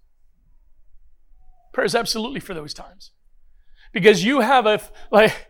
Prayer 1.74 1.86
is 1.86 1.96
absolutely 1.96 2.40
for 2.40 2.54
those 2.54 2.74
times. 2.74 3.12
Because 3.92 4.24
you 4.24 4.40
have 4.40 4.66
a, 4.66 4.80
like, 5.12 5.50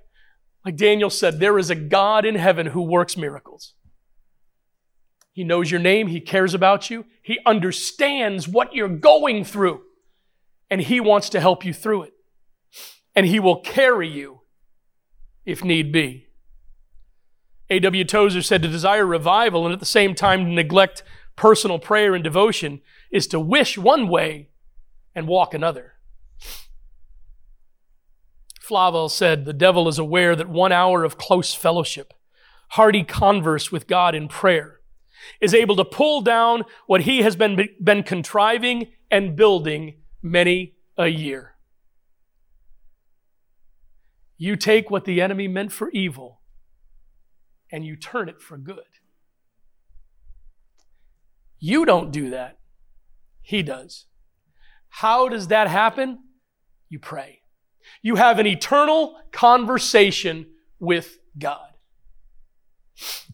like 0.66 0.76
Daniel 0.78 1.10
said, 1.10 1.40
there 1.40 1.60
is 1.60 1.70
a 1.70 1.76
God 1.76 2.26
in 2.26 2.36
heaven 2.36 2.68
who 2.68 2.82
works 2.82 3.16
miracles. 3.16 3.74
He 5.34 5.44
knows 5.44 5.70
your 5.70 5.80
name, 5.80 6.08
He 6.08 6.22
cares 6.22 6.54
about 6.54 6.90
you, 6.90 7.06
He 7.22 7.40
understands 7.46 8.48
what 8.48 8.74
you're 8.74 8.88
going 8.88 9.44
through, 9.44 9.82
and 10.70 10.82
He 10.82 11.00
wants 11.00 11.30
to 11.30 11.40
help 11.40 11.66
you 11.66 11.74
through 11.74 12.04
it. 12.04 12.14
And 13.16 13.26
He 13.26 13.40
will 13.40 13.60
carry 13.60 14.08
you 14.08 14.42
if 15.46 15.64
need 15.64 15.92
be. 15.92 16.28
A.W. 17.70 18.04
Tozer 18.06 18.42
said 18.42 18.62
to 18.62 18.68
desire 18.68 19.06
revival 19.06 19.66
and 19.66 19.74
at 19.74 19.80
the 19.80 19.86
same 19.86 20.14
time 20.14 20.46
to 20.46 20.52
neglect 20.52 21.04
personal 21.36 21.80
prayer 21.80 22.14
and 22.14 22.24
devotion 22.24 22.82
is 23.12 23.26
to 23.28 23.40
wish 23.40 23.78
one 23.78 24.08
way 24.08 24.50
and 25.16 25.28
walk 25.28 25.54
another. 25.54 25.93
Flavel 28.64 29.10
said, 29.10 29.44
The 29.44 29.52
devil 29.52 29.90
is 29.90 30.00
aware 30.00 30.38
that 30.38 30.48
one 30.48 30.72
hour 30.72 31.04
of 31.04 31.18
close 31.18 31.54
fellowship, 31.54 32.14
hearty 32.70 33.04
converse 33.04 33.74
with 33.74 33.88
God 33.88 34.16
in 34.16 34.30
prayer, 34.30 34.80
is 35.42 35.54
able 35.54 35.76
to 35.76 35.84
pull 35.84 36.22
down 36.22 36.64
what 36.88 37.02
he 37.02 37.24
has 37.24 37.36
been, 37.36 37.68
been 37.84 38.04
contriving 38.04 38.88
and 39.12 39.36
building 39.36 39.96
many 40.22 40.76
a 40.98 41.08
year. 41.08 41.56
You 44.38 44.56
take 44.56 44.90
what 44.90 45.04
the 45.04 45.20
enemy 45.20 45.50
meant 45.50 45.74
for 45.74 45.90
evil 45.92 46.40
and 47.70 47.86
you 47.86 47.98
turn 47.98 48.30
it 48.30 48.42
for 48.42 48.58
good. 48.58 48.80
You 51.60 51.84
don't 51.84 52.12
do 52.12 52.30
that. 52.30 52.60
He 53.42 53.62
does. 53.62 54.06
How 54.88 55.28
does 55.28 55.50
that 55.50 55.68
happen? 55.68 56.20
You 56.88 57.00
pray. 57.00 57.43
You 58.04 58.16
have 58.16 58.38
an 58.38 58.46
eternal 58.46 59.18
conversation 59.32 60.46
with 60.80 61.18
God. 61.40 61.70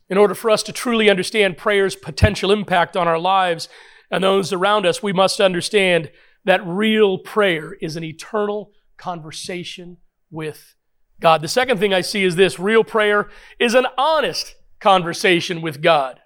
In 0.07 0.17
order 0.17 0.35
for 0.35 0.49
us 0.49 0.63
to 0.63 0.71
truly 0.71 1.09
understand 1.09 1.57
prayer's 1.57 1.95
potential 1.95 2.51
impact 2.51 2.95
on 2.95 3.07
our 3.07 3.19
lives 3.19 3.67
and 4.09 4.23
those 4.23 4.53
around 4.53 4.85
us, 4.85 5.03
we 5.03 5.11
must 5.11 5.41
understand 5.41 6.11
that 6.45 6.65
real 6.65 7.17
prayer 7.17 7.73
is 7.81 7.95
an 7.95 8.03
eternal 8.03 8.71
conversation 8.97 9.97
with 10.31 10.75
God. 11.19 11.41
The 11.41 11.47
second 11.47 11.79
thing 11.79 11.93
I 11.93 12.01
see 12.01 12.23
is 12.23 12.35
this 12.35 12.59
real 12.59 12.83
prayer 12.83 13.29
is 13.59 13.73
an 13.73 13.87
honest 13.97 14.55
conversation 14.79 15.61
with 15.61 15.81
God. 15.81 16.21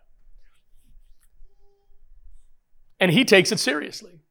And 2.99 3.11
He 3.11 3.25
takes 3.25 3.51
it 3.51 3.59
seriously. 3.59 4.22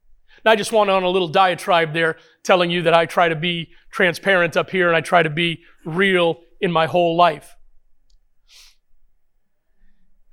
And 0.45 0.53
I 0.53 0.57
just 0.57 0.73
went 0.73 0.91
on 0.91 1.05
a 1.05 1.09
little 1.09 1.29
diatribe 1.29 1.93
there 1.93 2.17
telling 2.43 2.71
you 2.71 2.83
that 2.83 2.95
I 2.95 3.07
try 3.07 3.29
to 3.29 3.37
be 3.37 3.71
transparent 3.91 4.57
up 4.57 4.71
here 4.71 4.89
and 4.89 4.97
I 4.97 5.01
try 5.01 5.23
to 5.23 5.31
be 5.31 5.63
real 5.85 6.41
in 6.61 6.73
my 6.73 6.87
whole 6.87 7.17
life. 7.17 7.57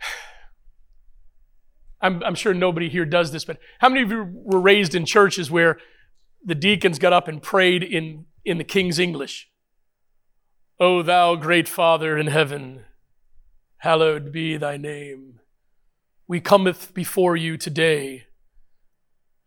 I'm, 2.02 2.24
I'm, 2.24 2.36
sure 2.36 2.54
nobody 2.54 2.90
here 2.90 3.06
does 3.06 3.32
this, 3.32 3.46
but 3.46 3.60
how 3.80 3.90
many 3.90 4.02
of 4.02 4.10
you 4.10 4.28
were 4.32 4.60
raised 4.60 4.96
in 4.96 5.06
churches 5.06 5.52
where 5.52 5.78
the 6.44 6.56
deacons 6.56 6.98
got 6.98 7.14
up 7.14 7.28
and 7.28 7.42
prayed 7.42 7.84
in, 7.84 8.26
in 8.44 8.58
the 8.58 8.64
King's 8.64 8.98
English? 8.98 9.50
O 10.80 11.04
thou 11.04 11.36
great 11.36 11.68
Father 11.68 12.18
in 12.18 12.28
heaven, 12.28 12.86
hallowed 13.78 14.32
be 14.32 14.56
thy 14.56 14.78
name. 14.78 15.42
We 16.26 16.40
cometh 16.40 16.94
before 16.94 17.36
you 17.36 17.58
today, 17.58 18.28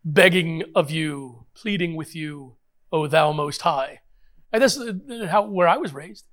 begging 0.05 0.65
of 0.75 0.91
you, 0.91 1.47
pleading 1.55 1.97
with 1.97 2.15
you, 2.15 2.57
O 2.91 3.07
thou 3.07 3.33
most 3.33 3.63
high. 3.63 4.01
And 4.53 4.63
that's 4.63 4.79
how, 5.29 5.47
where 5.47 5.69
I 5.69 5.79
was 5.79 5.95
raised, 5.95 6.27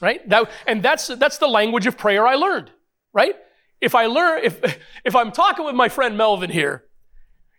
right? 0.00 0.26
That, 0.28 0.50
and 0.66 0.82
that's, 0.82 1.08
that's 1.08 1.38
the 1.38 1.46
language 1.46 1.86
of 1.86 1.98
prayer 1.98 2.26
I 2.26 2.34
learned, 2.34 2.70
right? 3.12 3.36
If 3.80 3.94
I 3.94 4.06
learn, 4.06 4.44
if, 4.44 4.78
if 5.04 5.14
I'm 5.14 5.32
talking 5.32 5.64
with 5.64 5.74
my 5.74 5.88
friend 5.88 6.16
Melvin 6.16 6.50
here, 6.50 6.84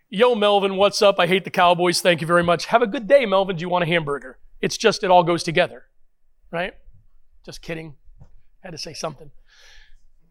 yo, 0.09 0.35
Melvin, 0.35 0.77
what's 0.77 1.01
up? 1.01 1.19
I 1.19 1.27
hate 1.27 1.43
the 1.43 1.51
Cowboys. 1.51 2.01
Thank 2.01 2.21
you 2.21 2.27
very 2.27 2.43
much. 2.43 2.65
Have 2.67 2.81
a 2.81 2.87
good 2.87 3.07
day, 3.07 3.25
Melvin. 3.25 3.55
Do 3.55 3.61
you 3.61 3.69
want 3.69 3.83
a 3.83 3.87
hamburger? 3.87 4.39
It's 4.61 4.77
just, 4.77 5.03
it 5.03 5.11
all 5.11 5.23
goes 5.23 5.43
together, 5.43 5.85
right? 6.51 6.73
Just 7.45 7.61
kidding. 7.61 7.95
Had 8.61 8.71
to 8.71 8.77
say 8.77 8.93
something. 8.93 9.31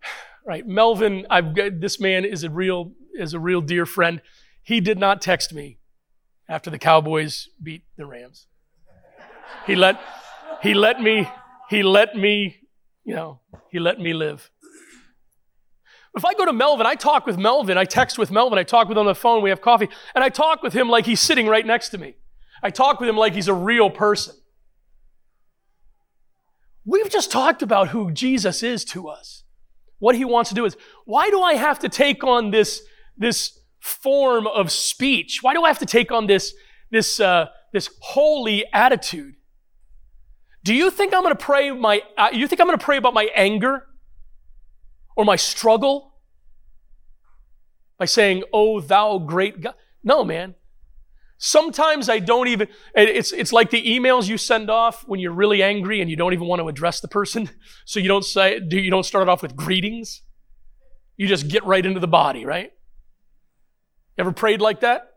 Right, 0.45 0.67
Melvin, 0.67 1.25
I've 1.31 1.55
this 1.55 2.01
man 2.01 2.25
is 2.25 2.43
a 2.43 2.51
real 2.51 2.91
is 3.15 3.33
a 3.33 3.39
real 3.39 3.61
dear 3.61 3.87
friend. 3.87 4.21
He 4.63 4.81
did 4.81 4.99
not 4.99 5.21
text 5.21 5.53
me 5.53 5.79
after 6.49 6.71
the 6.71 6.79
Cowboys 6.79 7.49
beat 7.63 7.85
the 7.97 8.07
Rams. 8.07 8.47
He 9.67 9.75
let 9.75 10.01
he 10.63 10.75
let 10.75 11.01
me 11.01 11.29
he 11.69 11.83
let 11.83 12.17
me, 12.17 12.59
you 13.05 13.15
know, 13.15 13.41
he 13.71 13.79
let 13.79 13.99
me 13.99 14.13
live. 14.13 14.51
If 16.15 16.25
I 16.27 16.35
go 16.35 16.45
to 16.45 16.53
Melvin, 16.53 16.87
I 16.87 16.95
talk 16.95 17.25
with 17.25 17.39
Melvin, 17.39 17.79
I 17.79 17.87
text 17.87 18.19
with 18.19 18.31
Melvin, 18.31 18.59
I 18.59 18.65
talk 18.65 18.89
with 18.89 18.99
him 18.99 19.01
on 19.01 19.07
the 19.07 19.15
phone, 19.15 19.43
we 19.43 19.49
have 19.49 19.63
coffee, 19.63 19.89
and 20.15 20.23
I 20.23 20.29
talk 20.29 20.63
with 20.63 20.75
him 20.75 20.91
like 20.91 21.07
he's 21.07 21.21
sitting 21.21 21.47
right 21.47 21.65
next 21.65 21.89
to 21.91 21.99
me. 21.99 22.17
I 22.63 22.71
talk 22.71 23.01
with 23.01 23.09
him 23.09 23.17
like 23.17 23.33
he's 23.33 23.49
a 23.49 23.55
real 23.55 23.89
person. 23.89 24.35
We've 26.85 27.09
just 27.11 27.33
talked 27.33 27.63
about 27.63 27.89
who 27.89 28.11
Jesus 28.11 28.63
is 28.63 28.85
to 28.87 29.09
us. 29.09 29.45
What 30.01 30.15
he 30.15 30.25
wants 30.25 30.51
to 30.51 30.55
do 30.55 30.65
is, 30.65 30.77
why 31.07 31.31
do 31.31 31.41
I 31.41 31.55
have 31.55 31.79
to 31.79 31.89
take 31.89 32.25
on 32.25 32.51
this, 32.51 32.83
this 33.17 33.59
form 33.83 34.47
of 34.47 34.71
speech? 34.71 35.41
Why 35.43 35.55
do 35.55 35.65
I 35.65 35.69
have 35.69 35.81
to 35.81 35.87
take 35.87 36.13
on 36.13 36.27
this, 36.27 36.55
this, 36.91 37.19
uh, 37.21 37.47
this 37.73 37.91
holy 38.01 38.65
attitude? 38.73 39.35
Do 40.65 40.73
you 40.73 40.91
think 40.91 41.13
I'm 41.13 41.23
going 41.23 41.35
to 41.35 41.45
pray 41.45 41.73
my, 41.73 42.03
uh, 42.17 42.29
you 42.33 42.47
think 42.47 42.61
I'm 42.61 42.69
going 42.69 42.79
to 42.79 42.85
pray 42.85 42.97
about 42.97 43.13
my 43.13 43.29
anger 43.35 43.87
or 45.17 45.25
my 45.25 45.37
struggle 45.37 46.15
by 47.99 48.05
saying, 48.05 48.45
Oh, 48.53 48.81
thou 48.81 49.19
great 49.19 49.61
God? 49.61 49.75
No, 50.05 50.25
man. 50.25 50.55
Sometimes 51.39 52.09
I 52.09 52.21
don't 52.21 52.47
even, 52.47 52.69
it's, 52.95 53.33
it's 53.33 53.53
like 53.53 53.71
the 53.71 53.85
emails 53.85 54.29
you 54.29 54.39
send 54.39 54.71
off 54.71 55.03
when 55.09 55.19
you're 55.19 55.33
really 55.33 55.61
angry 55.61 56.01
and 56.01 56.09
you 56.09 56.15
don't 56.15 56.33
even 56.33 56.47
want 56.47 56.63
to 56.63 56.69
address 56.69 57.01
the 57.01 57.09
person. 57.09 57.51
So 57.85 57.99
you 57.99 58.07
don't 58.07 58.25
say, 58.25 58.61
you 58.71 58.91
don't 58.91 59.03
start 59.03 59.29
off 59.29 59.43
with 59.43 59.57
greetings. 59.57 60.23
You 61.17 61.27
just 61.27 61.49
get 61.49 61.65
right 61.65 61.85
into 61.85 61.99
the 61.99 62.07
body, 62.07 62.45
right? 62.45 62.71
Ever 64.19 64.33
prayed 64.33 64.61
like 64.61 64.81
that? 64.81 65.13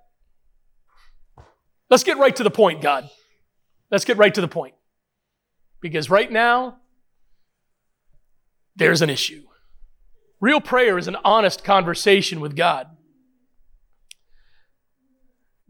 Let's 1.90 2.04
get 2.04 2.18
right 2.18 2.36
to 2.36 2.44
the 2.44 2.52
point, 2.52 2.82
God. 2.82 3.10
Let's 3.92 4.06
get 4.06 4.18
right 4.18 4.34
to 4.34 4.42
the 4.42 4.48
point. 4.48 4.74
Because 5.82 6.10
right 6.10 6.32
now, 6.32 6.78
there's 8.76 9.02
an 9.02 9.10
issue. 9.10 9.44
Real 10.40 10.60
prayer 10.60 10.98
is 10.98 11.08
an 11.08 11.18
honest 11.24 11.64
conversation 11.64 12.40
with 12.40 12.56
God. 12.56 12.88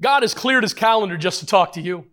God 0.01 0.23
has 0.23 0.33
cleared 0.33 0.63
his 0.63 0.73
calendar 0.73 1.17
just 1.17 1.39
to 1.39 1.45
talk 1.45 1.73
to 1.73 1.81
you. 1.81 2.07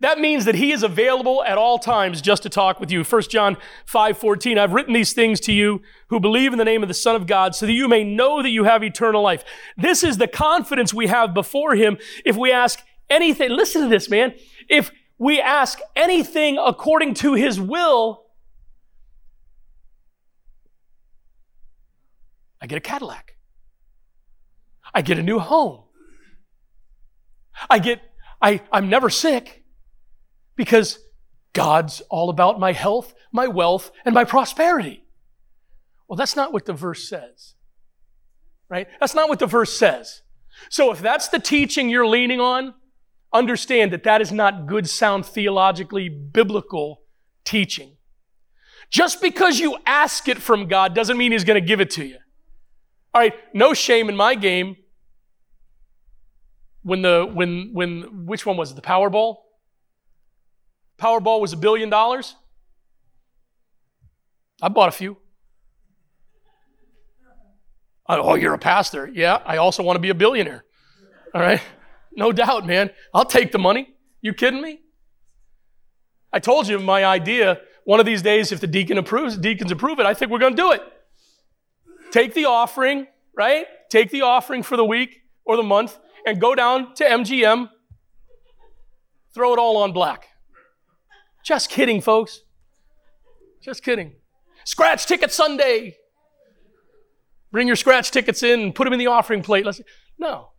That 0.00 0.18
means 0.18 0.46
that 0.46 0.54
he 0.54 0.72
is 0.72 0.82
available 0.82 1.44
at 1.44 1.58
all 1.58 1.78
times 1.78 2.22
just 2.22 2.42
to 2.44 2.48
talk 2.48 2.80
with 2.80 2.90
you. 2.90 3.04
1 3.04 3.22
John 3.22 3.58
5 3.84 4.16
14, 4.16 4.58
I've 4.58 4.72
written 4.72 4.94
these 4.94 5.12
things 5.12 5.40
to 5.40 5.52
you 5.52 5.82
who 6.08 6.18
believe 6.18 6.52
in 6.52 6.58
the 6.58 6.64
name 6.64 6.82
of 6.82 6.88
the 6.88 6.94
Son 6.94 7.14
of 7.14 7.26
God 7.26 7.54
so 7.54 7.66
that 7.66 7.72
you 7.72 7.86
may 7.86 8.02
know 8.02 8.42
that 8.42 8.48
you 8.48 8.64
have 8.64 8.82
eternal 8.82 9.22
life. 9.22 9.44
This 9.76 10.02
is 10.02 10.16
the 10.16 10.26
confidence 10.26 10.94
we 10.94 11.08
have 11.08 11.34
before 11.34 11.74
him 11.74 11.98
if 12.24 12.34
we 12.34 12.50
ask 12.50 12.80
anything. 13.10 13.50
Listen 13.50 13.82
to 13.82 13.88
this, 13.88 14.08
man. 14.08 14.34
If 14.70 14.90
we 15.18 15.38
ask 15.38 15.78
anything 15.94 16.56
according 16.58 17.12
to 17.14 17.34
his 17.34 17.60
will, 17.60 18.24
I 22.62 22.66
get 22.66 22.78
a 22.78 22.80
Cadillac. 22.80 23.36
I 24.94 25.02
get 25.02 25.18
a 25.18 25.22
new 25.22 25.38
home. 25.38 25.84
I 27.68 27.78
get, 27.78 28.00
I, 28.40 28.62
I'm 28.72 28.88
never 28.88 29.10
sick 29.10 29.59
because 30.60 30.98
God's 31.54 32.02
all 32.10 32.28
about 32.28 32.60
my 32.60 32.72
health, 32.72 33.14
my 33.32 33.48
wealth, 33.48 33.90
and 34.04 34.14
my 34.14 34.24
prosperity. 34.24 35.02
Well, 36.06 36.18
that's 36.18 36.36
not 36.36 36.52
what 36.52 36.66
the 36.66 36.74
verse 36.74 37.08
says, 37.08 37.54
right? 38.68 38.86
That's 39.00 39.14
not 39.14 39.30
what 39.30 39.38
the 39.38 39.46
verse 39.46 39.72
says. 39.72 40.20
So 40.68 40.92
if 40.92 41.00
that's 41.00 41.28
the 41.28 41.38
teaching 41.38 41.88
you're 41.88 42.06
leaning 42.06 42.40
on, 42.40 42.74
understand 43.32 43.90
that 43.94 44.02
that 44.02 44.20
is 44.20 44.32
not 44.32 44.66
good, 44.66 44.86
sound, 44.86 45.24
theologically 45.24 46.10
biblical 46.10 47.00
teaching. 47.42 47.96
Just 48.90 49.22
because 49.22 49.60
you 49.60 49.78
ask 49.86 50.28
it 50.28 50.36
from 50.36 50.68
God 50.68 50.94
doesn't 50.94 51.16
mean 51.16 51.32
He's 51.32 51.44
going 51.44 51.58
to 51.58 51.66
give 51.66 51.80
it 51.80 51.88
to 51.92 52.04
you. 52.04 52.18
All 53.14 53.22
right, 53.22 53.32
no 53.54 53.72
shame 53.72 54.10
in 54.10 54.16
my 54.16 54.34
game 54.34 54.76
when 56.82 57.00
the 57.00 57.26
when 57.32 57.70
when 57.72 58.26
which 58.26 58.44
one 58.44 58.58
was 58.58 58.72
it? 58.72 58.74
The 58.74 58.82
Powerball? 58.82 59.36
Powerball 61.00 61.40
was 61.40 61.52
a 61.52 61.56
billion 61.56 61.88
dollars. 61.88 62.36
I 64.62 64.68
bought 64.68 64.90
a 64.90 64.92
few. 64.92 65.16
Oh, 68.06 68.34
you're 68.34 68.54
a 68.54 68.58
pastor. 68.58 69.08
Yeah, 69.12 69.40
I 69.46 69.56
also 69.56 69.82
want 69.82 69.96
to 69.96 70.00
be 70.00 70.10
a 70.10 70.14
billionaire. 70.14 70.64
All 71.34 71.40
right? 71.40 71.62
No 72.12 72.32
doubt, 72.32 72.66
man. 72.66 72.90
I'll 73.14 73.24
take 73.24 73.52
the 73.52 73.58
money. 73.58 73.94
You 74.20 74.34
kidding 74.34 74.60
me? 74.60 74.80
I 76.32 76.40
told 76.40 76.68
you 76.68 76.78
my 76.80 77.04
idea. 77.04 77.60
One 77.84 78.00
of 78.00 78.06
these 78.06 78.20
days, 78.20 78.52
if 78.52 78.60
the 78.60 78.66
deacon 78.66 78.98
approves, 78.98 79.36
deacons 79.36 79.70
approve 79.70 80.00
it, 80.00 80.06
I 80.06 80.12
think 80.12 80.30
we're 80.30 80.38
going 80.38 80.56
to 80.56 80.62
do 80.62 80.72
it. 80.72 80.82
Take 82.10 82.34
the 82.34 82.46
offering, 82.46 83.06
right? 83.36 83.64
Take 83.88 84.10
the 84.10 84.22
offering 84.22 84.62
for 84.62 84.76
the 84.76 84.84
week 84.84 85.22
or 85.44 85.56
the 85.56 85.62
month 85.62 85.96
and 86.26 86.40
go 86.40 86.54
down 86.54 86.94
to 86.96 87.04
MGM, 87.04 87.70
throw 89.32 89.54
it 89.54 89.58
all 89.58 89.78
on 89.78 89.92
black. 89.92 90.29
Just 91.44 91.70
kidding, 91.70 92.00
folks. 92.00 92.42
Just 93.62 93.82
kidding. 93.82 94.14
Scratch 94.64 95.06
ticket 95.06 95.32
Sunday. 95.32 95.96
Bring 97.52 97.66
your 97.66 97.76
scratch 97.76 98.10
tickets 98.10 98.42
in 98.42 98.60
and 98.60 98.74
put 98.74 98.84
them 98.84 98.92
in 98.92 98.98
the 98.98 99.08
offering 99.08 99.42
plate. 99.42 99.66
Let's, 99.66 99.80
no. 100.18 100.50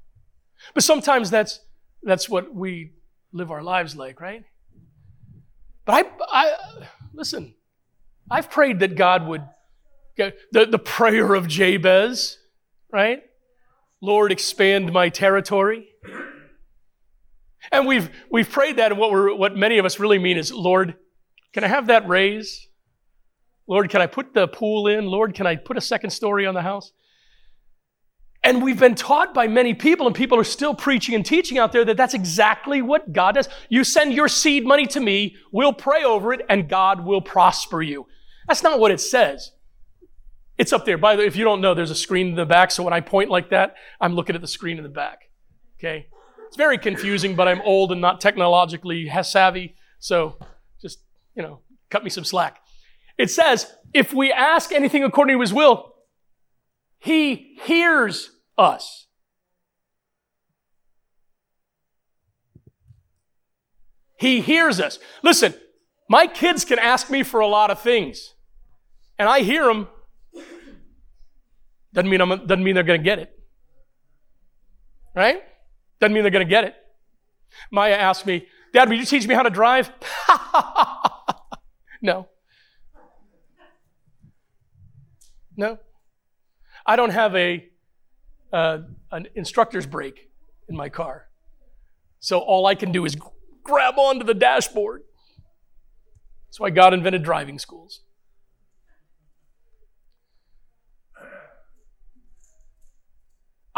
But 0.73 0.83
sometimes 0.83 1.29
that's, 1.29 1.59
that's 2.03 2.27
what 2.27 2.53
we 2.53 2.93
live 3.31 3.51
our 3.51 3.63
lives 3.63 3.95
like, 3.95 4.19
right? 4.19 4.43
But 5.85 6.05
I, 6.05 6.09
I 6.31 6.87
listen, 7.13 7.55
I've 8.29 8.49
prayed 8.49 8.79
that 8.79 8.95
God 8.95 9.27
would 9.27 9.43
the, 10.17 10.65
the 10.65 10.79
prayer 10.79 11.33
of 11.33 11.47
Jabez, 11.47 12.37
right? 12.91 13.23
Lord, 14.01 14.31
expand 14.31 14.91
my 14.91 15.09
territory. 15.09 15.87
And 17.71 17.87
we've, 17.87 18.09
we've 18.31 18.49
prayed 18.49 18.77
that, 18.77 18.91
and 18.91 18.99
what, 18.99 19.11
we're, 19.11 19.35
what 19.35 19.55
many 19.55 19.77
of 19.77 19.85
us 19.85 19.99
really 19.99 20.19
mean 20.19 20.37
is, 20.37 20.51
Lord, 20.51 20.95
can 21.53 21.63
I 21.63 21.67
have 21.67 21.87
that 21.87 22.07
raise? 22.07 22.67
Lord, 23.67 23.89
can 23.89 24.01
I 24.01 24.07
put 24.07 24.33
the 24.33 24.47
pool 24.47 24.87
in? 24.87 25.05
Lord, 25.05 25.33
can 25.33 25.45
I 25.45 25.55
put 25.55 25.77
a 25.77 25.81
second 25.81 26.09
story 26.09 26.45
on 26.45 26.53
the 26.53 26.61
house? 26.61 26.91
And 28.43 28.63
we've 28.63 28.79
been 28.79 28.95
taught 28.95 29.33
by 29.33 29.47
many 29.47 29.75
people, 29.75 30.07
and 30.07 30.15
people 30.15 30.39
are 30.39 30.43
still 30.43 30.73
preaching 30.73 31.13
and 31.13 31.23
teaching 31.23 31.59
out 31.59 31.71
there 31.71 31.85
that 31.85 31.95
that's 31.95 32.15
exactly 32.15 32.81
what 32.81 33.13
God 33.13 33.35
does. 33.35 33.47
You 33.69 33.83
send 33.83 34.13
your 34.13 34.27
seed 34.27 34.65
money 34.65 34.87
to 34.87 34.99
me, 34.99 35.35
we'll 35.51 35.73
pray 35.73 36.03
over 36.03 36.33
it, 36.33 36.41
and 36.49 36.67
God 36.67 37.05
will 37.05 37.21
prosper 37.21 37.83
you. 37.83 38.07
That's 38.47 38.63
not 38.63 38.79
what 38.79 38.91
it 38.91 38.99
says. 38.99 39.51
It's 40.57 40.73
up 40.73 40.85
there. 40.85 40.97
By 40.97 41.15
the 41.15 41.21
way, 41.21 41.27
if 41.27 41.35
you 41.35 41.43
don't 41.43 41.61
know, 41.61 41.73
there's 41.73 41.91
a 41.91 41.95
screen 41.95 42.29
in 42.29 42.35
the 42.35 42.45
back, 42.45 42.71
so 42.71 42.83
when 42.83 42.93
I 42.93 42.99
point 42.99 43.29
like 43.29 43.51
that, 43.51 43.75
I'm 43.99 44.15
looking 44.15 44.35
at 44.35 44.41
the 44.41 44.47
screen 44.47 44.77
in 44.77 44.83
the 44.83 44.89
back. 44.89 45.29
Okay? 45.79 46.07
It's 46.51 46.57
very 46.57 46.77
confusing, 46.77 47.37
but 47.37 47.47
I'm 47.47 47.61
old 47.61 47.93
and 47.93 48.01
not 48.01 48.19
technologically 48.19 49.09
savvy, 49.23 49.73
so 49.99 50.37
just, 50.81 50.99
you 51.33 51.41
know, 51.41 51.61
cut 51.89 52.03
me 52.03 52.09
some 52.09 52.25
slack. 52.25 52.61
It 53.17 53.31
says, 53.31 53.71
if 53.93 54.13
we 54.13 54.33
ask 54.33 54.73
anything 54.73 55.01
according 55.01 55.37
to 55.37 55.39
his 55.39 55.53
will, 55.53 55.93
he 56.99 57.57
hears 57.61 58.31
us. 58.57 59.07
He 64.19 64.41
hears 64.41 64.81
us. 64.81 64.99
Listen, 65.23 65.53
my 66.09 66.27
kids 66.27 66.65
can 66.65 66.79
ask 66.79 67.09
me 67.09 67.23
for 67.23 67.39
a 67.39 67.47
lot 67.47 67.71
of 67.71 67.79
things, 67.79 68.33
and 69.17 69.29
I 69.29 69.39
hear 69.39 69.67
them. 69.67 69.87
Doesn't 71.93 72.09
mean, 72.09 72.19
I'm, 72.19 72.45
doesn't 72.45 72.61
mean 72.61 72.75
they're 72.75 72.83
going 72.83 72.99
to 72.99 73.05
get 73.05 73.19
it. 73.19 73.31
Right? 75.15 75.43
Doesn't 76.01 76.13
mean 76.13 76.23
they're 76.23 76.31
going 76.31 76.45
to 76.45 76.49
get 76.49 76.63
it. 76.65 76.75
Maya 77.71 77.93
asked 77.93 78.25
me, 78.25 78.47
Dad, 78.73 78.89
will 78.89 78.97
you 78.97 79.05
teach 79.05 79.27
me 79.27 79.35
how 79.35 79.43
to 79.43 79.49
drive? 79.49 79.91
no. 82.01 82.27
No. 85.55 85.77
I 86.85 86.95
don't 86.95 87.11
have 87.11 87.35
a 87.35 87.67
uh, 88.51 88.79
an 89.11 89.27
instructor's 89.35 89.85
brake 89.85 90.29
in 90.67 90.75
my 90.75 90.89
car, 90.89 91.29
so 92.19 92.39
all 92.39 92.65
I 92.65 92.75
can 92.75 92.91
do 92.91 93.05
is 93.05 93.15
grab 93.63 93.97
onto 93.97 94.25
the 94.25 94.33
dashboard. 94.33 95.03
That's 96.47 96.59
why 96.59 96.71
God 96.71 96.93
invented 96.93 97.23
driving 97.23 97.59
schools. 97.59 98.01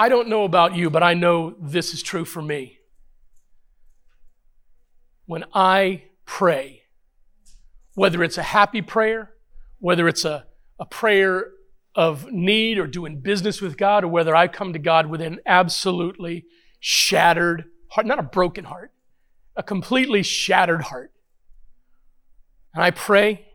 I 0.04 0.10
don't 0.10 0.28
know 0.28 0.44
about 0.44 0.76
you, 0.76 0.90
but 0.90 1.02
I 1.02 1.14
know 1.14 1.56
this 1.62 1.94
is 1.94 2.04
true 2.04 2.26
for 2.26 2.42
me. 2.42 2.80
When 5.28 5.46
I 5.54 6.04
pray, 6.26 6.82
whether 7.94 8.22
it's 8.22 8.38
a 8.38 8.44
happy 8.44 8.82
prayer, 8.82 9.32
whether 9.80 10.10
it's 10.10 10.26
a, 10.26 10.46
a 10.78 10.86
prayer 10.86 11.52
of 11.96 12.30
need 12.34 12.80
or 12.80 12.86
doing 12.86 13.22
business 13.22 13.62
with 13.62 13.78
God, 13.78 14.04
or 14.04 14.10
whether 14.10 14.36
I 14.36 14.50
come 14.50 14.74
to 14.74 14.80
God 14.80 15.08
with 15.08 15.22
an 15.22 15.40
absolutely 15.46 16.48
shattered 16.82 17.64
heart, 17.88 18.06
not 18.06 18.20
a 18.20 18.24
broken 18.24 18.66
heart, 18.66 18.92
a 19.56 19.64
completely 19.64 20.22
shattered 20.22 20.82
heart. 20.82 21.14
And 22.74 22.84
I 22.84 22.92
pray, 22.92 23.46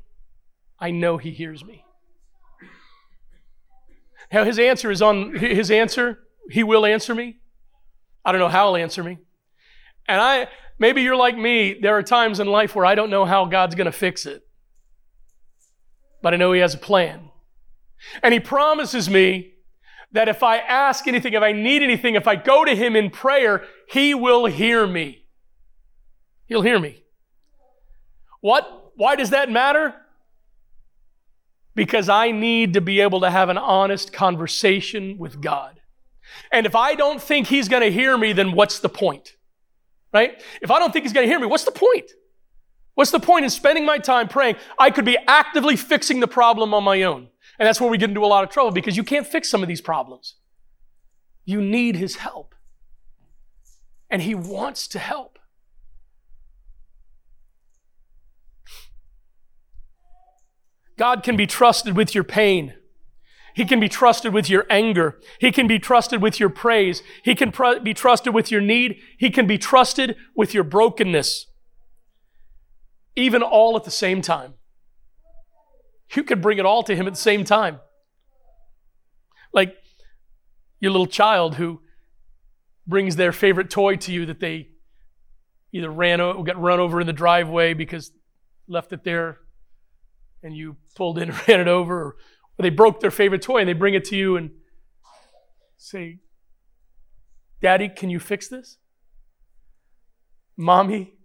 I 0.80 0.92
know 0.92 1.18
He 1.18 1.30
hears 1.30 1.62
me. 1.62 1.84
Now, 4.32 4.44
His 4.44 4.58
answer 4.58 4.90
is 4.90 5.02
on 5.02 5.34
His 5.34 5.70
answer, 5.70 6.20
He 6.50 6.62
will 6.62 6.86
answer 6.86 7.14
me. 7.14 7.36
I 8.24 8.32
don't 8.32 8.40
know 8.40 8.48
how 8.48 8.74
He'll 8.74 8.82
answer 8.82 9.02
me. 9.02 9.18
And 10.06 10.20
I, 10.20 10.48
maybe 10.78 11.02
you're 11.02 11.16
like 11.16 11.36
me, 11.36 11.78
there 11.80 11.96
are 11.96 12.02
times 12.02 12.40
in 12.40 12.46
life 12.46 12.74
where 12.74 12.86
I 12.86 12.94
don't 12.94 13.10
know 13.10 13.24
how 13.24 13.44
God's 13.44 13.74
going 13.74 13.86
to 13.86 13.92
fix 13.92 14.26
it. 14.26 14.42
But 16.22 16.34
I 16.34 16.36
know 16.36 16.52
He 16.52 16.60
has 16.60 16.74
a 16.74 16.78
plan. 16.78 17.28
And 18.22 18.32
he 18.32 18.40
promises 18.40 19.08
me 19.08 19.54
that 20.12 20.28
if 20.28 20.42
I 20.42 20.58
ask 20.58 21.06
anything, 21.06 21.34
if 21.34 21.42
I 21.42 21.52
need 21.52 21.82
anything, 21.82 22.14
if 22.14 22.26
I 22.26 22.36
go 22.36 22.64
to 22.64 22.74
him 22.74 22.96
in 22.96 23.10
prayer, 23.10 23.64
he 23.88 24.14
will 24.14 24.46
hear 24.46 24.86
me. 24.86 25.26
He'll 26.46 26.62
hear 26.62 26.78
me. 26.78 27.02
What? 28.40 28.92
Why 28.96 29.16
does 29.16 29.30
that 29.30 29.50
matter? 29.50 29.94
Because 31.74 32.08
I 32.08 32.30
need 32.30 32.74
to 32.74 32.80
be 32.80 33.00
able 33.00 33.20
to 33.20 33.30
have 33.30 33.48
an 33.48 33.58
honest 33.58 34.12
conversation 34.12 35.18
with 35.18 35.40
God. 35.40 35.77
And 36.50 36.66
if 36.66 36.74
I 36.74 36.94
don't 36.94 37.20
think 37.20 37.46
he's 37.46 37.68
going 37.68 37.82
to 37.82 37.90
hear 37.90 38.16
me, 38.16 38.32
then 38.32 38.52
what's 38.52 38.80
the 38.80 38.88
point? 38.88 39.36
Right? 40.12 40.42
If 40.62 40.70
I 40.70 40.78
don't 40.78 40.92
think 40.92 41.04
he's 41.04 41.12
going 41.12 41.26
to 41.26 41.30
hear 41.30 41.40
me, 41.40 41.46
what's 41.46 41.64
the 41.64 41.70
point? 41.70 42.10
What's 42.94 43.10
the 43.10 43.20
point 43.20 43.44
in 43.44 43.50
spending 43.50 43.84
my 43.84 43.98
time 43.98 44.26
praying? 44.26 44.56
I 44.78 44.90
could 44.90 45.04
be 45.04 45.16
actively 45.28 45.76
fixing 45.76 46.20
the 46.20 46.26
problem 46.26 46.74
on 46.74 46.82
my 46.82 47.02
own. 47.02 47.28
And 47.58 47.66
that's 47.66 47.80
where 47.80 47.90
we 47.90 47.98
get 47.98 48.08
into 48.08 48.24
a 48.24 48.26
lot 48.26 48.44
of 48.44 48.50
trouble 48.50 48.70
because 48.70 48.96
you 48.96 49.04
can't 49.04 49.26
fix 49.26 49.48
some 49.48 49.62
of 49.62 49.68
these 49.68 49.80
problems. 49.80 50.36
You 51.44 51.60
need 51.60 51.96
His 51.96 52.16
help. 52.16 52.54
And 54.10 54.22
He 54.22 54.34
wants 54.34 54.88
to 54.88 54.98
help. 54.98 55.38
God 60.96 61.22
can 61.22 61.36
be 61.36 61.46
trusted 61.46 61.96
with 61.96 62.14
your 62.14 62.24
pain. 62.24 62.74
He 63.58 63.64
can 63.64 63.80
be 63.80 63.88
trusted 63.88 64.32
with 64.32 64.48
your 64.48 64.66
anger. 64.70 65.18
He 65.40 65.50
can 65.50 65.66
be 65.66 65.80
trusted 65.80 66.22
with 66.22 66.38
your 66.38 66.48
praise. 66.48 67.02
He 67.24 67.34
can 67.34 67.50
pr- 67.50 67.80
be 67.82 67.92
trusted 67.92 68.32
with 68.32 68.52
your 68.52 68.60
need. 68.60 69.00
He 69.18 69.30
can 69.30 69.48
be 69.48 69.58
trusted 69.58 70.14
with 70.36 70.54
your 70.54 70.62
brokenness. 70.62 71.46
Even 73.16 73.42
all 73.42 73.76
at 73.76 73.82
the 73.82 73.90
same 73.90 74.22
time. 74.22 74.54
You 76.14 76.22
can 76.22 76.40
bring 76.40 76.58
it 76.58 76.66
all 76.66 76.84
to 76.84 76.94
Him 76.94 77.08
at 77.08 77.14
the 77.14 77.18
same 77.20 77.42
time. 77.42 77.80
Like 79.52 79.74
your 80.78 80.92
little 80.92 81.08
child 81.08 81.56
who 81.56 81.80
brings 82.86 83.16
their 83.16 83.32
favorite 83.32 83.70
toy 83.70 83.96
to 83.96 84.12
you 84.12 84.24
that 84.26 84.38
they 84.38 84.68
either 85.72 85.90
ran 85.90 86.20
or 86.20 86.44
got 86.44 86.60
run 86.60 86.78
over 86.78 87.00
in 87.00 87.08
the 87.08 87.12
driveway 87.12 87.74
because 87.74 88.12
left 88.68 88.92
it 88.92 89.02
there 89.02 89.40
and 90.44 90.56
you 90.56 90.76
pulled 90.94 91.18
in 91.18 91.30
and 91.30 91.38
ran 91.48 91.58
it 91.58 91.66
over, 91.66 92.00
or, 92.00 92.16
or 92.58 92.62
they 92.62 92.70
broke 92.70 93.00
their 93.00 93.10
favorite 93.10 93.42
toy 93.42 93.58
and 93.58 93.68
they 93.68 93.72
bring 93.74 93.94
it 93.94 94.04
to 94.06 94.16
you 94.16 94.36
and 94.36 94.50
say, 95.76 96.18
Daddy, 97.62 97.88
can 97.88 98.10
you 98.10 98.18
fix 98.18 98.48
this? 98.48 98.78
Mommy, 100.56 101.18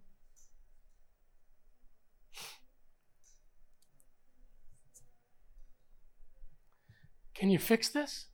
Can 7.44 7.50
you 7.50 7.60
fix 7.60 7.90
this? 7.90 8.28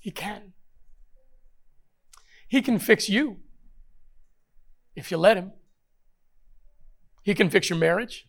He 0.00 0.10
can. 0.10 0.54
He 2.48 2.62
can 2.62 2.78
fix 2.78 3.10
you 3.10 3.40
if 4.96 5.10
you 5.10 5.18
let 5.18 5.36
Him. 5.36 5.52
He 7.22 7.34
can 7.34 7.50
fix 7.50 7.68
your 7.68 7.78
marriage 7.78 8.26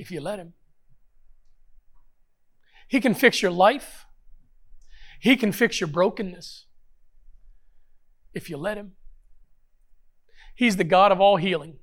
if 0.00 0.10
you 0.10 0.20
let 0.20 0.38
Him. 0.38 0.54
He 2.88 3.00
can 3.00 3.14
fix 3.14 3.42
your 3.42 3.50
life. 3.50 4.06
He 5.20 5.36
can 5.36 5.52
fix 5.52 5.80
your 5.80 5.88
brokenness 5.88 6.66
if 8.32 8.48
you 8.48 8.56
let 8.56 8.78
Him. 8.78 8.92
He's 10.54 10.76
the 10.76 10.84
God 10.84 11.12
of 11.12 11.20
all 11.20 11.36
healing. 11.36 11.76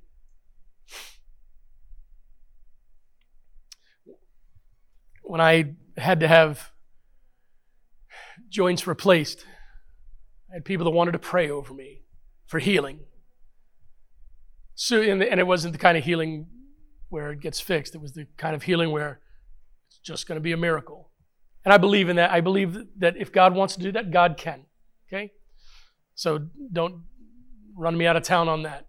when 5.28 5.42
I 5.42 5.76
had 5.98 6.22
to 6.22 6.28
have 6.28 6.72
joints 8.50 8.88
replaced, 8.88 9.46
I 10.50 10.56
had 10.56 10.66
people 10.66 10.86
that 10.86 10.92
wanted 10.92 11.12
to 11.12 11.20
pray 11.20 11.50
over 11.50 11.74
me 11.74 12.04
for 12.46 12.60
healing. 12.60 13.02
So, 14.74 15.02
and, 15.02 15.22
and 15.22 15.40
it 15.40 15.46
wasn't 15.46 15.74
the 15.74 15.80
kind 15.80 15.98
of 15.98 16.06
healing 16.06 16.48
where 17.10 17.32
it 17.32 17.40
gets 17.40 17.60
fixed. 17.60 17.96
It 17.96 18.02
was 18.02 18.14
the 18.14 18.28
kind 18.38 18.56
of 18.56 18.64
healing 18.64 18.92
where 18.92 19.20
it's 19.88 20.00
just 20.00 20.28
going 20.28 20.38
to 20.38 20.42
be 20.42 20.52
a 20.52 20.58
miracle. 20.58 21.12
And 21.66 21.74
I 21.74 21.78
believe 21.78 22.10
in 22.10 22.16
that. 22.16 22.32
I 22.32 22.42
believe 22.42 22.78
that 22.98 23.18
if 23.18 23.32
God 23.32 23.56
wants 23.56 23.76
to 23.76 23.82
do 23.82 23.92
that, 23.94 24.12
God 24.12 24.38
can. 24.38 24.66
Okay? 25.08 25.32
So 26.16 26.48
don't 26.72 27.04
run 27.76 27.98
me 27.98 28.06
out 28.06 28.16
of 28.16 28.24
town 28.24 28.50
on 28.50 28.64
that. 28.64 28.88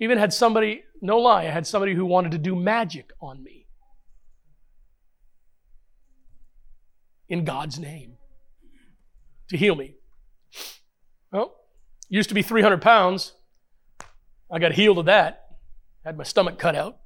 Even 0.00 0.18
had 0.18 0.32
somebody, 0.32 0.82
no 1.00 1.18
lie, 1.18 1.42
I 1.42 1.50
had 1.50 1.66
somebody 1.66 1.94
who 1.94 2.04
wanted 2.04 2.32
to 2.32 2.38
do 2.38 2.56
magic 2.56 3.10
on 3.20 3.42
me. 3.42 3.64
in 7.28 7.44
God's 7.44 7.78
name 7.78 8.14
to 9.48 9.56
heal 9.56 9.74
me. 9.74 9.94
Well, 11.32 11.54
used 12.08 12.28
to 12.28 12.34
be 12.34 12.42
300 12.42 12.80
pounds. 12.80 13.32
I 14.50 14.58
got 14.58 14.72
healed 14.72 14.98
of 14.98 15.06
that. 15.06 15.46
Had 16.04 16.16
my 16.16 16.24
stomach 16.24 16.58
cut 16.58 16.76
out. 16.76 16.98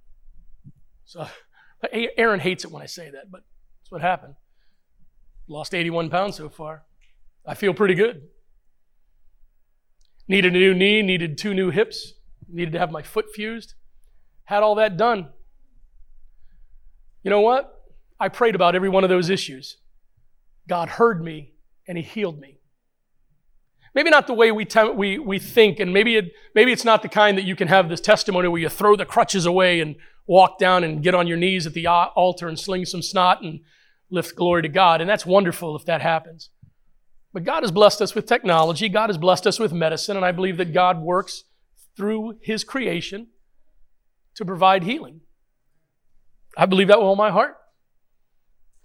So 1.08 1.26
Aaron 2.18 2.38
hates 2.38 2.66
it 2.66 2.70
when 2.70 2.82
I 2.82 2.86
say 2.86 3.10
that, 3.10 3.30
but 3.30 3.42
that's 3.80 3.90
what 3.90 4.02
happened. 4.02 4.34
Lost 5.48 5.74
81 5.74 6.10
pounds 6.10 6.36
so 6.36 6.50
far. 6.50 6.84
I 7.46 7.54
feel 7.54 7.72
pretty 7.72 7.94
good. 7.94 8.28
Needed 10.28 10.54
a 10.54 10.58
new 10.58 10.74
knee, 10.74 11.00
needed 11.00 11.38
two 11.38 11.54
new 11.54 11.70
hips, 11.70 12.12
needed 12.46 12.72
to 12.72 12.78
have 12.78 12.92
my 12.92 13.00
foot 13.00 13.32
fused. 13.34 13.72
had 14.44 14.62
all 14.62 14.74
that 14.74 14.98
done. 14.98 15.30
You 17.22 17.30
know 17.30 17.40
what? 17.40 17.74
I 18.20 18.28
prayed 18.28 18.54
about 18.54 18.74
every 18.74 18.90
one 18.90 19.02
of 19.02 19.08
those 19.08 19.30
issues. 19.30 19.78
God 20.68 20.90
heard 20.90 21.24
me 21.24 21.54
and 21.88 21.96
He 21.96 22.04
healed 22.04 22.38
me. 22.38 22.58
Maybe 23.94 24.10
not 24.10 24.26
the 24.26 24.34
way 24.34 24.52
we, 24.52 24.66
te- 24.66 24.90
we, 24.90 25.18
we 25.18 25.38
think, 25.38 25.80
and 25.80 25.94
maybe, 25.94 26.16
it, 26.16 26.32
maybe 26.54 26.70
it's 26.70 26.84
not 26.84 27.00
the 27.00 27.08
kind 27.08 27.38
that 27.38 27.44
you 27.44 27.56
can 27.56 27.68
have 27.68 27.88
this 27.88 28.02
testimony 28.02 28.46
where 28.48 28.60
you 28.60 28.68
throw 28.68 28.94
the 28.94 29.06
crutches 29.06 29.46
away 29.46 29.80
and 29.80 29.96
walk 30.28 30.58
down 30.58 30.84
and 30.84 31.02
get 31.02 31.14
on 31.14 31.26
your 31.26 31.38
knees 31.38 31.66
at 31.66 31.72
the 31.72 31.86
altar 31.86 32.46
and 32.46 32.58
sling 32.58 32.84
some 32.84 33.02
snot 33.02 33.42
and 33.42 33.60
lift 34.10 34.36
glory 34.36 34.62
to 34.62 34.68
God. 34.68 35.00
And 35.00 35.10
that's 35.10 35.26
wonderful 35.26 35.74
if 35.74 35.86
that 35.86 36.02
happens. 36.02 36.50
But 37.32 37.44
God 37.44 37.62
has 37.62 37.72
blessed 37.72 38.02
us 38.02 38.14
with 38.14 38.26
technology, 38.26 38.88
God 38.88 39.08
has 39.08 39.18
blessed 39.18 39.46
us 39.46 39.58
with 39.58 39.72
medicine, 39.72 40.16
and 40.16 40.24
I 40.24 40.32
believe 40.32 40.58
that 40.58 40.72
God 40.72 41.00
works 41.00 41.44
through 41.96 42.38
His 42.42 42.62
creation 42.62 43.28
to 44.34 44.44
provide 44.44 44.84
healing. 44.84 45.22
I 46.56 46.66
believe 46.66 46.88
that 46.88 46.98
with 46.98 47.06
all 47.06 47.16
my 47.16 47.30
heart. 47.30 47.56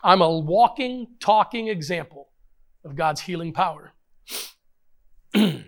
I'm 0.04 0.22
a 0.22 0.40
walking, 0.40 1.08
talking 1.20 1.68
example 1.68 2.30
of 2.84 2.96
God's 2.96 3.22
healing 3.22 3.54
power. 3.54 3.94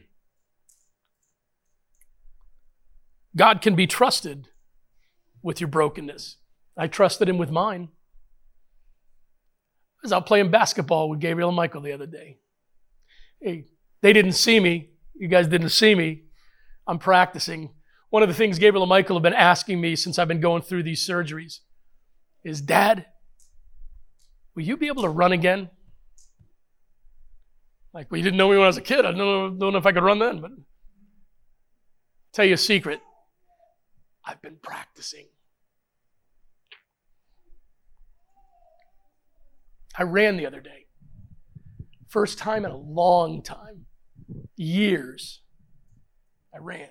God 3.36 3.62
can 3.62 3.76
be 3.76 3.88
trusted 3.88 4.50
with 5.46 5.62
your 5.62 5.68
brokenness. 5.68 6.38
I 6.76 6.88
trusted 6.88 7.30
him 7.30 7.38
with 7.38 7.52
mine. 7.52 7.90
I 10.00 10.02
was 10.02 10.12
out 10.12 10.26
playing 10.26 10.50
basketball 10.50 11.08
with 11.08 11.20
Gabriel 11.20 11.50
and 11.50 11.56
Michael 11.56 11.82
the 11.82 11.92
other 11.92 12.08
day. 12.08 12.40
Hey, 13.40 13.66
they 14.02 14.12
didn't 14.12 14.32
see 14.34 14.60
me. 14.60 14.90
You 15.14 15.28
guys 15.28 15.48
didn't 15.48 15.70
see 15.70 15.94
me. 15.94 16.24
I'm 16.88 16.98
practicing. 16.98 17.70
One 18.10 18.24
of 18.24 18.30
the 18.30 18.34
things 18.34 18.58
Gabriel 18.58 18.82
and 18.82 18.90
Michael 18.90 19.18
have 19.18 19.24
been 19.24 19.34
asking 19.34 19.80
me 19.80 19.96
since 19.96 20.18
I've 20.18 20.28
been 20.28 20.42
going 20.42 20.64
through 20.64 20.82
these 20.82 21.08
surgeries 21.08 21.60
is 22.44 22.60
Dad, 22.60 23.06
will 24.56 24.64
you 24.64 24.78
be 24.78 24.88
able 24.88 25.04
to 25.04 25.10
run 25.10 25.32
again? 25.32 25.70
Like, 27.94 28.10
well, 28.10 28.18
you 28.18 28.24
didn't 28.24 28.38
know 28.38 28.50
me 28.50 28.56
when 28.56 28.64
I 28.64 28.68
was 28.68 28.78
a 28.78 28.82
kid. 28.82 29.06
I 29.06 29.12
don't 29.12 29.18
know, 29.18 29.50
don't 29.52 29.74
know 29.74 29.78
if 29.78 29.86
I 29.86 29.92
could 29.92 30.04
run 30.04 30.18
then, 30.18 30.42
but 30.42 30.52
tell 32.34 32.46
you 32.46 32.56
a 32.56 32.58
secret. 32.58 33.00
I've 34.26 34.42
been 34.42 34.58
practicing. 34.62 35.28
I 39.98 40.04
ran 40.04 40.38
the 40.38 40.46
other 40.46 40.62
day. 40.62 40.86
First 42.08 42.38
time 42.38 42.66
in 42.66 42.72
a 42.72 42.78
long 42.78 43.42
time, 43.42 43.86
years, 44.56 45.42
I 46.54 46.60
ran. 46.60 46.90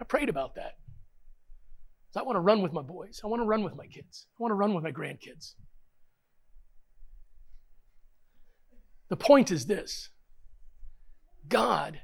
I 0.00 0.04
prayed 0.04 0.28
about 0.28 0.54
that. 0.56 0.74
I 2.18 2.22
want 2.22 2.36
to 2.36 2.40
run 2.40 2.62
with 2.62 2.72
my 2.72 2.82
boys. 2.82 3.20
I 3.22 3.28
want 3.28 3.40
to 3.40 3.46
run 3.46 3.62
with 3.62 3.76
my 3.76 3.86
kids. 3.86 4.26
I 4.32 4.42
want 4.42 4.50
to 4.50 4.56
run 4.56 4.74
with 4.74 4.82
my 4.82 4.90
grandkids. 4.90 5.54
The 9.08 9.16
point 9.16 9.50
is 9.52 9.66
this 9.66 10.10
God 11.46 12.00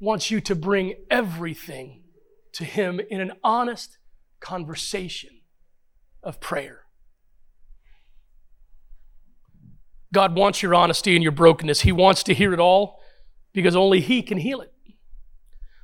wants 0.00 0.30
you 0.30 0.40
to 0.40 0.54
bring 0.54 0.94
everything 1.10 2.02
to 2.52 2.64
Him 2.64 3.00
in 3.10 3.20
an 3.20 3.32
honest 3.44 3.98
conversation 4.40 5.30
of 6.22 6.40
prayer. 6.40 6.84
God 10.12 10.34
wants 10.34 10.62
your 10.62 10.74
honesty 10.74 11.14
and 11.14 11.22
your 11.22 11.32
brokenness. 11.32 11.82
He 11.82 11.92
wants 11.92 12.22
to 12.24 12.34
hear 12.34 12.52
it 12.52 12.58
all 12.58 12.98
because 13.52 13.76
only 13.76 14.00
He 14.00 14.22
can 14.22 14.38
heal 14.38 14.60
it. 14.60 14.72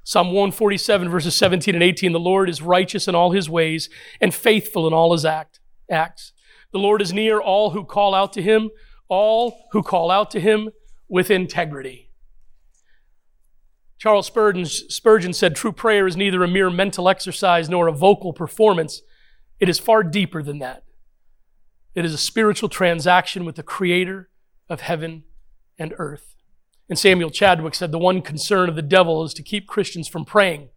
Psalm 0.02 0.28
147, 0.28 1.08
verses 1.08 1.34
17 1.34 1.74
and 1.74 1.82
18 1.82 2.12
The 2.12 2.20
Lord 2.20 2.48
is 2.48 2.62
righteous 2.62 3.06
in 3.06 3.14
all 3.14 3.32
His 3.32 3.50
ways 3.50 3.88
and 4.20 4.34
faithful 4.34 4.86
in 4.86 4.92
all 4.92 5.12
His 5.12 5.24
act, 5.24 5.60
acts. 5.90 6.32
The 6.72 6.78
Lord 6.78 7.02
is 7.02 7.12
near 7.12 7.40
all 7.40 7.70
who 7.70 7.84
call 7.84 8.14
out 8.14 8.32
to 8.34 8.42
Him, 8.42 8.70
all 9.08 9.66
who 9.72 9.82
call 9.82 10.10
out 10.10 10.30
to 10.32 10.40
Him 10.40 10.70
with 11.08 11.30
integrity. 11.30 12.05
Charles 13.98 14.26
Spurgeon, 14.26 14.66
Spurgeon 14.66 15.32
said, 15.32 15.56
True 15.56 15.72
prayer 15.72 16.06
is 16.06 16.16
neither 16.16 16.42
a 16.44 16.48
mere 16.48 16.70
mental 16.70 17.08
exercise 17.08 17.68
nor 17.68 17.88
a 17.88 17.92
vocal 17.92 18.32
performance. 18.32 19.02
It 19.58 19.68
is 19.68 19.78
far 19.78 20.02
deeper 20.02 20.42
than 20.42 20.58
that. 20.58 20.84
It 21.94 22.04
is 22.04 22.12
a 22.12 22.18
spiritual 22.18 22.68
transaction 22.68 23.46
with 23.46 23.56
the 23.56 23.62
Creator 23.62 24.28
of 24.68 24.82
heaven 24.82 25.24
and 25.78 25.94
earth. 25.98 26.36
And 26.90 26.98
Samuel 26.98 27.30
Chadwick 27.30 27.74
said, 27.74 27.90
The 27.90 27.98
one 27.98 28.20
concern 28.20 28.68
of 28.68 28.76
the 28.76 28.82
devil 28.82 29.24
is 29.24 29.32
to 29.34 29.42
keep 29.42 29.66
Christians 29.66 30.08
from 30.08 30.26
praying. 30.26 30.68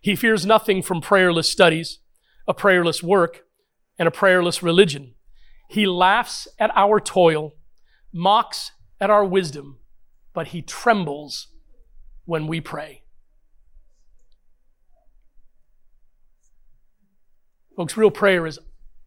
He 0.00 0.16
fears 0.16 0.46
nothing 0.46 0.82
from 0.82 1.00
prayerless 1.00 1.50
studies, 1.50 1.98
a 2.48 2.54
prayerless 2.54 3.02
work, 3.02 3.42
and 3.98 4.08
a 4.08 4.10
prayerless 4.10 4.62
religion. 4.62 5.14
He 5.68 5.86
laughs 5.86 6.48
at 6.58 6.72
our 6.74 7.00
toil, 7.00 7.52
mocks 8.12 8.72
at 8.98 9.10
our 9.10 9.24
wisdom, 9.24 9.78
but 10.32 10.48
he 10.48 10.62
trembles 10.62 11.48
when 12.24 12.46
we 12.46 12.60
pray. 12.60 13.02
Folks, 17.76 17.96
real 17.96 18.10
prayer 18.10 18.46
is 18.46 18.58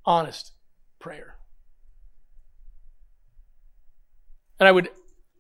honest 0.06 0.52
prayer. 1.00 1.38
And 4.60 4.68
I 4.68 4.72
would 4.72 4.90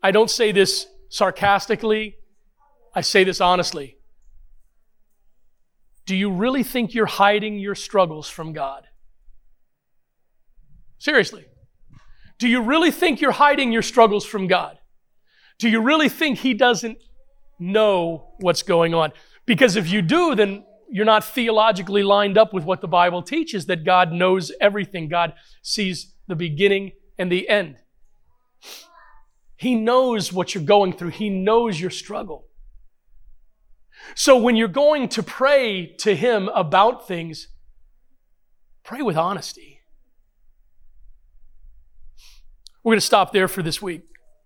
I 0.03 0.11
don't 0.11 0.29
say 0.29 0.51
this 0.51 0.85
sarcastically, 1.09 2.17
I 2.93 3.01
say 3.01 3.23
this 3.23 3.41
honestly. 3.41 3.97
Do 6.05 6.15
you 6.15 6.31
really 6.31 6.61
think 6.61 6.93
you're 6.93 7.07
hiding 7.07 7.57
your 7.57 7.73
struggles 7.73 8.29
from 8.29 8.53
God? 8.53 8.85
Seriously. 10.99 11.45
Do 12.37 12.47
you 12.47 12.61
really 12.61 12.91
think 12.91 13.21
you're 13.21 13.31
hiding 13.31 13.71
your 13.71 13.81
struggles 13.81 14.25
from 14.25 14.45
God? 14.47 14.77
Do 15.57 15.69
you 15.69 15.81
really 15.81 16.09
think 16.09 16.39
He 16.39 16.53
doesn't 16.53 16.99
know 17.59 18.33
what's 18.39 18.63
going 18.63 18.93
on? 18.93 19.11
Because 19.45 19.75
if 19.75 19.89
you 19.89 20.01
do, 20.01 20.35
then 20.35 20.65
you're 20.89 21.05
not 21.05 21.23
theologically 21.23 22.03
lined 22.03 22.37
up 22.37 22.53
with 22.53 22.63
what 22.63 22.81
the 22.81 22.87
Bible 22.87 23.21
teaches 23.21 23.65
that 23.67 23.83
God 23.83 24.11
knows 24.11 24.51
everything. 24.61 25.07
God 25.07 25.33
sees 25.61 26.13
the 26.27 26.35
beginning 26.35 26.91
and 27.17 27.31
the 27.31 27.47
end. 27.49 27.77
He 29.57 29.75
knows 29.75 30.33
what 30.33 30.53
you're 30.53 30.63
going 30.63 30.93
through, 30.93 31.09
He 31.09 31.29
knows 31.29 31.79
your 31.79 31.89
struggle. 31.89 32.47
So 34.13 34.37
when 34.37 34.55
you're 34.55 34.67
going 34.67 35.09
to 35.09 35.23
pray 35.23 35.87
to 35.99 36.15
Him 36.15 36.49
about 36.49 37.07
things, 37.07 37.47
pray 38.83 39.01
with 39.01 39.17
honesty. 39.17 39.81
We're 42.83 42.91
going 42.91 42.99
to 42.99 43.05
stop 43.05 43.33
there 43.33 43.47
for 43.47 43.63
this 43.63 43.81
week. 43.81 44.03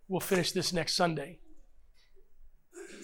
We'll 0.08 0.22
finish 0.22 0.54
this 0.54 0.72
next 0.72 0.96
Sunday. 0.96 1.40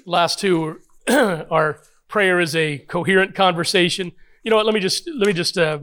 Last 0.05 0.39
two 0.39 0.79
are 1.09 1.81
prayer 2.07 2.39
is 2.39 2.55
a 2.55 2.79
coherent 2.79 3.35
conversation. 3.35 4.11
You 4.43 4.51
know 4.51 4.57
what? 4.57 4.65
Let 4.65 4.75
me 4.75 4.79
just 4.79 5.09
let 5.17 5.27
me 5.27 5.33
just 5.33 5.57
uh, 5.57 5.79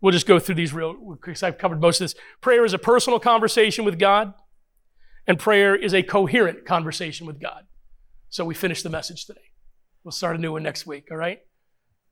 we'll 0.00 0.12
just 0.12 0.26
go 0.26 0.38
through 0.38 0.56
these 0.56 0.74
real 0.74 1.16
because 1.20 1.42
I've 1.42 1.56
covered 1.56 1.80
most 1.80 2.00
of 2.00 2.04
this. 2.04 2.14
Prayer 2.40 2.64
is 2.64 2.74
a 2.74 2.78
personal 2.78 3.18
conversation 3.18 3.84
with 3.84 3.98
God, 3.98 4.34
and 5.26 5.38
prayer 5.38 5.74
is 5.74 5.94
a 5.94 6.02
coherent 6.02 6.66
conversation 6.66 7.26
with 7.26 7.40
God. 7.40 7.64
So 8.28 8.44
we 8.44 8.54
finish 8.54 8.82
the 8.82 8.90
message 8.90 9.24
today. 9.24 9.40
We'll 10.02 10.12
start 10.12 10.36
a 10.36 10.38
new 10.38 10.52
one 10.52 10.62
next 10.62 10.86
week. 10.86 11.08
All 11.10 11.16
right? 11.16 11.40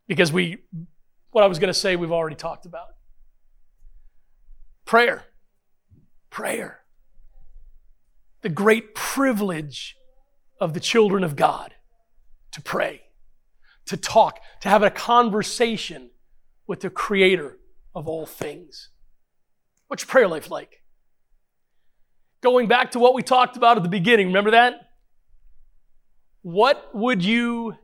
Because 0.08 0.32
we, 0.32 0.58
what 1.30 1.44
I 1.44 1.46
was 1.46 1.58
going 1.58 1.68
to 1.72 1.78
say, 1.78 1.96
we've 1.96 2.12
already 2.12 2.36
talked 2.36 2.64
about. 2.64 2.88
Prayer, 4.84 5.24
prayer, 6.30 6.80
the 8.40 8.48
great 8.48 8.94
privilege 8.94 9.96
of 10.62 10.74
the 10.74 10.80
children 10.80 11.24
of 11.24 11.34
God 11.34 11.74
to 12.52 12.62
pray, 12.62 13.02
to 13.84 13.96
talk, 13.96 14.38
to 14.60 14.68
have 14.68 14.84
a 14.84 14.90
conversation 14.90 16.10
with 16.68 16.80
the 16.80 16.88
creator 16.88 17.58
of 17.96 18.06
all 18.06 18.26
things. 18.26 18.90
What's 19.88 20.04
your 20.04 20.08
prayer 20.08 20.28
life 20.28 20.52
like? 20.52 20.84
Going 22.42 22.68
back 22.68 22.92
to 22.92 23.00
what 23.00 23.12
we 23.12 23.24
talked 23.24 23.56
about 23.56 23.76
at 23.76 23.82
the 23.82 23.88
beginning, 23.88 24.28
remember 24.28 24.52
that? 24.52 24.74
What 26.42 26.94
would 26.94 27.24
you 27.24 27.74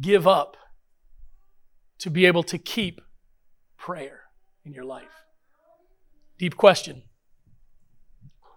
give 0.00 0.26
up 0.26 0.56
to 1.98 2.10
be 2.10 2.24
able 2.24 2.42
to 2.44 2.56
keep 2.56 3.02
prayer 3.76 4.22
in 4.64 4.72
your 4.72 4.84
life? 4.84 5.24
Deep 6.38 6.56
question. 6.56 7.02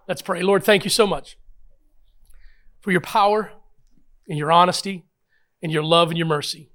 Let's 0.08 0.22
pray. 0.22 0.40
Lord, 0.42 0.64
thank 0.64 0.84
you 0.84 0.90
so 0.90 1.06
much 1.06 1.36
for 2.82 2.90
your 2.90 3.00
power 3.00 3.50
and 4.28 4.36
your 4.36 4.52
honesty 4.52 5.06
and 5.62 5.72
your 5.72 5.82
love 5.82 6.10
and 6.10 6.18
your 6.18 6.26
mercy. 6.26 6.70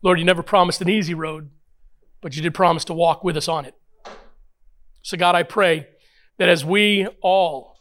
Lord, 0.00 0.18
you 0.18 0.24
never 0.24 0.42
promised 0.42 0.80
an 0.80 0.88
easy 0.88 1.14
road, 1.14 1.50
but 2.20 2.34
you 2.34 2.42
did 2.42 2.54
promise 2.54 2.84
to 2.86 2.94
walk 2.94 3.22
with 3.22 3.36
us 3.36 3.48
on 3.48 3.64
it. 3.64 3.74
So, 5.02 5.16
God, 5.16 5.34
I 5.34 5.42
pray 5.42 5.88
that 6.38 6.48
as 6.48 6.64
we 6.64 7.06
all 7.20 7.72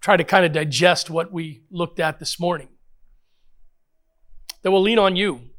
try 0.00 0.16
to 0.16 0.24
kind 0.24 0.46
of 0.46 0.52
digest 0.52 1.10
what 1.10 1.32
we 1.32 1.62
looked 1.70 2.00
at 2.00 2.18
this 2.18 2.40
morning. 2.40 2.68
That 4.62 4.70
we'll 4.70 4.82
lean 4.82 4.98
on 4.98 5.16
you, 5.16 5.50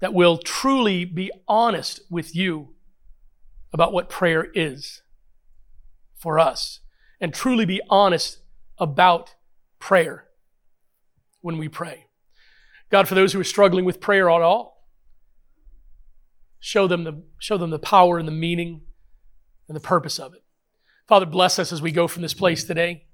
that 0.00 0.14
we'll 0.14 0.38
truly 0.38 1.04
be 1.04 1.30
honest 1.46 2.00
with 2.10 2.34
you 2.34 2.74
about 3.72 3.92
what 3.92 4.08
prayer 4.08 4.48
is 4.54 5.02
for 6.18 6.38
us, 6.38 6.80
and 7.20 7.32
truly 7.32 7.64
be 7.64 7.80
honest 7.88 8.40
about 8.78 9.34
prayer 9.78 10.26
when 11.40 11.56
we 11.56 11.68
pray. 11.68 12.06
God, 12.90 13.06
for 13.06 13.14
those 13.14 13.32
who 13.32 13.40
are 13.40 13.44
struggling 13.44 13.84
with 13.84 14.00
prayer 14.00 14.28
at 14.30 14.42
all, 14.42 14.84
show 16.58 16.86
them 16.86 17.04
the, 17.04 17.22
show 17.38 17.56
them 17.56 17.70
the 17.70 17.78
power 17.78 18.18
and 18.18 18.26
the 18.26 18.32
meaning 18.32 18.82
and 19.68 19.76
the 19.76 19.80
purpose 19.80 20.18
of 20.18 20.34
it. 20.34 20.42
Father, 21.06 21.26
bless 21.26 21.58
us 21.58 21.72
as 21.72 21.80
we 21.80 21.92
go 21.92 22.08
from 22.08 22.22
this 22.22 22.34
place 22.34 22.64
today. 22.64 23.04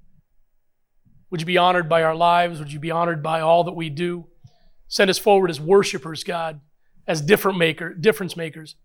Would 1.30 1.40
you 1.40 1.46
be 1.46 1.58
honored 1.58 1.88
by 1.88 2.02
our 2.02 2.14
lives? 2.14 2.58
Would 2.58 2.72
you 2.72 2.78
be 2.78 2.90
honored 2.90 3.22
by 3.22 3.40
all 3.40 3.64
that 3.64 3.72
we 3.72 3.90
do? 3.90 4.26
Send 4.88 5.10
us 5.10 5.18
forward 5.18 5.50
as 5.50 5.60
worshipers, 5.60 6.22
God, 6.24 6.60
as 7.06 7.20
different 7.20 7.58
maker, 7.58 7.92
difference 7.92 8.36
makers. 8.36 8.76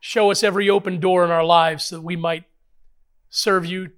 Show 0.00 0.30
us 0.30 0.42
every 0.42 0.70
open 0.70 1.00
door 1.00 1.24
in 1.24 1.30
our 1.30 1.44
lives 1.44 1.84
so 1.84 1.96
that 1.96 2.02
we 2.02 2.16
might 2.16 2.44
serve 3.30 3.66
you 3.66 3.90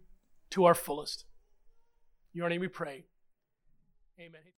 to 0.51 0.65
our 0.65 0.75
fullest. 0.75 1.25
In 2.35 2.39
your 2.39 2.49
name 2.49 2.61
we 2.61 2.69
pray. 2.69 3.05
Amen. 4.19 4.43